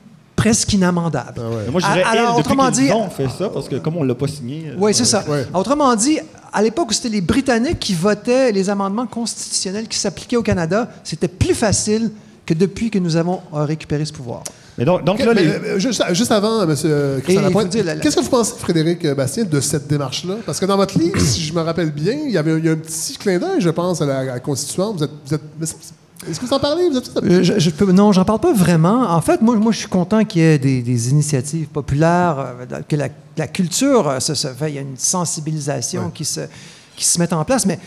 [0.44, 1.40] presque inamendable.
[1.64, 3.96] Mais Moi, je dirais, Alors, elle, depuis autrement dit, ont fait ça, parce que comme
[3.96, 4.64] on ne l'a pas signé...
[4.68, 5.24] euh, oui, c'est ça.
[5.28, 5.46] Ouais.
[5.54, 6.18] Autrement dit,
[6.52, 10.88] à l'époque où c'était les Britanniques qui votaient les amendements constitutionnels qui s'appliquaient au Canada,
[11.02, 12.10] c'était plus facile
[12.44, 14.42] que depuis que nous avons euh, récupéré ce pouvoir.
[14.76, 16.74] Mais donc, donc là, les- euh, juste, juste avant, M.
[17.22, 17.70] Christian Lapointe,
[18.02, 20.34] qu'est-ce que vous pensez, Frédéric Bastien, de cette démarche-là?
[20.44, 22.68] Parce que dans votre livre, si je me rappelle bien, il y avait il y
[22.68, 24.98] a un petit clin d'œil, je pense, à la, à la Constituante.
[24.98, 25.76] Vous êtes, vous êtes-
[26.28, 26.88] est-ce que vous en parlez?
[26.88, 29.02] Vous Euh, je, je peux, non, j'en parle pas vraiment.
[29.10, 32.80] En fait, moi, moi je suis content qu'il y ait des, des initiatives populaires, euh,
[32.88, 34.70] que la, la culture euh, se, se fait.
[34.70, 36.10] Il y a une sensibilisation Ouais.
[36.14, 36.40] qui, se,
[36.96, 37.66] qui se met en place.
[37.66, 37.78] Mais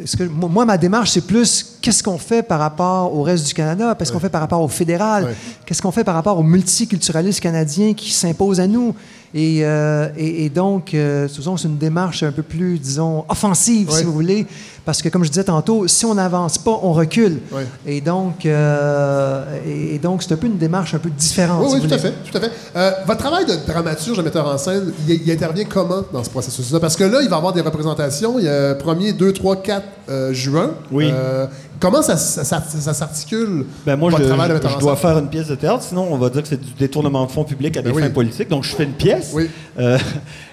[0.00, 3.54] est-ce que, moi, ma démarche, c'est plus qu'est-ce qu'on fait par rapport au reste du
[3.54, 5.34] Canada, qu'est-ce qu'on fait par rapport au fédéral, Ouais.
[5.66, 8.94] qu'est-ce qu'on fait par rapport au multiculturalisme canadien qui s'impose à nous?
[9.34, 13.98] Et, euh, et, et donc, euh, c'est une démarche un peu plus, disons, offensive, Ouais.
[13.98, 14.46] si vous voulez,
[14.84, 17.38] parce que, comme je disais tantôt, si on n'avance pas, on recule.
[17.86, 21.62] Et donc, euh, et, donc, c'est un peu une démarche un peu différente.
[21.64, 22.12] Oui, si oui, tout à fait.
[22.30, 22.50] Tout à fait.
[22.76, 26.30] Euh, votre travail de dramaturge, de metteur en scène, il, il intervient comment dans ce
[26.30, 26.80] processus-là?
[26.80, 28.38] Parce que là, il va y avoir des représentations.
[28.38, 30.72] Il y a 1er, 2, 3, 4 euh, juin.
[30.90, 31.08] Oui.
[31.12, 31.46] Euh,
[31.78, 34.76] comment ça, ça, ça- ça s'articule, Ben moi, votre je, travail de je- metteur je
[34.76, 35.02] en dois scène?
[35.10, 37.44] faire une pièce de théâtre, sinon on va dire que c'est du détournement de fonds
[37.44, 38.02] publics à Ben des oui.
[38.02, 38.48] fins politiques.
[38.48, 39.30] Donc je fais une pièce.
[39.32, 39.48] Oui.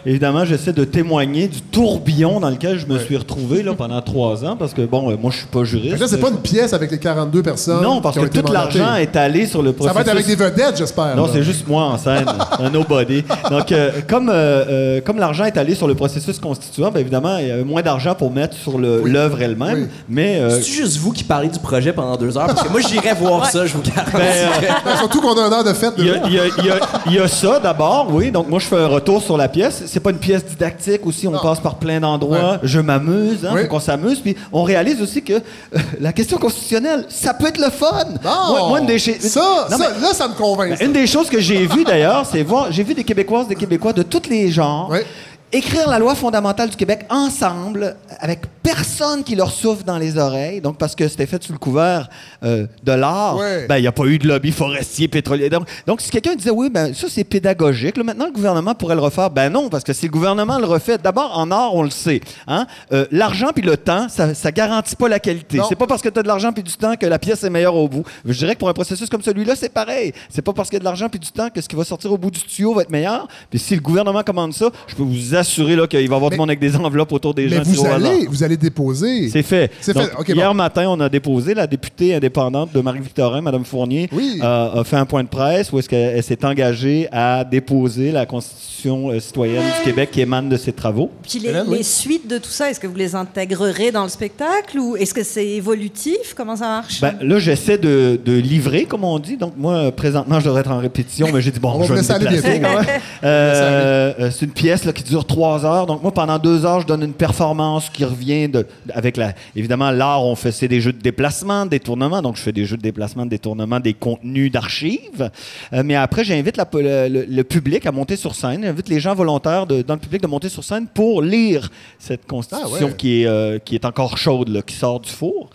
[0.06, 3.04] Évidemment, j'essaie de témoigner du tourbillon dans lequel je me Ouais.
[3.04, 5.92] suis retrouvé là, pendant trois ans, parce que bon, euh, moi je suis pas juriste.
[5.92, 7.82] Fait que Là, c'est pas une pièce avec les 42 personnes.
[7.84, 9.96] Non, parce qui ont que été tout l'argent est allé sur le Ça processus.
[9.96, 11.16] va être avec des vedettes, j'espère.
[11.16, 11.30] Non, là.
[11.34, 12.26] c'est juste moi en scène,
[12.60, 13.24] un nobody.
[13.50, 17.38] Donc, euh, comme, euh, euh, comme l'argent est allé sur le processus constituant, bien évidemment,
[17.38, 19.84] il y avait moins d'argent pour mettre sur le- l'œuvre elle-même.
[19.84, 19.88] Oui.
[20.10, 22.82] Mais euh, C'est juste vous qui parlez du projet pendant deux heures, parce que moi
[22.82, 24.12] j'irais voir ça, je vous garantis.
[24.14, 24.48] ben, euh,
[24.86, 25.94] Ben, surtout qu'on a un heure de fête.
[25.98, 26.22] Il y, déjà.
[26.24, 28.32] a, il y a- il y a- il y a ça d'abord, oui.
[28.32, 29.84] Donc moi je fais un retour sur la pièce.
[29.92, 31.28] C'est pas une pièce didactique aussi.
[31.28, 31.40] On Non.
[31.40, 32.52] passe par plein d'endroits.
[32.54, 32.60] Ouais.
[32.64, 33.62] Je m'amuse, hein, Oui.
[33.64, 34.20] faut qu'on s'amuse.
[34.20, 38.06] Puis on réalise aussi que euh, la question constitutionnelle, ça peut être le fun.
[38.24, 40.78] Moi, moi, une des ça, Non, ça, mais- là, ça me convainc.
[40.78, 42.72] ben, une des choses que j'ai vues d'ailleurs, c'est voir.
[42.72, 44.90] J'ai vu des Québécoises, des Québécois de tous les genres.
[44.90, 45.06] Ouais.
[45.52, 50.62] Écrire la loi fondamentale du Québec ensemble, avec personne qui leur souffle dans les oreilles,
[50.62, 52.08] donc parce que c'était fait sous le couvert
[52.44, 53.66] euh, de l'art, Ouais.
[53.68, 55.50] ben il n'y a pas eu de lobby forestier, pétrolier.
[55.50, 58.94] Donc, donc si quelqu'un disait oui, ben ça c'est pédagogique, là, maintenant le gouvernement pourrait
[58.94, 61.82] le refaire, ben non, parce que si le gouvernement le refait, d'abord en art on
[61.82, 65.60] le sait, hein, euh, l'argent puis le temps, ça, ça garantit pas la qualité.
[65.68, 67.50] C'est pas parce que tu as de l'argent puis du temps que la pièce est
[67.50, 68.04] meilleure au bout.
[68.24, 70.14] Je dirais que pour un processus comme celui-là, c'est pareil.
[70.30, 71.84] C'est pas parce qu'il y a de l'argent puis du temps que ce qui va
[71.86, 73.28] sortir au bout du tuyau va être meilleur.
[73.50, 76.22] Puis si le gouvernement commande ça, je peux vous assurer là, qu'il va y avoir
[76.22, 77.64] Mais- tout le monde avec des enveloppes autour des Mais gens.
[77.66, 77.96] vous au hasard.
[78.12, 79.30] allez, vous allez déposer.
[79.30, 79.72] C'est fait.
[79.82, 80.16] C'est Donc, fait.
[80.18, 80.54] OK, hier bon.
[80.56, 84.40] matin, on a déposé la députée indépendante de Marie-Victorin, Mme Fournier, Oui.
[84.44, 88.12] euh, a fait un point de presse où est-ce qu'elle elle s'est engagée à déposer
[88.12, 91.10] la Constitution euh, citoyenne du Québec qui émane de ses travaux.
[91.28, 91.78] Puis les, Hélène, oui.
[91.80, 95.14] les suites de tout ça, est-ce que vous les intégrerez dans le spectacle ou est-ce
[95.14, 96.34] que c'est évolutif?
[96.36, 97.02] Comment ça marche?
[97.02, 99.38] Ben, là, j'essaie de, de livrer, comme on dit.
[99.38, 101.94] Donc, moi, présentement, je devrais être en répétition, mais j'ai dit, bon, On va je
[101.94, 102.66] vous vais me déplacer bientôt.
[102.78, 103.00] quand même.
[103.24, 105.86] Euh, euh, c'est une pièce là, qui dure trois heures.
[105.86, 109.34] Donc, moi, pendant deux heures, je donne une performance qui revient de, avec la.
[109.56, 112.22] Évidemment, l'art, on fait c'est des jeux de déplacement, de détournement.
[112.22, 115.30] Donc, je fais des jeux de déplacement, de détournement, des contenus d'archives.
[115.72, 116.68] Euh, mais après, j'invite la-
[117.08, 118.64] le, public à monter sur scène.
[118.64, 121.70] J'invite les gens volontaires de- dans le public de monter sur scène pour lire
[122.00, 122.94] cette constitution Ah ouais.
[122.98, 125.50] qui, est, euh, qui est encore chaude, là, qui sort du four.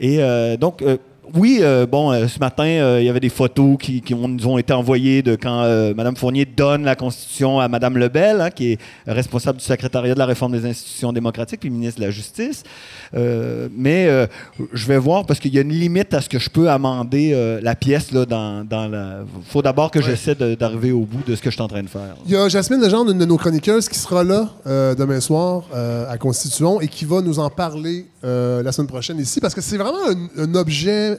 [0.00, 0.82] Et euh, donc.
[1.34, 4.28] Oui, euh, bon, euh, ce matin, euh, il y avait des photos qui, qui ont-
[4.28, 5.62] nous ont été envoyées de quand
[5.96, 10.18] Mme Fournier donne la Constitution à Mme Lebel, hein, qui est responsable du secrétariat de
[10.18, 12.62] la réforme des institutions démocratiques, puis ministre de la Justice.
[13.14, 14.08] Mais
[14.72, 17.58] je vais voir, parce qu'il y a une limite à ce que je peux amender
[17.62, 18.08] la pièce.
[18.12, 19.18] Il dans, dans la...
[19.48, 21.88] faut d'abord que j'essaie d'arriver au bout de ce que je suis en train de
[21.88, 22.16] faire.
[22.26, 25.64] Il y a Jasmine Legendre, une de nos chroniqueuses, qui sera là demain soir
[26.08, 29.76] à Constitution et qui va nous en parler la semaine prochaine ici, parce que c'est
[29.76, 29.98] vraiment
[30.38, 31.18] un, un objet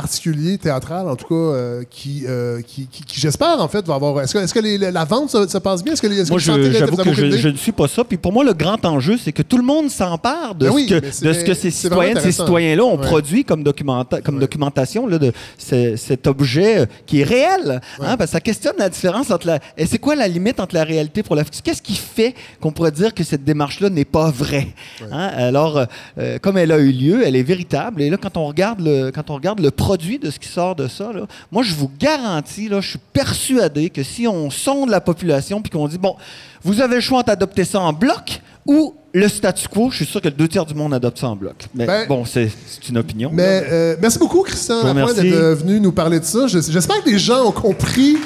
[0.00, 3.94] particulier, théâtral en tout cas, euh, qui, euh, qui, qui- qui, j'espère, en fait, va
[3.94, 4.20] avoir...
[4.20, 5.94] Est-ce que, est-ce que les- la vente se, se passe bien?
[5.94, 8.04] Est-ce que, les, que Moi, j'avoue que je, ne suis pas ça.
[8.04, 10.74] Puis pour moi, le grand enjeu, c'est que tout le monde s'empare de, Ben ce
[10.76, 13.06] oui, que, mais c'est- de ce que ces citoyennes, ces citoyens-là ont Ouais.
[13.06, 17.80] produit comme, documenta- comme documentation là, de ce- cet objet euh, qui est réel.
[18.00, 19.60] Hein, parce que ça questionne la différence entre la.
[19.78, 21.62] Et c'est quoi la limite entre la réalité pour la fiction?
[21.64, 24.68] Qu'est-ce qui fait qu'on pourrait dire que cette démarche-là n'est pas vraie?
[25.10, 25.30] Hein?
[25.36, 25.86] Alors,
[26.18, 28.02] euh, comme elle a eu lieu, elle est véritable.
[28.02, 30.74] Et là, quand on regarde le, quand on regarde le produit de ce qui sort
[30.74, 31.22] de ça, là,
[31.52, 35.70] moi, je vous garantis, là, je suis persuadé que si on sonde la population puis
[35.70, 36.16] qu'on dit, bon,
[36.64, 40.20] vous avez le choix d'adopter ça en bloc ou le statu quo, je suis sûr
[40.20, 41.54] que deux tiers du monde adopte ça en bloc.
[41.74, 42.50] Mais Ben, bon, c'est
[42.88, 43.30] une opinion.
[43.32, 43.66] Mais là.
[43.72, 44.82] euh, merci beaucoup, Christian
[45.22, 46.46] d'être euh, venu nous parler de ça.
[46.48, 48.16] Je- J'espère que les gens ont compris.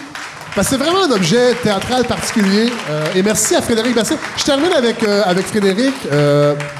[0.52, 2.70] Parce que c'est vraiment un objet théâtral particulier.
[2.90, 4.16] Euh, et merci à Frédéric Basset.
[4.36, 5.94] Je termine avec, euh, avec Frédéric.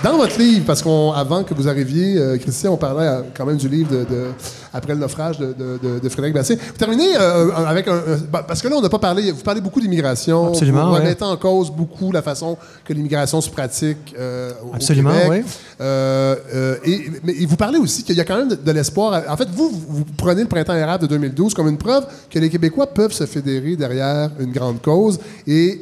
[0.03, 3.91] Dans votre livre, parce qu'avant que vous arriviez, Christian, on parlait quand même du livre
[3.93, 4.31] de, de-
[4.73, 6.55] Après le naufrage de, de- de- de Frédéric Basset.
[6.57, 9.31] Vous terminez euh, avec un, un- bah, Parce que là, on n'a pas parlé.
[9.33, 10.49] Vous parlez beaucoup d'immigration.
[10.49, 11.01] Absolument, Vous ouais.
[11.01, 15.29] remettez en cause beaucoup la façon que l'immigration se pratique euh, au- Absolument, Québec.
[15.31, 15.45] ouais.
[15.81, 19.23] Euh, et, mais et vous parlez aussi qu'il y a quand même de, de l'espoir.
[19.29, 22.49] En fait, vous, vous, prenez le printemps arabe de 2012 comme une preuve que les
[22.51, 25.19] Québécois peuvent se fédérer derrière une grande cause.
[25.47, 25.81] Et,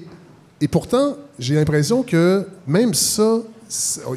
[0.61, 3.39] et pourtant, j'ai l'impression que même ça,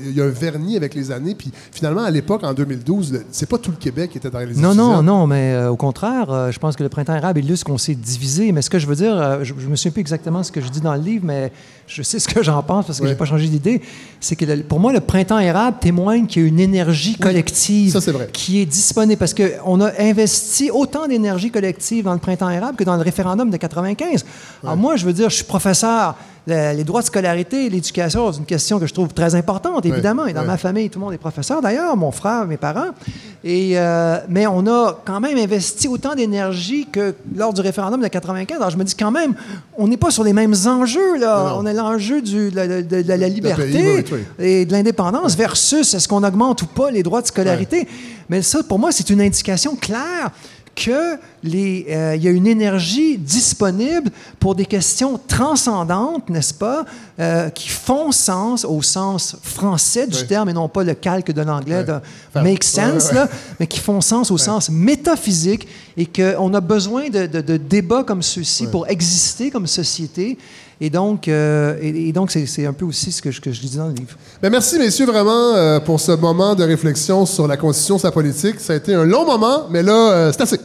[0.05, 1.35] il y a un vernis avec les années.
[1.35, 4.39] Puis finalement, à l'époque, en 2012, le- c'est pas tout le Québec qui était dans
[4.39, 7.37] les Non, non, non, mais euh, au contraire, euh, je pense que le printemps arabe
[7.37, 8.51] illustre qu'on s'est divisé.
[8.51, 10.61] Mais ce que je veux dire, euh, je, je me souviens plus exactement ce que
[10.61, 11.51] je dis dans le livre, mais
[11.93, 13.09] je sais ce que j'en pense parce que Ouais.
[13.09, 13.81] j'ai pas changé d'idée.
[14.19, 17.91] C'est que le- pour moi, le printemps arabe témoigne qu'il y a une énergie collective
[17.91, 18.29] ça, c'est vrai.
[18.31, 22.83] qui est disponible parce qu'on a investi autant d'énergie collective dans le printemps arabe que
[22.83, 24.23] dans le référendum de 95.
[24.63, 26.15] Alors moi, je veux dire, je suis professeur.
[26.47, 30.25] Le- les droits de scolarité, l'éducation, c'est une question que je trouve très importante, évidemment.
[30.25, 32.89] Et dans ma famille, tout le monde est professeur, d'ailleurs, mon frère, mes parents.
[33.43, 38.07] Et, euh, mais on a quand même investi autant d'énergie que lors du référendum de
[38.07, 38.57] 95.
[38.57, 39.33] Alors je me dis quand même,
[39.77, 41.17] on n'est pas sur les mêmes enjeux.
[41.19, 41.49] Là.
[41.49, 41.59] Non.
[41.59, 44.05] On a l'enjeu de, la- de- la liberté oui,
[44.39, 44.45] oui.
[44.45, 47.87] et de l'indépendance versus est-ce qu'on augmente ou pas les droits de scolarité.
[48.29, 50.31] Mais ça, pour moi, c'est une indication claire
[50.73, 54.09] que les, euh, y a une énergie disponible
[54.39, 56.85] pour des questions transcendantes, n'est-ce pas,
[57.19, 61.41] euh, qui font sens au sens français du terme et non pas le calque de
[61.41, 61.95] l'anglais de
[62.41, 63.27] make sense, là,
[63.59, 65.67] mais qui font sens au sens métaphysique
[65.97, 70.37] et qu'on a besoin de, de- de débats comme ceux-ci pour exister comme société.
[70.83, 73.51] Et donc, euh, et, et donc c'est, c'est un peu aussi ce que je, que
[73.51, 74.17] je dis dans le livre.
[74.41, 78.59] Ben, merci, messieurs, vraiment, euh, pour ce moment de réflexion sur la Constitution, sa politique.
[78.59, 80.59] Ça a été un long moment, mais là, euh, c'est assez.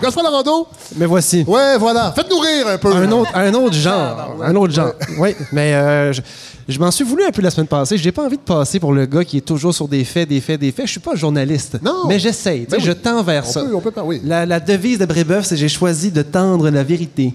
[0.00, 1.44] Godefroy Larando, Mais voici.
[1.46, 2.12] ouais, voilà.
[2.16, 2.90] Faites-nous rire un peu.
[2.94, 4.36] Un autre, un autre genre.
[4.42, 4.92] Un autre genre.
[5.18, 6.22] Oui, mais euh, je,
[6.68, 7.96] je m'en suis voulu un peu la semaine passée.
[7.98, 10.40] J'ai pas envie de passer pour le gars qui est toujours sur des faits, des
[10.40, 10.86] faits, des faits.
[10.86, 11.78] Je suis pas journaliste.
[11.82, 12.06] Non.
[12.08, 12.64] Mais j'essaye.
[12.66, 12.84] tu sais, Ben oui.
[12.86, 13.64] Je tends vers On ça.
[13.64, 14.20] peut, on peut pas, oui.
[14.24, 17.34] La, la devise de Brébeuf, c'est j'ai choisi de tendre la vérité.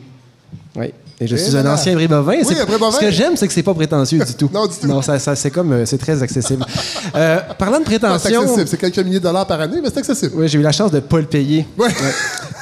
[0.75, 0.87] Oui.
[1.19, 2.33] Et je Et suis un ancien vrai bovin.
[2.39, 2.91] Oui, C'est- un vrai bovin.
[2.91, 4.49] Ce que j'aime, c'est que c'est pas prétentieux du tout.
[4.53, 4.85] Non, du tout.
[4.87, 6.65] Non, ça, ça- c'est comme, euh, c'est très accessible.
[7.15, 8.67] Euh, parlant de C'est prétention, accessible.
[8.67, 10.33] C'est quelques milliers de dollars par année, mais c'est accessible.
[10.35, 11.65] oui, j'ai eu la chance de pas le payer.
[11.77, 11.87] Ouais.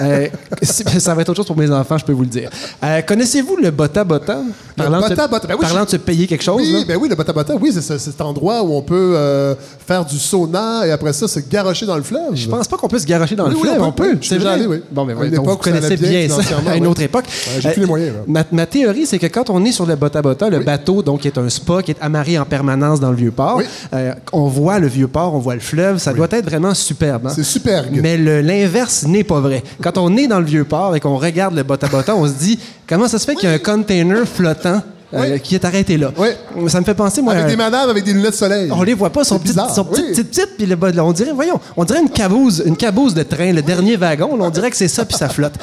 [0.01, 0.27] Euh,
[0.61, 2.49] c'est- ça va être autre chose pour mes enfants, je peux vous le dire.
[2.83, 4.41] Euh, Connaissez-vous le Bota Bota?
[4.75, 6.61] Parlant, de, Bota Bota, ben oui, parlant de se payer quelque chose.
[6.61, 6.77] là.
[6.79, 9.55] Oui, ben oui, le Bata Bata, oui, c'est ce- cet endroit où on peut
[9.87, 12.35] faire du sauna et après ça se garrocher dans le fleuve.
[12.35, 14.17] Je pense pas qu'on peut se garocher dans Oui, le fleuve, on peut.
[14.21, 14.59] C'est vrai.
[14.91, 17.25] Bon, époque vous connaissez bien ça à une autre époque.
[17.59, 18.13] J'ai plus les moyens.
[18.51, 21.21] Ma, ma théorie, c'est que quand on est sur le Bota Bota, le bateau, donc
[21.21, 23.65] qui est un spa qui est amarré en permanence dans le vieux port, Oui.
[23.93, 27.27] euh, on voit le vieux port, on voit le fleuve, ça doit être vraiment superbe.
[27.27, 27.33] hein?
[27.35, 27.87] C'est superbe.
[27.91, 29.63] Mais l'inverse n'est pas vrai.
[29.81, 32.33] Quand on est dans le vieux port et qu'on regarde le Bota Bota, on se
[32.33, 34.81] dit comment ça se fait qu'il y a un container flottant
[35.13, 35.39] euh, Oui.
[35.41, 36.11] qui est arrêté là.
[36.17, 36.29] Oui.
[36.69, 38.69] Ça me fait penser, moi, Avec des madames avec des lunettes de soleil.
[38.71, 40.23] on les voit pas, petites, bizarre, sont petites, oui.
[40.23, 43.23] petites, puis le bas- là, on dirait, voyons, on dirait une caboose, une caboose de
[43.23, 45.53] train, le dernier wagon, là, on dirait que c'est ça, puis ça flotte.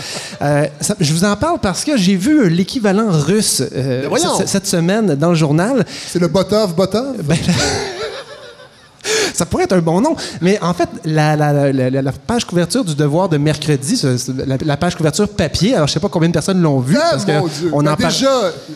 [0.43, 4.37] Euh, ça- je vous en parle parce que j'ai vu l'équivalent russe euh, Mais voyons.
[4.39, 5.85] cette, cette semaine dans le journal.
[6.07, 7.17] C'est le Botov Botov.
[7.25, 7.37] Ben,
[9.41, 12.45] ça pourrait être un bon nom, mais en fait, la, la- la- la- la page
[12.45, 16.01] couverture du Devoir de mercredi, ce- ce- la, la page couverture papier, alors je sais
[16.01, 17.71] pas combien de personnes l'ont vu, Ah, parce que mon Dieu.
[17.73, 18.13] on en parle.
[18.13, 18.31] Déjà,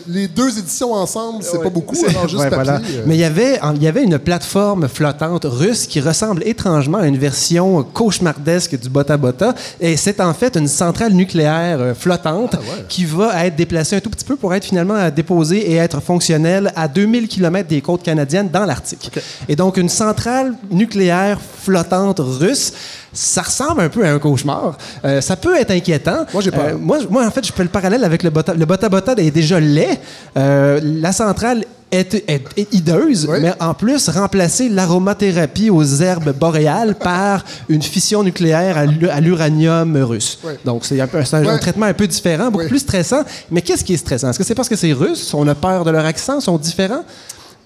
[0.07, 2.63] les deux éditions ensemble, c'est pas beaucoup, alors juste Ouais, papier.
[2.63, 2.79] voilà.
[2.79, 3.03] euh.
[3.05, 7.05] Mais il y avait, il y avait une plateforme flottante russe qui ressemble étrangement à
[7.07, 9.53] une version cauchemardesque du Bota Bota.
[9.79, 12.55] Et c'est en fait une centrale nucléaire euh, flottante
[12.89, 16.71] qui va être déplacée un tout petit peu pour être finalement déposée et être fonctionnelle
[16.75, 19.11] à 2000 km des côtes canadiennes dans l'Arctique.
[19.47, 22.73] Et donc, une centrale nucléaire flottante russe.
[23.13, 24.77] Ça ressemble un peu à un cauchemar.
[25.05, 26.25] Euh, ça peut être inquiétant.
[26.33, 26.65] Moi, j'ai peur.
[26.69, 28.53] Euh, moi, moi, en fait, je fais le parallèle avec le Bota.
[28.53, 29.99] Le Bota Bota est déjà laid.
[30.37, 33.37] Euh, la centrale est, est- est hideuse, Oui.
[33.41, 39.21] mais en plus, remplacer l'aromathérapie aux herbes boréales par une fission nucléaire à l'u- à
[39.21, 40.39] l'uranium russe.
[40.43, 40.53] Oui.
[40.65, 43.21] Donc, c'est un, peu- un- traitement un peu différent, beaucoup plus stressant.
[43.49, 44.29] Mais qu'est-ce qui est stressant?
[44.31, 45.33] Est-ce que c'est parce que c'est russe?
[45.33, 46.41] On a peur de leur accent?
[46.41, 47.05] sont différents?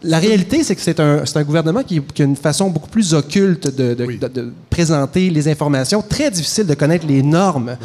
[0.02, 3.14] La réalité, c'est que c'est un, un gouvernement qui, qui a une façon beaucoup plus
[3.14, 4.18] occulte de, de- Oui.
[4.18, 6.02] de- de présenter les informations.
[6.02, 7.76] Très difficile de connaître les normes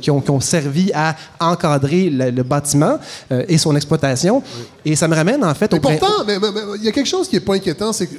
[0.00, 2.98] qui, ont, qui ont servi à encadrer le, le bâtiment
[3.32, 4.42] euh, et son exploitation.
[4.84, 6.92] Et ça me ramène en fait Mais au pourtant, mais- mais- mais il y a
[6.92, 8.14] quelque chose qui est pas inquiétant, c'est que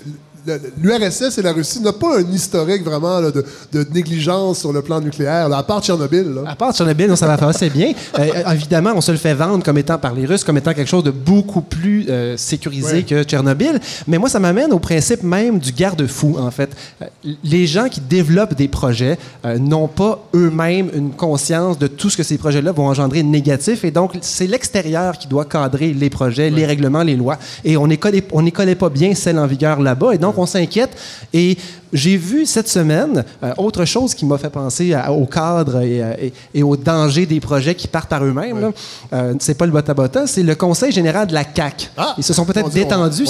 [0.82, 4.82] l'URSS et la Russie n'ont pas un historique vraiment là, de, de négligence sur le
[4.82, 6.34] plan nucléaire, là, à part Tchernobyl.
[6.34, 6.52] là.
[6.52, 7.92] À part Tchernobyl, non, ça va faire assez bien.
[8.20, 10.90] Euh, évidemment, on se le fait vendre comme étant par les Russes, comme étant quelque
[10.90, 13.04] chose de beaucoup plus euh, sécurisé Ouais.
[13.04, 13.80] que Tchernobyl.
[14.08, 16.70] Mais moi, ça m'amène au principe même du garde-fou, en fait.
[17.02, 17.06] Euh,
[17.44, 22.18] les gens qui développent des projets euh, n'ont pas eux-mêmes une conscience de tout ce
[22.18, 23.84] que ces projets-là vont engendrer de négatif.
[23.86, 27.38] Et donc, c'est l'extérieur qui doit cadrer les projets, les règlements, les lois.
[27.64, 30.14] Et on n'y connaît, on n'y connaît pas bien celles en vigueur là-bas.
[30.14, 30.92] Et donc, on s'inquiète.
[31.34, 31.58] Et
[31.94, 36.02] j'ai vu cette semaine euh, autre chose qui m'a fait penser à- au cadre et,
[36.02, 38.72] euh, et- et au danger des projets qui partent par eux-mêmes.
[39.14, 41.90] Euh, c'est pas le bota bota, c'est le Conseil général de la CAC.
[41.98, 42.14] Ah!
[42.18, 43.26] Ils se sont peut-être détendus.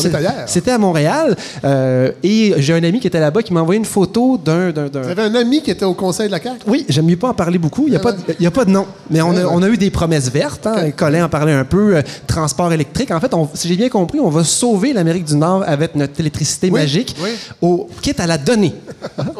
[0.47, 1.35] C'était à Montréal.
[1.63, 4.71] euh, et j'ai un ami qui était là-bas qui m'a envoyé une photo d'un.
[4.71, 6.59] Vous avez un ami qui était au conseil de la CAQ?
[6.67, 7.83] oui, j'aime mieux pas en parler beaucoup.
[7.87, 8.85] Il n'y a, pas de- il y a pas de nom.
[9.09, 10.65] Mais on a, on eu des promesses vertes.
[10.67, 10.91] Hein.
[10.95, 12.01] Colin en parlait un peu.
[12.27, 13.11] transport électrique.
[13.11, 16.19] En fait, on- si j'ai bien compris, on va sauver l'Amérique du Nord avec notre
[16.19, 17.29] électricité Oui, magique, oui.
[17.61, 18.73] au, quitte à la donner.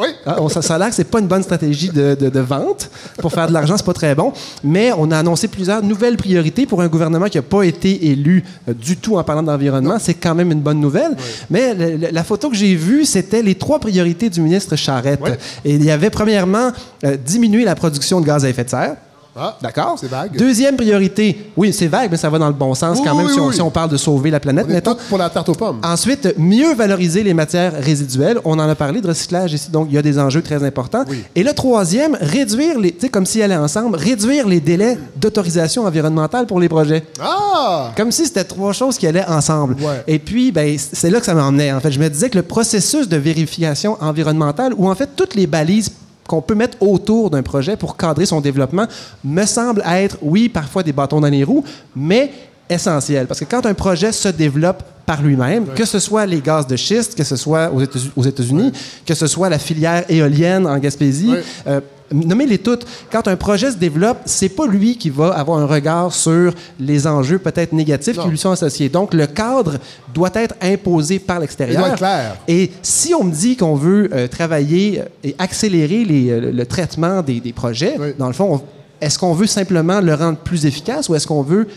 [0.02, 0.08] Oui.
[0.26, 2.40] Ah, on, ça, ça a l'air que c'est pas une bonne stratégie de, de- de
[2.40, 2.90] vente.
[3.18, 4.32] Pour faire de l'argent, c'est pas très bon.
[4.64, 8.44] Mais on a annoncé plusieurs nouvelles priorités pour un gouvernement qui n'a pas été élu
[8.68, 9.98] euh, du tout en parlant d'environnement.
[10.00, 11.16] C'est quand même une bonne nouvelle.
[11.50, 15.20] Mais le- la photo que j'ai vue, c'était les trois priorités du ministre Charette.
[15.66, 16.72] Et il y avait premièrement
[17.06, 18.96] euh, diminuer la production de gaz à effet de serre.
[19.40, 19.96] Ah, D'accord?
[20.00, 20.36] C'est vague.
[20.38, 23.28] Deuxième priorité, oui, c'est vague, mais ça va dans le bon sens Oui, quand même
[23.28, 23.54] oui, si, on, oui.
[23.56, 24.66] si on parle de sauver la planète.
[24.68, 24.96] On est mettons.
[24.96, 25.80] tous pour la tarte aux pommes.
[25.84, 28.40] Ensuite, mieux valoriser les matières résiduelles.
[28.44, 31.06] On en a parlé de recyclage ici, donc il y a des enjeux très importants.
[31.36, 35.86] Et le troisième, réduire les, tu sais, comme si allaient ensemble, réduire les délais d'autorisation
[35.86, 37.04] environnementale pour les projets.
[37.22, 37.92] Ah!
[37.96, 39.76] Comme si c'était trois choses qui allaient ensemble.
[39.76, 40.04] Ouais.
[40.08, 41.72] Et puis, ben, c'est là que ça m'emmenait.
[41.72, 45.36] En fait, je me disais que le processus de vérification environnementale, ou en fait toutes
[45.36, 45.90] les balises
[46.30, 48.86] qu'on peut mettre autour d'un projet pour cadrer son développement,
[49.24, 51.64] me semble être, oui, parfois des bâtons dans les roues,
[51.96, 52.32] mais
[52.70, 53.26] essentiel.
[53.26, 56.76] Parce que quand un projet se développe par lui-même, que ce soit les gaz de
[56.76, 58.72] schiste, que ce soit aux États- aux États-Unis,
[59.08, 61.34] que ce soit la filière éolienne en Gaspésie,
[61.66, 62.86] euh, Nommez-les toutes.
[63.12, 67.06] Quand un projet se développe, c'est pas lui qui va avoir un regard sur les
[67.08, 68.24] enjeux peut-être négatifs Non.
[68.24, 68.90] qui lui sont associés.
[68.90, 69.76] Donc, le cadre
[70.14, 71.76] doit être imposé par l'extérieur.
[71.76, 72.38] Il doit être clair.
[72.48, 77.22] Et si on me dit qu'on veut euh, travailler et accélérer les, euh, le traitement
[77.22, 78.08] des, des projets, Oui.
[78.18, 78.62] dans le fond, on-
[79.02, 81.68] est-ce qu'on veut simplement le rendre plus efficace ou est-ce qu'on veut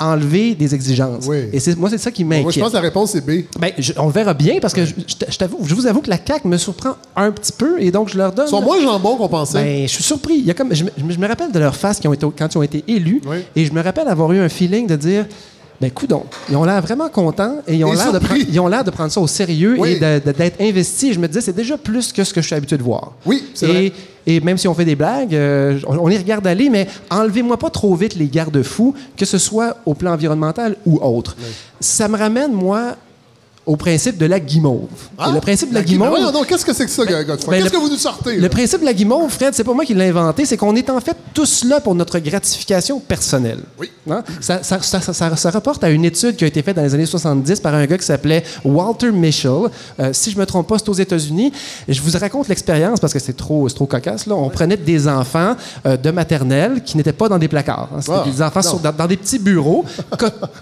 [0.00, 1.26] enlever des exigences.
[1.26, 1.44] Oui.
[1.52, 2.62] Et moi, c'est ça qui Moi, je m'inquiète.
[2.62, 3.44] pense que la réponse est B.
[3.58, 6.48] Ben, je- on le verra bien parce que je, je vous avoue que la CAQ
[6.48, 8.46] me surprend un petit peu et donc je leur donne.
[8.46, 9.62] Ils sont moins jambons qu'on pensait.
[9.62, 10.36] Ben, je suis surpris.
[10.38, 12.58] Il y a comme, je, me- rappelle de leur face qui ont été, quand ils
[12.58, 13.38] ont été élus Oui.
[13.56, 15.26] et je me rappelle avoir eu un feeling de dire.
[15.80, 19.20] Ben, coudon, ils ont l'air vraiment contents et ils ont l'air de, de prendre ça
[19.20, 21.14] au sérieux et d'être investis.
[21.14, 23.12] Je me disais, c'est déjà plus que ce que je suis habitué de voir.
[23.24, 23.92] Oui, c'est vrai.
[24.28, 27.56] Et même si on fait des blagues, euh, on, on y regarde aller, mais enlevez-moi
[27.56, 31.34] pas trop vite les garde-fous, que ce soit au plan environnemental ou autre.
[31.80, 32.96] Ça me ramène, moi,
[33.68, 34.88] au principe de la guimauve.
[35.18, 36.08] Ah, Et le principe de la, la guimauve.
[36.08, 36.20] guimauve.
[36.22, 37.50] Voyons donc, qu'est-ce que c'est que ça, Godfrey?
[37.58, 38.34] ben, Qu'est-ce que vous nous sortez?
[38.36, 38.42] là?
[38.42, 40.88] Le principe de la guimauve, Fred, c'est pas moi qui l'ai inventé, c'est qu'on est
[40.90, 43.60] en fait tous là pour notre gratification personnelle.
[43.78, 43.90] Oui.
[44.10, 44.24] Hein?
[44.40, 47.60] Ça, ça- ça- rapporte à une étude qui a été faite dans les années 70
[47.60, 49.52] par un gars qui s'appelait Walter Mischel.
[50.00, 51.52] Euh, si je me trompe pas, c'est aux États-Unis.
[51.86, 54.26] Je vous raconte l'expérience parce que c'est trop, trop cocasse.
[54.26, 54.34] Là.
[54.34, 57.88] On prenait des enfants euh, de maternelle qui n'étaient pas dans des placards.
[57.94, 58.00] hein.
[58.00, 58.68] C'était Ah, des enfants non.
[58.70, 59.84] sur- dans, dans des petits bureaux.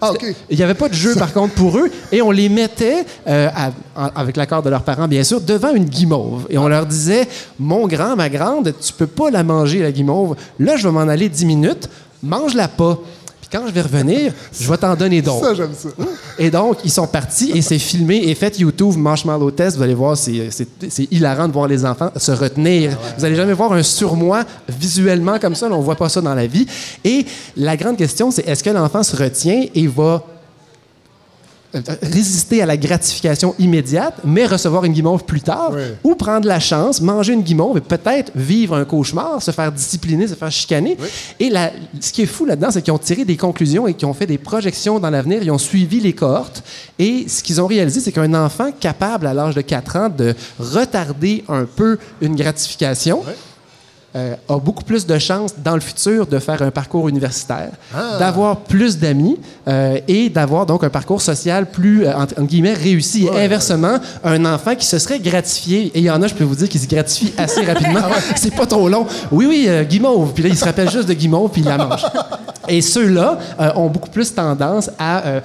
[0.03, 0.13] Ah,
[0.51, 1.91] il n'y avait pas de jeu, par contre, pour eux.
[2.13, 2.96] Et on les mettait,
[3.27, 3.49] euh,
[3.97, 6.47] à- avec l'accord de leurs parents, bien sûr, devant une guimauve.
[6.51, 7.27] Et on leur disait
[7.59, 10.37] Mon grand, ma grande, tu peux pas la manger, la guimauve.
[10.59, 11.89] Là, je vais m'en aller 10 minutes.
[12.23, 12.99] Mange-la pas.
[13.41, 15.47] Puis quand je vais revenir, je vais t'en donner d'autres.
[15.51, 15.89] Ça, j'aime ça.
[16.39, 19.77] Et donc, ils sont partis et c'est filmé et faites YouTube Marshmallow Test.
[19.77, 22.99] Vous allez voir, c'est, c'est, c'est hilarant de voir les enfants se retenir.
[23.17, 25.69] Vous allez jamais voir un surmoi visuellement comme ça.
[25.69, 26.67] là, on voit pas ça dans la vie.
[27.05, 27.25] Et
[27.57, 30.25] la grande question, c'est est-ce que l'enfant se retient et va
[32.03, 35.83] résister à la gratification immédiate, mais recevoir une guimauve plus tard, Oui.
[36.05, 40.27] ou prendre la chance, manger une guimauve et peut-être vivre un cauchemar, se faire discipliner,
[40.29, 40.97] se faire chicaner.
[41.41, 44.07] Et la- ce qui est fou là-dedans, c'est qu'ils ont tiré des conclusions et qu'ils
[44.09, 46.63] ont fait des projections dans l'avenir, ils ont suivi les cohortes,
[46.99, 50.35] et ce qu'ils ont réalisé, c'est qu'un enfant capable, à l'âge de 4 ans, de
[50.59, 53.23] retarder un peu une gratification,
[54.17, 57.71] euh, a beaucoup plus de chances dans le futur de faire un parcours universitaire,
[58.19, 59.39] d'avoir plus d'amis
[59.69, 63.27] euh, et d'avoir donc un parcours social plus, euh, entre, guillemets, réussi.
[63.27, 66.45] Et inversement, un enfant qui se serait gratifié, et il y en a, je peux
[66.45, 68.01] vous dire, qui se gratifient assez rapidement,
[68.37, 69.07] c'est pas trop long.
[69.31, 70.33] Oui, oui, guimauve.
[70.33, 72.07] Puis là, il se rappelle juste de guimauve, puis il la mange.
[72.69, 75.41] Et ceux-là euh, ont beaucoup plus tendance à, euh,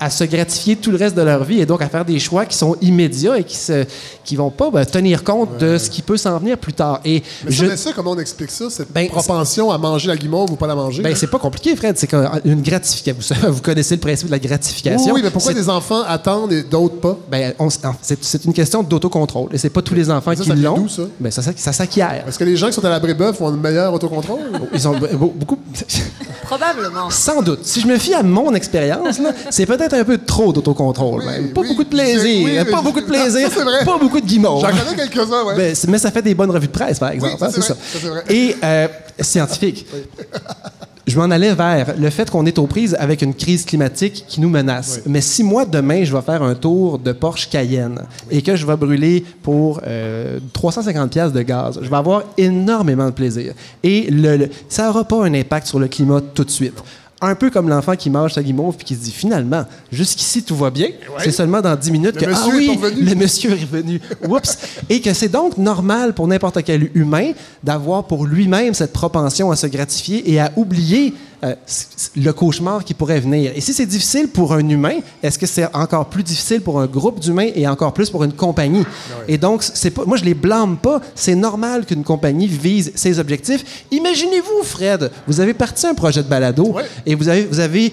[0.00, 2.46] à se gratifier tout le reste de leur vie et donc à faire des choix
[2.46, 3.84] qui sont immédiats et qui ne
[4.24, 7.00] qui vont pas ben, tenir compte de ce qui peut s'en venir plus tard.
[7.04, 10.52] Et Mais je, ça, comment on explique ça, cette Ben, propension à manger la guimauve
[10.52, 11.02] ou pas la manger?
[11.02, 11.98] ben, c'est pas compliqué, Fred.
[11.98, 13.34] C'est qu'une gratification.
[13.50, 15.12] Vous, connaissez le principe de la gratification.
[15.12, 17.16] oui, mais pourquoi des enfants attendent et d'autres pas?
[17.30, 17.52] ben,
[18.00, 19.48] c'est une question d'autocontrôle.
[19.52, 20.88] Et c'est pas tous les enfants Ça, qui l'ont.
[20.88, 21.02] ça?
[21.18, 22.24] Ben, ça, ça, ça s'acquiert.
[22.28, 24.38] Est-ce que les gens qui sont à la brébeuf ont un meilleur autocontrôle?
[24.72, 25.58] Ils ont be- be- beaucoup.
[26.44, 27.10] Probablement.
[27.10, 27.60] Sans doute.
[27.64, 29.18] Si je me fie à mon expérience,
[29.50, 31.20] c'est peut-être un peu trop d'autocontrôle.
[31.20, 31.48] Oui, même.
[31.52, 32.44] Pas oui, beaucoup de plaisir.
[32.44, 33.48] oui, pas beaucoup de plaisir.
[33.48, 33.84] ça, c'est vrai.
[33.84, 34.62] Pas beaucoup de guimauve.
[34.62, 35.56] J'en connais quelques-uns, ouais.
[35.56, 37.36] Ben, mais ça fait des bonnes revues de presse, par exemple.
[37.42, 37.76] hein, c'est ça.
[37.92, 38.22] Ça, c'est vrai.
[38.30, 38.88] Et euh,
[39.20, 39.86] scientifique.
[41.06, 44.42] Je m'en allais vers le fait qu'on est aux prises avec une crise climatique qui
[44.42, 45.00] nous menace.
[45.06, 48.66] Mais si moi, demain, je vais faire un tour de Porsche Cayenne et que je
[48.66, 53.54] vais brûler pour euh, 350 pièces de gaz, je vais avoir énormément de plaisir.
[53.82, 56.76] Et le, le- ça n'aura pas un impact sur le climat tout de suite.
[57.20, 60.54] Un peu comme l'enfant qui mange sa guimauve puis qui se dit finalement, jusqu'ici tout
[60.54, 60.88] va bien.
[61.18, 64.00] C'est seulement dans 10 minutes Le que ah oui, le monsieur est revenu.
[64.28, 64.58] Oups.
[64.88, 67.32] Et que c'est donc normal pour n'importe quel humain
[67.64, 71.14] d'avoir pour lui-même cette propension à se gratifier et à oublier
[71.44, 71.54] euh,
[72.16, 73.52] le cauchemar qui pourrait venir.
[73.54, 76.86] Et si c'est difficile pour un humain, est-ce que c'est encore plus difficile pour un
[76.86, 78.84] groupe d'humains et encore plus pour une compagnie?
[79.28, 81.00] Et donc, c'est pas, moi, je les blâme pas.
[81.14, 83.84] C'est normal qu'une compagnie vise ses objectifs.
[83.90, 86.74] Imaginez-vous, Fred, vous avez parti un projet de balado
[87.06, 87.92] et vous avez, vous avez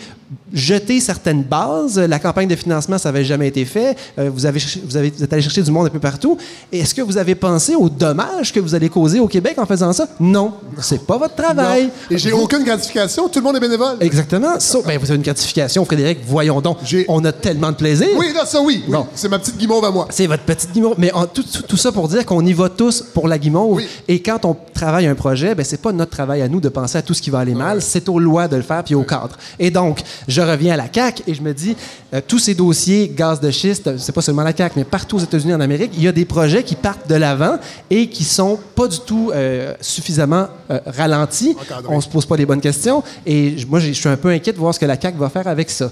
[0.53, 1.99] jeté certaines bases.
[1.99, 3.95] La campagne de financement, ça n'avait jamais été fait.
[4.17, 6.37] Euh, vous, avez, vous, avez, vous êtes allé chercher du monde un peu partout.
[6.71, 9.93] Est-ce que vous avez pensé aux dommages que vous allez causer au Québec en faisant
[9.93, 10.07] ça?
[10.19, 10.53] Non.
[10.81, 11.83] C'est pas votre travail.
[11.85, 11.89] Non.
[12.11, 13.97] Et j'ai Vous- aucune gratification, tout le monde est bénévole.
[13.99, 14.53] Exactement.
[14.85, 16.19] Ben, vous avez une gratification, Frédéric.
[16.27, 16.77] Voyons donc.
[17.07, 18.07] On a tellement de plaisir.
[18.17, 18.83] Oui, là, ça oui.
[18.87, 18.97] oui.
[19.15, 20.07] C'est ma petite guimauve à moi.
[20.09, 20.95] C'est votre petite guimauve.
[20.97, 23.77] Mais en- tout, tout- tout ça pour dire qu'on y va tous pour la guimauve.
[23.77, 23.87] Oui.
[24.07, 26.97] Et quand on travaille un projet, ben, c'est pas notre travail à nous de penser
[26.97, 27.81] à tout ce qui va aller mal.
[27.81, 29.37] C'est aux lois de le faire puis au cadre.
[29.59, 31.75] Et donc, je reviens à la CAQ et je me dis,
[32.13, 35.19] euh, tous ces dossiers gaz de schiste, c'est pas seulement la CAQ, mais partout aux
[35.19, 37.57] États-Unis, en Amérique, il y a des projets qui partent de l'avant
[37.89, 41.55] et qui sont pas du tout euh, suffisamment euh, ralentis.
[41.59, 41.93] Encadrés.
[41.95, 43.03] On se pose pas les bonnes questions.
[43.25, 45.47] Et moi, je suis un peu inquiet de voir ce que la CAQ va faire
[45.47, 45.89] avec ça.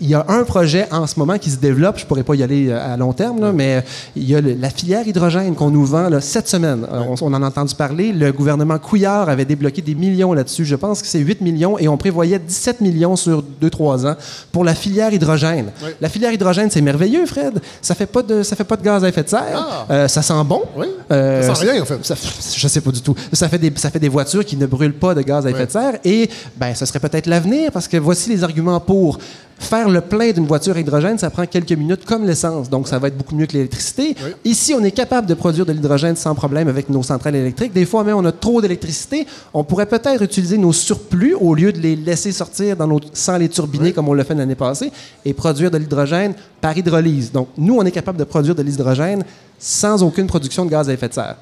[0.00, 1.98] Il y a un projet en ce moment qui se développe.
[1.98, 3.82] Je pourrais pas y aller à long terme, là, mais
[4.16, 6.86] il y a le- la filière hydrogène qu'on nous vend là, cette semaine.
[6.92, 8.12] On, on en a entendu parler.
[8.12, 10.64] Le gouvernement Couillard avait débloqué des millions là-dessus.
[10.64, 14.16] Je pense que c'est 8 millions et on prévoyait 17 millions sur sur 2-3 ans
[14.52, 15.70] pour la filière hydrogène.
[15.82, 15.90] Oui.
[16.00, 17.60] La filière hydrogène, c'est merveilleux, Fred.
[17.80, 19.44] Ça fait pas de, ça fait pas de gaz à effet de serre.
[19.54, 19.86] Ah.
[19.90, 20.62] Euh, ça sent bon.
[20.76, 20.86] Oui.
[21.12, 22.04] Euh, Ça sent rien, en fait.
[22.04, 22.14] ça
[22.56, 23.14] je sais pas du tout.
[23.32, 25.66] Ça fait des, ça fait des voitures qui ne brûlent pas de gaz à effet
[25.66, 29.18] de serre et ben, ce serait peut-être l'avenir parce que voici les arguments pour.
[29.60, 32.98] Faire le plein d'une voiture à hydrogène, ça prend quelques minutes comme l'essence, donc ça
[32.98, 34.16] va être beaucoup mieux que l'électricité.
[34.24, 34.30] Oui.
[34.46, 37.74] Ici, on est capable de produire de l'hydrogène sans problème avec nos centrales électriques.
[37.74, 39.26] Des fois, même, on a trop d'électricité.
[39.52, 43.36] On pourrait peut-être utiliser nos surplus au lieu de les laisser sortir dans nos, sans
[43.36, 44.90] les turbiner comme on l'a fait l'année passée
[45.26, 46.32] et produire de l'hydrogène
[46.62, 47.30] par hydrolyse.
[47.30, 49.24] Donc, nous, on est capable de produire de l'hydrogène
[49.58, 51.36] sans aucune production de gaz à effet de serre.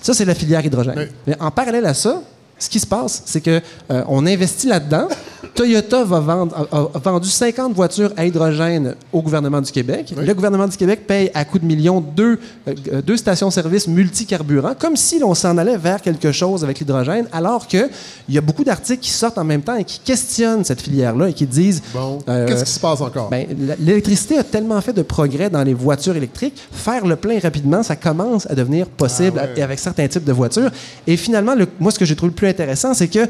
[0.00, 0.94] Ça, c'est la filière hydrogène.
[0.96, 1.06] Oui.
[1.26, 2.22] Mais en parallèle à ça,
[2.60, 3.60] ce qui se passe, c'est que
[3.90, 5.08] euh, on investit là-dedans.
[5.54, 10.12] Toyota va vendre, a, vendu 50 voitures à hydrogène au gouvernement du Québec.
[10.16, 10.24] Oui.
[10.24, 12.38] Le gouvernement du Québec paye à coups de millions deux,
[12.68, 17.26] euh, euh, deux stations-service multicarburants, comme si l'on s'en allait vers quelque chose avec l'hydrogène,
[17.32, 17.88] alors qu'il
[18.28, 21.32] y a beaucoup d'articles qui sortent en même temps et qui questionnent cette filière-là et
[21.32, 23.30] qui disent Bon, euh, qu'est-ce qui se passe encore?
[23.30, 23.46] ben,
[23.80, 27.96] l'électricité a tellement fait de progrès dans les voitures électriques, faire le plein rapidement, ça
[27.96, 29.62] commence à devenir possible Ah ouais.
[29.62, 30.70] avec certains types de voitures.
[31.06, 33.26] Et finalement, le- moi, ce que j'ai trouvé le plus intéressant, c'est que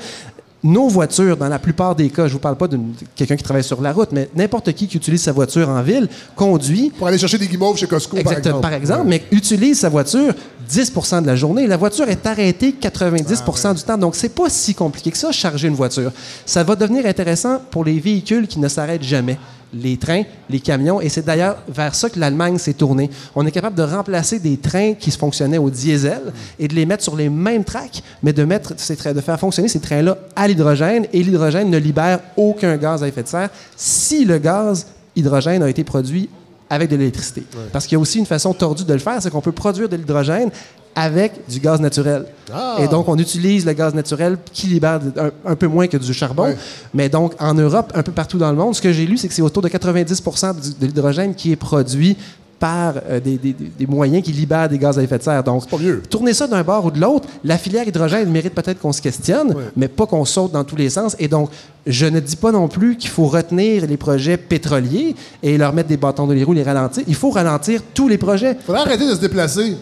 [0.62, 2.78] nos voitures, dans la plupart des cas, je vous parle pas de
[3.14, 6.06] quelqu'un qui travaille sur la route, mais n'importe qui qui utilise sa voiture en ville
[6.36, 9.04] conduit Pour aller chercher des guimauves chez Costco, Exactement, par exemple.
[9.06, 10.34] mais utilise sa voiture
[10.70, 11.66] 10% de la journée.
[11.66, 13.98] La voiture est arrêtée 90 Ah, du temps.
[13.98, 16.12] Donc, c'est pas si compliqué que ça, charger une voiture.
[16.44, 19.38] Ça va devenir intéressant pour les véhicules qui ne s'arrêtent jamais.
[19.72, 23.08] Les trains, les camions, et c'est d'ailleurs vers ça que l'Allemagne s'est tournée.
[23.36, 27.04] On est capable de remplacer des trains qui fonctionnaient au diesel et de les mettre
[27.04, 30.48] sur les mêmes tracks, mais de, mettre ces trains, de faire fonctionner ces trains-là à
[30.48, 35.62] l'hydrogène, et l'hydrogène ne libère aucun gaz à effet de serre si le gaz hydrogène
[35.62, 36.28] a été produit
[36.68, 37.44] avec de l'électricité.
[37.72, 39.88] Parce qu'il y a aussi une façon tordue de le faire, c'est qu'on peut produire
[39.88, 40.50] de l'hydrogène
[40.94, 42.24] avec du gaz naturel.
[42.52, 42.76] Ah!
[42.80, 46.12] Et donc, on utilise le gaz naturel qui libère un, un peu moins que du
[46.12, 46.54] charbon.
[46.92, 49.28] Mais donc, en Europe, un peu partout dans le monde, ce que j'ai lu, c'est
[49.28, 52.16] que c'est autour de 90 du- de l'hydrogène qui est produit
[52.58, 55.42] par euh, des, des- des moyens qui libèrent des gaz à effet de serre.
[55.42, 56.02] Donc, pas mieux.
[56.10, 59.54] tourner ça d'un bord ou de l'autre, la filière hydrogène mérite peut-être qu'on se questionne,
[59.76, 61.16] mais pas qu'on saute dans tous les sens.
[61.18, 61.48] Et donc,
[61.86, 65.88] je ne dis pas non plus qu'il faut retenir les projets pétroliers et leur mettre
[65.88, 67.02] des bâtons dans les roues, les ralentir.
[67.08, 68.56] Il faut ralentir tous les projets.
[68.66, 69.76] Faudrait arrêter de se déplacer.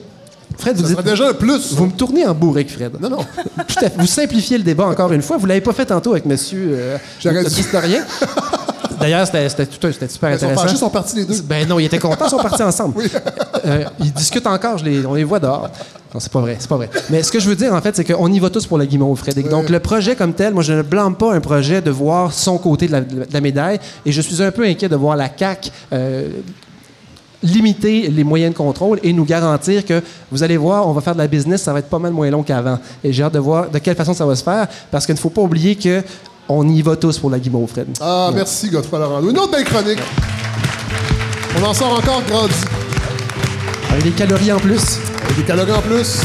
[0.57, 1.73] Fred, vous Ça serait déjà un plus.
[1.75, 2.93] vous me tournez en bourrique, Fred.
[3.01, 3.19] Non, non.
[3.69, 3.93] Tout à fait.
[3.99, 5.37] Vous simplifiez le débat encore une fois.
[5.37, 8.05] Vous l'avez pas fait tantôt avec monsieur euh, notre historien.
[9.01, 10.63] D'ailleurs, c'était super Ils sont intéressant.
[10.63, 11.41] fâchés, ils sont partis les deux.
[11.43, 13.03] Ben non, ils étaient contents, ils sont partis ensemble.
[13.65, 15.71] Euh, ils discutent encore, je les, on les voit dehors.
[16.13, 16.91] Non, c'est pas vrai, c'est pas vrai.
[17.11, 18.87] Mais ce que je veux dire, en fait, c'est qu'on y va tous pour la
[18.87, 19.39] guimauve, Fred.
[19.39, 22.33] Et Donc, le projet comme tel, moi, je ne blâme pas un projet de voir
[22.33, 23.79] son côté de la, de la médaille.
[24.05, 26.29] Et je suis un peu inquiet de voir la CAQ euh,
[27.43, 31.15] limiter les moyens de contrôle et nous garantir que, vous allez voir, on va faire
[31.15, 32.79] de la business, ça va être pas mal moins long qu'avant.
[33.05, 35.21] Et j'ai hâte de voir de quelle façon ça va se faire, parce qu'il ne
[35.21, 36.03] faut pas oublier que
[36.49, 37.89] on y va tous pour la guimauve, Fred.
[38.01, 39.21] Ah, merci, Godefroy Laurent.
[39.21, 39.99] Une autre belle chronique.
[41.61, 42.55] On en sort encore grandi.
[43.91, 44.99] Avec des calories en plus.
[45.25, 46.21] Avec des calories en plus.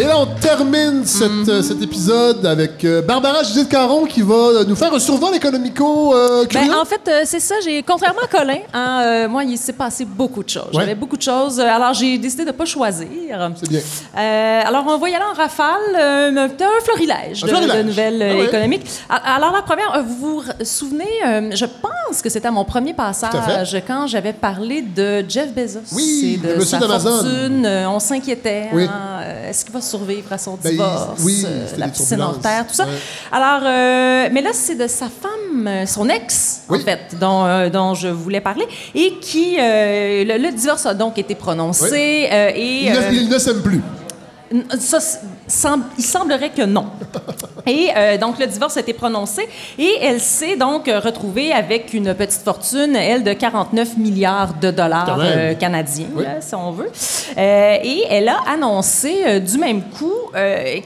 [0.00, 1.60] Et là, on termine cette, Mhm.
[1.62, 6.44] cet épisode avec euh, Barbara Judith Caron qui va nous faire un survol économico euh,
[6.54, 7.56] Ben, en fait, euh, c'est ça.
[7.64, 10.68] J'ai, contrairement à Colin, hein, euh, moi, il s'est passé beaucoup de choses.
[10.72, 10.80] Ouais.
[10.82, 11.58] J'avais beaucoup de choses.
[11.58, 13.08] Alors, j'ai décidé de ne pas choisir.
[13.56, 13.80] C'est bien.
[14.16, 15.96] Euh, alors, on va y aller en rafale.
[15.96, 16.48] Un
[16.84, 17.76] florilège, Un de, florilège.
[17.78, 18.44] de nouvelles Ah ouais.
[18.44, 18.86] économiques.
[19.08, 21.08] Alors, la première, vous vous souvenez,
[21.52, 26.38] je pense que c'était à mon premier passage quand j'avais parlé de Jeff Bezos Oui,
[26.44, 27.66] et de monsieur sa fortune.
[27.88, 28.68] On s'inquiétait.
[28.72, 28.84] Oui.
[28.86, 31.20] hein, Est-ce qu'il va survivre à son Ben, divorce?
[31.24, 32.84] oui, euh, la piscine en terre, tout ça.
[32.84, 32.92] Ouais.
[33.32, 36.78] Alors, euh, mais là, c'est de sa femme, euh, son ex, Oui.
[36.80, 40.94] en fait, dont, euh, dont je voulais parler, et qui, euh, le, le divorce a
[40.94, 43.82] donc été prononcé, et Il, ne, il ne s'aime plus.
[44.78, 46.86] ça, s- semble- il semblerait que non.
[47.68, 49.46] Et euh, donc, le divorce a été prononcé
[49.78, 54.70] et elle s'est donc euh, retrouvée avec une petite fortune, elle, de 49 milliards de
[54.70, 56.24] dollars euh, canadiens, Oui.
[56.24, 56.90] là, si on veut.
[57.36, 60.12] Euh, et elle a annoncé du même coup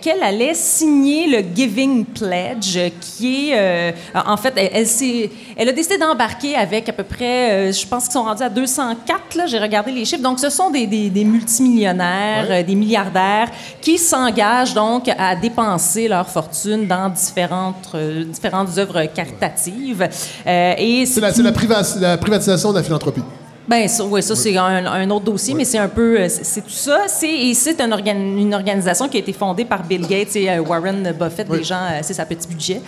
[0.00, 5.72] qu'elle allait signer le Giving Pledge, qui est, en fait, elle, elle, s'est- elle a
[5.72, 9.58] décidé d'embarquer avec à peu près, je pense qu'ils sont rendus à 204, là, j'ai
[9.58, 10.22] regardé les chiffres.
[10.22, 13.48] Donc, ce sont des, des- des multimillionnaires, des milliardaires
[13.80, 20.08] qui s'engagent donc à dépenser leur fortune dans différentes, euh, différentes œuvres caritatives.
[20.46, 23.22] Euh, et C'est la, la priva- la privatisation de la philanthropie.
[23.68, 26.62] ben ça, ouais, ça c'est un, un autre dossier, mais c'est un peu, euh, c'est
[26.62, 27.02] tout ça.
[27.06, 30.60] C'est c'est un organ- une organisation qui a été fondée par Bill Gates et euh,
[30.60, 31.46] Warren Buffett.
[31.48, 31.58] Oui.
[31.58, 32.80] Des gens, euh, c'est sa petit budget,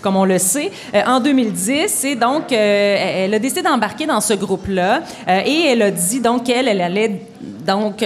[0.00, 0.70] comme on le sait.
[0.94, 5.02] Euh, en 2010, et donc elle a décidé d'embarquer dans ce groupe-là
[5.44, 7.20] et elle a dit donc qu'elle, elle allait
[7.66, 8.04] donc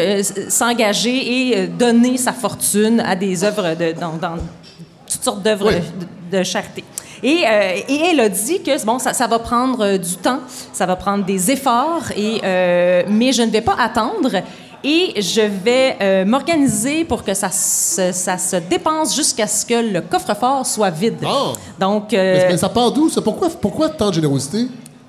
[0.49, 4.37] s'engager et donner sa fortune à des œuvres de, dans,
[5.27, 5.81] sortes d'œuvres Oui.
[6.32, 6.82] de, de charité.
[7.23, 10.40] Et, euh, et elle a dit que bon, ça, ça va prendre euh, du temps,
[10.78, 14.32] ça va prendre des efforts, et, euh, mais je ne vais pas attendre.
[14.85, 19.78] Et je vais euh, m'organiser pour que ça se, ça se dépense jusqu'à ce que
[19.94, 21.16] le coffre-fort soit vide.
[21.27, 21.53] Ah.
[21.85, 23.11] Donc, Mais, mais ça part d'où?
[23.28, 24.61] Pourquoi, pourquoi tant de générosité?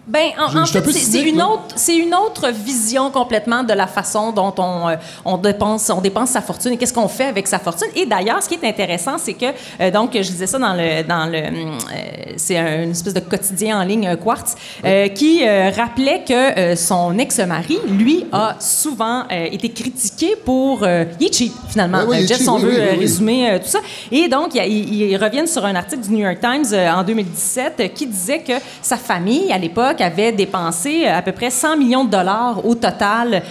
[0.08, 1.48] Ben, en, fait, c'est une là.
[1.50, 6.02] autre, c'est une autre vision complètement de la façon dont on, euh, on dépense, on
[6.02, 7.88] dépense sa fortune et qu'est-ce qu'on fait avec sa fortune.
[7.96, 9.46] Et d'ailleurs, ce qui est intéressant, c'est que
[9.82, 13.20] euh, donc je disais ça dans le, dans le, euh, c'est un- une espèce de
[13.20, 14.56] quotidien en ligne Quartz
[15.16, 21.53] qui rappelait que son ex-mari, lui, a souvent été critiqué pour, euh, il est cheap
[21.69, 21.99] finalement.
[22.11, 22.99] Il Euh, Jeff, si on oui, veut oui, euh, oui, oui.
[22.99, 23.80] résumer euh, tout ça.
[24.11, 26.65] Et donc, il, il- ils reviennent sur un article du New York Times
[26.95, 31.49] en 2017 euh, qui disait que sa famille, à l'époque, avait dépensé à peu près
[31.49, 33.44] 100 millions de dollars au total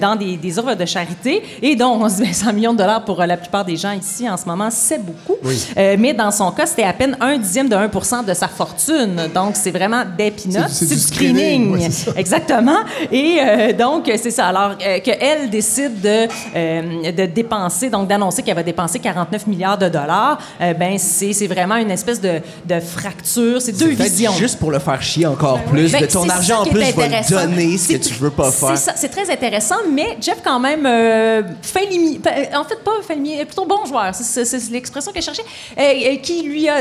[0.00, 1.42] dans des, des œuvres de charité.
[1.62, 3.92] Et donc, on se dit, ben, 100 millions de dollars pour la plupart des gens
[3.92, 5.36] ici en ce moment, c'est beaucoup.
[5.76, 9.28] Euh, mais dans son cas, c'était à peine un dixième de 1% de sa fortune.
[9.34, 10.58] Donc, c'est vraiment des peanuts.
[10.70, 11.88] C'est- du screening, ouais.
[12.16, 12.78] Exactement.
[13.10, 14.46] Et euh, donc, c'est ça.
[14.48, 16.13] Alors, euh, qu'elle décide de,
[16.56, 21.46] euh, de dépenser, donc d'annoncer qu'elle va dépenser 49 milliards de dollars, euh, ben c'est
[21.46, 23.60] vraiment une espèce de, de fracture.
[23.60, 24.32] C'est deux visions.
[24.34, 25.92] juste pour le faire chier encore plus.
[25.92, 27.36] Ben, de ton c'est argent en plus, intéressant.
[27.36, 28.76] le donner ce que tu veux pas faire.
[28.76, 33.14] C'est très intéressant, mais Jeff, quand même, euh, fin limi- euh, en fait, pas fin
[33.14, 35.44] limi- plutôt bon joueur, c'est- l'expression que je cherchais,
[35.78, 36.74] euh, qui lui a,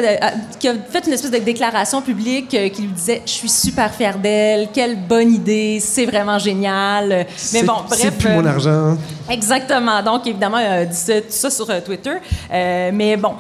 [0.59, 3.93] qui a fait une espèce de déclaration publique euh, qui lui disait Je suis super
[3.93, 7.25] fier d'elle, quelle bonne idée, c'est vraiment génial.
[7.53, 7.99] Mais bon, bref.
[8.01, 8.97] C'est plus mon argent.
[9.29, 10.01] Exactement.
[10.03, 12.11] Donc, évidemment, euh, dit ça, tout ça sur euh, Twitter.
[12.53, 13.33] Euh, mais bon,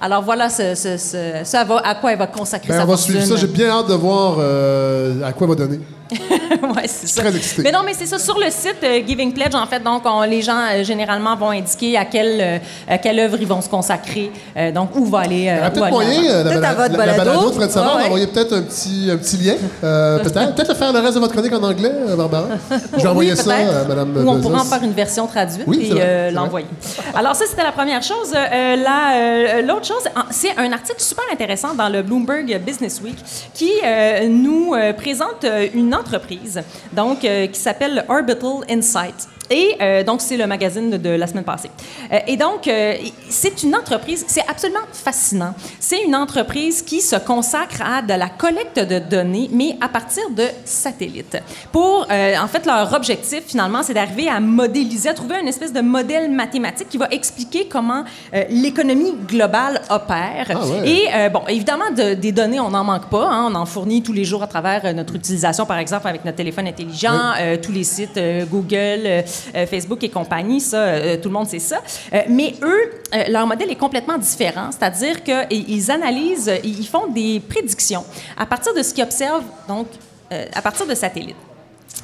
[0.00, 2.86] alors voilà ce, ce- ce- ça va, à quoi elle va consacrer Ben, sa on
[2.86, 3.14] va fortune.
[3.20, 3.36] suivre ça.
[3.36, 5.80] J'ai bien hâte de voir euh, à quoi elle va donner.
[6.76, 7.22] ouais, c'est ça.
[7.22, 7.62] très excité.
[7.62, 8.18] Mais non, mais c'est ça.
[8.18, 11.50] Sur le site euh, Giving Pledge, en fait, donc, on- les gens, euh, généralement, vont
[11.50, 12.58] indiquer à quelle, euh,
[12.88, 14.30] à quelle œuvre ils vont se consacrer.
[14.56, 15.42] euh, donc, où va aller.
[15.44, 17.48] Il euh, peut-être moyen, euh, la, Peut-être à balado- votre la, la balado.
[17.50, 19.54] de Fred Savard, Ouais, peut-être un petit, un petit lien.
[19.84, 20.54] euh, peut-être.
[20.54, 22.46] Peut-être faire le reste de votre chronique en anglais, Barbara.
[22.96, 23.76] Je vais envoyer ça peut-être.
[23.76, 24.48] à Mme Ou on Bezos.
[24.48, 26.66] pourra en faire une version traduite Oui, et euh, l'envoyer.
[27.14, 28.32] Alors ça, c'était la première chose.
[28.34, 33.16] Euh, la, euh, L'autre chose, c'est un article super intéressant dans le Bloomberg Business Week
[33.54, 36.49] qui euh, nous euh, présente une entreprise
[36.92, 39.28] donc, euh, qui s'appelle Orbital Insight.
[39.52, 41.70] Et euh, donc, c'est le magazine de, de la semaine passée.
[42.12, 42.94] Euh, et donc, euh,
[43.28, 45.54] c'est une entreprise, c'est absolument fascinant.
[45.80, 50.22] C'est une entreprise qui se consacre à de la collecte de données, mais à partir
[50.30, 51.36] de satellites.
[51.72, 55.80] Pour, en fait, leur objectif, finalement, c'est d'arriver à modéliser, à trouver une espèce de
[55.80, 58.04] modèle mathématique qui va expliquer comment
[58.50, 60.46] l'économie globale opère.
[60.50, 60.88] Ah ouais.
[60.88, 63.26] Et, bon, évidemment, de- des données, on n'en manque pas.
[63.28, 63.48] hein.
[63.50, 66.68] on en fournit tous les jours à travers notre utilisation, par exemple, avec notre téléphone
[66.68, 67.32] intelligent,
[67.62, 68.18] tous les sites
[68.50, 69.24] Google,
[69.66, 71.80] Facebook et compagnie, ça, euh, tout le monde sait ça.
[72.12, 77.06] Euh, mais eux, euh, leur modèle est complètement différent, c'est-à-dire qu'ils analysent, euh, ils font
[77.08, 78.04] des prédictions
[78.36, 79.86] à partir de ce qu'ils observent, donc,
[80.32, 81.36] euh, à partir de satellites.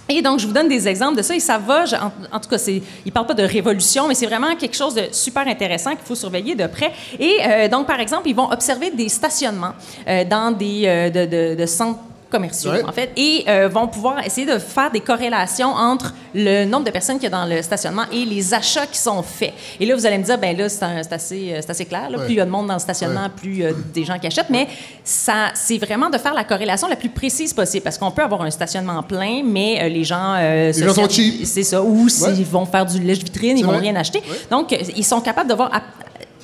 [0.09, 1.85] Et donc, je vous donne des exemples de ça et ça va,
[2.33, 5.05] en, tout cas, ils ne parlent pas de révolution, mais c'est vraiment quelque chose de
[5.11, 6.93] super intéressant qu'il faut surveiller de près.
[7.19, 9.73] Et euh, donc, par exemple, ils vont observer des stationnements
[10.07, 11.99] euh, dans des euh, de, de- de centres
[12.31, 12.85] commerciaux, Ouais.
[12.85, 16.91] en fait, et euh, vont pouvoir essayer de faire des corrélations entre le nombre de
[16.91, 19.53] personnes qu'il y a dans le stationnement et les achats qui sont faits.
[19.81, 20.83] Et là, vous allez me dire, ben là, c'est,
[21.13, 22.11] assez, euh, assez clair.
[22.11, 22.19] là.
[22.19, 22.25] Ouais.
[22.25, 23.31] Plus il y a de monde dans le stationnement, Ouais.
[23.37, 24.51] plus euh, des gens qui achètent.
[24.51, 24.67] Mais
[25.05, 27.83] ça, c'est vraiment de faire la corrélation la plus précise possible.
[27.85, 30.35] Parce qu'on peut avoir un stationnement plein, mais euh, les gens...
[30.73, 31.45] se gens sont cheap.
[31.47, 31.83] C'est ça.
[31.83, 34.23] Ou s'ils vont faire du lèche-vitrine, ils vont rien acheter.
[34.51, 35.71] Donc, ils sont capables de voir...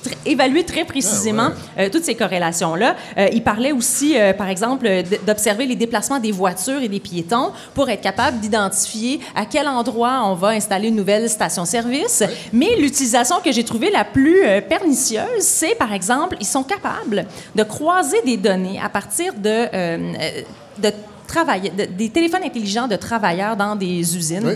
[0.03, 2.95] tr- évaluer très précisément euh, toutes ces corrélations-là.
[3.17, 4.87] Euh, il parlait aussi, euh, par exemple,
[5.25, 10.21] d'observer les déplacements des voitures et des piétons pour être capable d'identifier à quel endroit
[10.25, 12.23] on va installer une nouvelle station-service.
[12.51, 17.25] Mais l'utilisation que j'ai trouvée la plus pernicieuse, c'est, par exemple, ils sont capables
[17.55, 19.67] de croiser des données à partir de,
[20.81, 20.91] de
[21.27, 24.45] travail, de- des téléphones intelligents de travailleurs dans des usines.
[24.45, 24.55] Oui.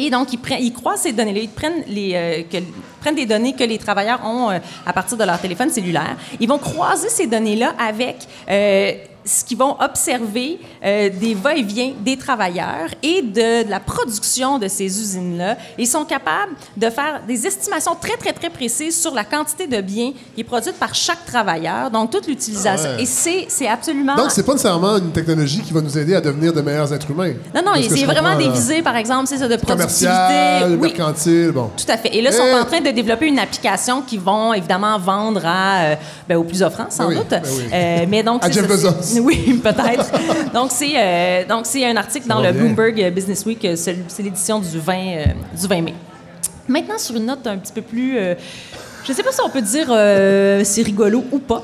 [0.00, 2.60] Et donc, ils, prennent, ils croisent ces données-là, ils prennent, les, euh,
[3.00, 6.16] prennent des données que les travailleurs ont euh, à partir de leur téléphone cellulaire.
[6.38, 8.16] Ils vont croiser ces données-là avec
[8.48, 8.92] euh,
[9.28, 14.68] ce qu'ils vont observer euh, des va-et-vient des travailleurs et de, de la production de
[14.68, 15.56] ces usines-là.
[15.78, 19.80] Ils sont capables de faire des estimations très, très, très précises sur la quantité de
[19.80, 22.90] biens qui est produite par chaque travailleur, donc toute l'utilisation.
[22.92, 23.02] Ah ouais.
[23.02, 24.16] Et c'est c'est absolument...
[24.16, 27.10] Donc, c'est pas nécessairement une technologie qui va nous aider à devenir de meilleurs êtres
[27.10, 27.34] humains.
[27.54, 30.06] non, non, c'est vraiment des visées, par exemple, c'est ça, de productivité.
[30.06, 31.70] Commercial, Oui, mercantile, bon.
[31.76, 32.14] Tout à fait.
[32.16, 35.80] Et là, ils sont en train de développer une application qu'ils vont évidemment vendre à,
[35.80, 35.94] euh,
[36.28, 37.28] ben, aux plus offrants, sans Ben oui, doute.
[37.30, 37.64] ben oui.
[37.72, 38.90] Euh, mais donc, À Jeff Bezos.
[39.22, 40.52] Oui, peut-être.
[40.52, 42.62] donc, c'est euh, donc c'est un article dans le bien.
[42.62, 43.64] Bloomberg Business Week.
[43.64, 45.24] euh, C'est c'est l'édition du 20, euh,
[45.60, 45.94] du 20 mai.
[46.68, 48.18] Maintenant, sur une note un petit peu plus.
[49.04, 51.62] Je sais pas si on peut dire euh, c'est rigolo ou pas,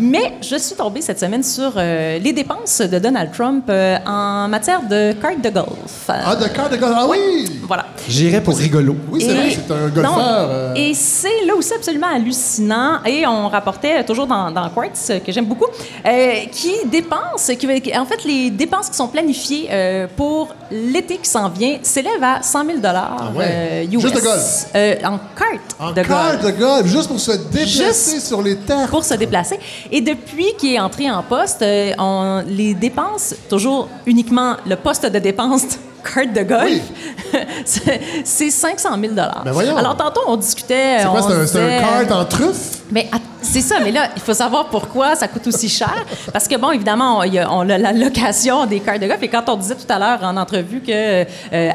[0.00, 4.48] mais je suis tombée cette semaine sur euh, les dépenses de Donald Trump euh, en
[4.48, 6.08] matière de cartes de golf.
[6.08, 6.92] Ah, de carte de golf.
[6.94, 7.60] Ah oui!
[7.66, 7.86] Voilà.
[8.06, 8.96] J'irais pour rigolo.
[9.10, 10.18] Oui, c'est vrai, c'est un golfeur.
[10.18, 12.98] euh, Et c'est là aussi absolument hallucinant.
[13.06, 15.66] Et on rapportait toujours dans, dans Quartz, que j'aime beaucoup,
[16.06, 17.66] euh, qui dépense, qui,
[17.98, 22.42] en fait, les dépenses qui sont planifiées euh, pour l'été qui s'en vient s'élèvent à
[22.42, 23.44] 100 000 Ah ouais.
[23.48, 24.00] euh, US.
[24.02, 24.66] Juste de golf?
[24.74, 26.47] Euh, en carte en de golf.
[26.50, 28.88] De golf, juste pour se déplacer Juste sur les terres.
[28.88, 29.58] pour se déplacer.
[29.90, 35.06] Et depuis qu'il est entré en poste, euh, on, les dépenses, toujours uniquement le poste
[35.06, 35.62] de dépenses
[36.14, 36.82] carte de golf, Oui.
[37.64, 39.76] c'est c'est 500 000 Ben voyons.
[39.76, 40.98] Alors tantôt, on discutait...
[41.00, 42.78] C'est quoi, c'est un, carte en truffe?
[42.90, 43.20] mais att-
[43.52, 46.04] c'est ça, mais là, il faut savoir pourquoi ça coûte aussi cher.
[46.32, 49.22] Parce que, bon, évidemment, on, y a, on a la location des cartes de golf.
[49.22, 51.24] Et quand on disait tout à l'heure en entrevue que euh,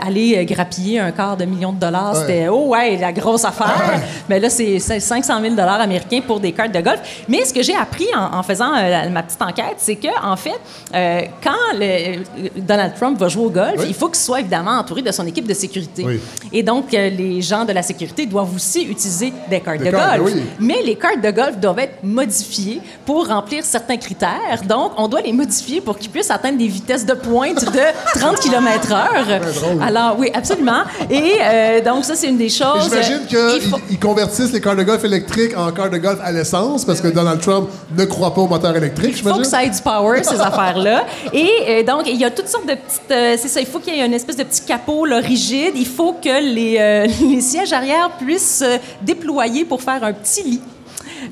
[0.06, 2.20] aller euh, grappiller un quart de million de dollars, Ouais.
[2.20, 4.00] c'était, oh ouais, la grosse affaire.
[4.30, 7.00] Mais là, c'est c'est 500 000 dollars américains pour des cartes de golf.
[7.28, 10.36] Mais ce que j'ai appris en, en faisant euh, ma petite enquête, c'est que, en
[10.36, 10.60] fait,
[10.94, 12.24] euh, quand le-
[12.62, 13.86] Donald Trump va jouer au golf, Oui.
[13.90, 16.04] il faut qu'il soit évidemment entouré de son équipe de sécurité.
[16.06, 16.20] Oui.
[16.52, 20.34] Et donc, les gens de la sécurité doivent aussi utiliser des cartes de cartes, golf.
[20.36, 20.44] oui.
[20.60, 24.62] Mais les cartes de golf doivent être modifiées pour remplir certains critères.
[24.68, 27.80] Donc, on doit les modifier pour qu'ils puissent atteindre des vitesses de pointe de
[28.20, 29.82] 30 km/h.
[29.82, 30.82] Alors, oui, absolument.
[31.10, 32.84] Et euh, donc, ça, c'est une des choses.
[32.84, 33.22] J'imagine
[33.70, 37.02] faut- qu'ils convertissent les cartes de golf électriques en cartes de golf à l'essence parce
[37.02, 39.82] que Donald Trump ne croit pas au moteur électrique, Il faut que ça ait du
[39.82, 41.06] power, ces affaires-là.
[41.34, 43.12] Et euh, donc, il y a toutes sortes de petites...
[43.12, 45.74] euh, c'est ça, il faut qu'il y ait une espèce de petit capot là, rigide.
[45.76, 50.44] Il faut que les, euh, les sièges arrière puissent se déployer pour faire un petit
[50.44, 50.62] lit.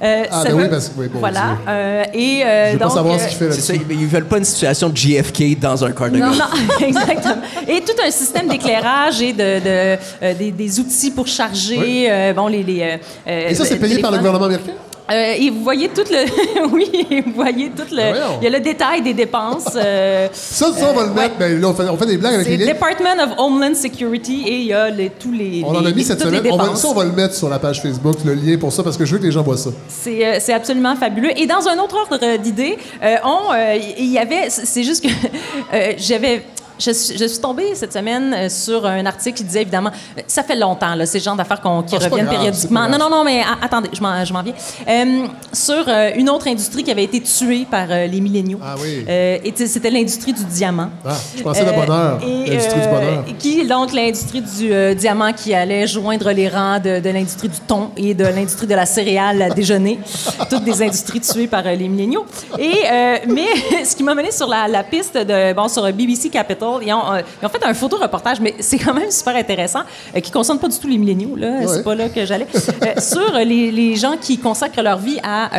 [0.01, 1.57] Euh, Ah, ça ben veut- oui, parce que- oui, bon Voilà.
[1.68, 4.07] Euh, et euh, Je veux pas donc, savoir euh, ce qu'il fait C'est ça, ils,
[4.07, 6.45] veulent pas une situation de JFK dans un de Non, non,
[6.85, 7.35] exactement.
[7.68, 11.77] Et tout un système d'éclairage et de, de, euh, des, des outils pour charger.
[11.80, 12.07] Oui.
[12.09, 12.97] euh, bon, les, les,
[13.27, 14.73] euh, Et ça, c'est payé par le gouvernement américain?
[15.11, 16.67] Euh, et vous voyez tout le.
[16.73, 17.97] oui, vous voyez tout le.
[17.97, 18.38] Ben voyons.
[18.41, 19.65] Il y a le détail des dépenses.
[19.75, 21.35] euh, Ça, ça, on va le mettre.
[21.38, 22.73] Ben, là, on fait, on fait des blagues avec les liens.
[22.73, 25.63] Department of Homeland Security et il y a les, tous les.
[25.65, 26.43] On en a mis cette semaine.
[26.51, 28.83] On va, ça, on va le mettre sur la page Facebook, le lien pour ça,
[28.83, 29.71] parce que je veux que les gens voient ça.
[29.89, 31.31] C'est euh, c'est absolument fabuleux.
[31.38, 33.53] Et dans un autre ordre d'idée, euh, on,
[33.97, 35.09] il y avait, c'est juste que
[35.97, 36.43] j'avais.
[36.83, 40.21] Je suis, je suis tombée cette semaine euh, sur un article qui disait évidemment, euh,
[40.27, 42.87] ça fait longtemps, là, c'est le genre d'affaires qu'on- qui Ah, reviennent grave, périodiquement.
[42.89, 44.53] Non, non, non, mais a- attendez, je m'en je m'en viens.
[44.87, 48.59] Euh, sur euh, une autre industrie qui avait été tuée par euh, les milléniaux.
[48.63, 49.05] Ah oui.
[49.07, 50.89] Et c'était l'industrie du diamant.
[51.05, 53.23] Ah, je pensais le bonheur, et, l'industrie du bonheur.
[53.37, 57.91] Qui, donc, l'industrie du diamant qui allait joindre les rangs de, de l'industrie du thon
[57.95, 59.99] et de l'industrie de la céréale à déjeuner.
[60.49, 62.25] Toutes des industries tuées par les milléniaux.
[62.57, 62.73] Et,
[63.27, 63.45] mais
[63.85, 67.14] ce qui m'a mené sur la, la piste de, bon, sur BBC Capital, ils ont,
[67.14, 69.81] euh, ils ont fait un photo-reportage, mais c'est quand même super intéressant,
[70.15, 71.49] euh, qui ne concerne pas du tout les milléniaux, là.
[71.60, 71.68] Ouais.
[71.68, 72.48] C'est pas là que j'allais.
[72.56, 75.49] Euh, sur les, les gens qui consacrent leur vie à,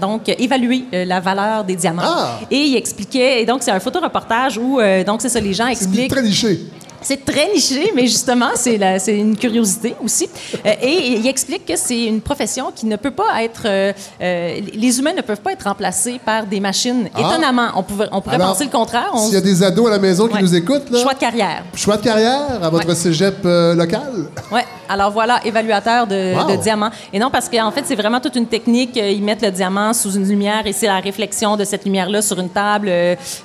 [0.00, 2.02] donc, évaluer la valeur des diamants.
[2.04, 2.38] Ah!
[2.50, 5.72] Et il expliquait, et donc, c'est un photo-reportage où, donc, c'est ça, les gens C'est
[5.72, 6.10] expliquent.
[6.10, 6.60] très niché.
[7.08, 10.28] C'est très niché, mais justement, c'est une curiosité aussi.
[10.64, 13.62] Euh, et il explique que c'est une profession qui ne peut pas être...
[13.66, 17.08] euh, euh, les humains ne peuvent pas être remplacés par des machines.
[17.14, 17.20] Ah.
[17.20, 19.10] Étonnamment, on, pouvait, on pourrait Alors, penser le contraire.
[19.12, 20.42] On- S'il y a des ados à la maison qui Ouais.
[20.42, 21.62] nous écoutent, là, Choix de carrière.
[21.76, 22.94] choix de carrière à votre Ouais.
[22.96, 24.26] cégep local?
[24.50, 26.50] Oui, alors voilà, évaluateur de, Wow.
[26.50, 26.90] de diamant.
[27.12, 28.96] Et non, parce qu'en fait, c'est vraiment toute une technique.
[28.96, 32.40] Ils mettent le diamant sous une lumière et c'est la réflexion de cette lumière-là sur
[32.40, 32.90] une table.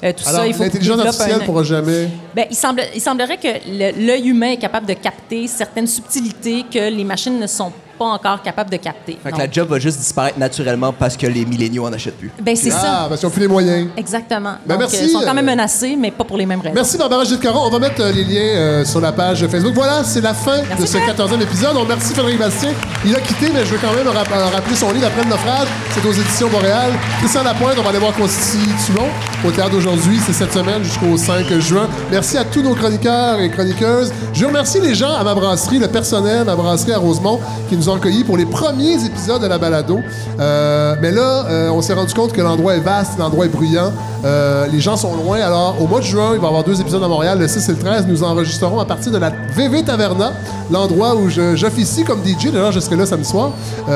[0.02, 2.10] tout Alors, ça, il faut l'intelligence artificielle un- pourra jamais.
[2.36, 6.90] Ben, il, semble, il semblerait que l'œil humain est capable de capter certaines subtilités que
[6.90, 7.72] les machines ne sont
[8.02, 9.20] pas encore capables de capter.
[9.24, 12.32] Fait que la job va juste disparaître naturellement parce que les milléniaux en achètent plus.
[12.42, 13.06] ben, c'est Ah, ça.
[13.08, 13.90] parce qu'ils ont plus les moyens.
[13.96, 14.54] Exactement.
[14.66, 16.62] Ben, Donc, merci, euh, ils sont quand même euh, menacés, mais pas pour les mêmes
[16.62, 16.74] raisons.
[16.74, 17.60] Merci Barbara Gilles Caron.
[17.68, 19.74] On va mettre euh, les liens euh, sur la page Facebook.
[19.76, 21.76] Voilà, c'est la fin de ce 14e épisode.
[21.78, 22.72] On remercie Frédéric Bastien.
[23.06, 25.68] Il a quitté, mais je veux quand même rap- rappeler son livre Après le naufrage.
[25.94, 26.92] C'est aux éditions Boréal.
[27.20, 29.04] Christian Lapointe, on va aller voir Constitution
[29.46, 30.20] au théâtre d'aujourd'hui.
[30.26, 31.88] C'est cette semaine jusqu'au 5 juin.
[32.12, 34.12] Merci à tous nos chroniqueurs et chroniqueuses.
[34.34, 37.90] Je remercie les gens à ma brasserie, le personnel, ma brasserie à Rosemont, qui nous
[37.90, 40.00] ont pour les premiers épisodes de la balado.
[40.40, 43.92] Euh, mais là, euh, on s'est rendu compte que l'endroit est vaste, l'endroit est bruyant.
[44.24, 45.42] Euh, les gens sont loin.
[45.42, 47.68] Alors, au mois de juin, il va y avoir deux épisodes à Montréal, le 6
[47.68, 48.08] et le 13.
[48.08, 50.32] Nous enregistrerons à partir de la VV Taverna,
[50.72, 52.52] l'endroit où j'officie comme DJ.
[52.52, 53.52] D'ailleurs, je serai là samedi soir,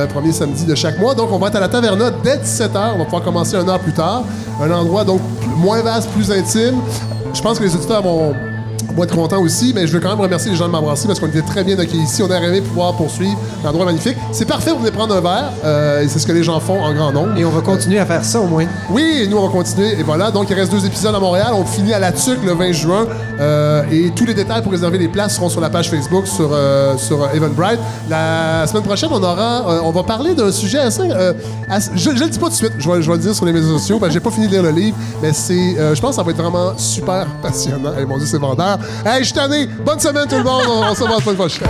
[0.10, 1.16] premier samedi de chaque mois.
[1.16, 2.94] Donc, on va être à la Taverna dès 17h.
[2.96, 4.24] On va pouvoir commencer une heure plus tard.
[4.62, 5.22] Un endroit donc
[5.58, 6.76] moins vaste, plus intime.
[7.34, 8.34] Je pense que les auditeurs vont
[8.96, 11.20] Va être content aussi, mais je veux quand même remercier les gens de Mambrassi parce
[11.20, 12.24] qu'on était très bien accueillis ici.
[12.24, 14.16] On a rêvé pouvoir poursuivre l'endroit magnifique.
[14.32, 16.82] C'est parfait, vous venez prendre un verre, euh, et c'est ce que les gens font
[16.82, 17.38] en grand nombre.
[17.38, 18.66] Et on va continuer à faire ça au moins.
[18.90, 20.00] Oui, et nous, on va continuer.
[20.00, 21.48] Et voilà, donc il reste deux épisodes à Montréal.
[21.54, 23.06] On finit à la TUC le 20 juin.
[23.42, 26.52] Euh, et tous les détails pour réserver les places seront sur la page Facebook sur,
[26.54, 27.80] euh, sur euh, Eventbrite.
[28.10, 31.02] La semaine prochaine, on aura, on va parler d'un sujet assez.
[31.02, 31.34] euh,
[31.70, 33.36] assez- je, je le dis pas tout de suite, je vais, je vais le dire
[33.36, 35.76] sur les réseaux sociaux, parce que j'ai pas fini de lire le livre, mais c'est,
[35.94, 37.92] je pense que ça va être vraiment super passionnant.
[37.98, 38.78] Hey, mon Dieu, c'est vendeur.
[39.06, 39.68] Hey, je suis tanné.
[39.68, 40.64] Bonne semaine tout le monde.
[40.68, 41.68] On, on se voit la semaine prochaine.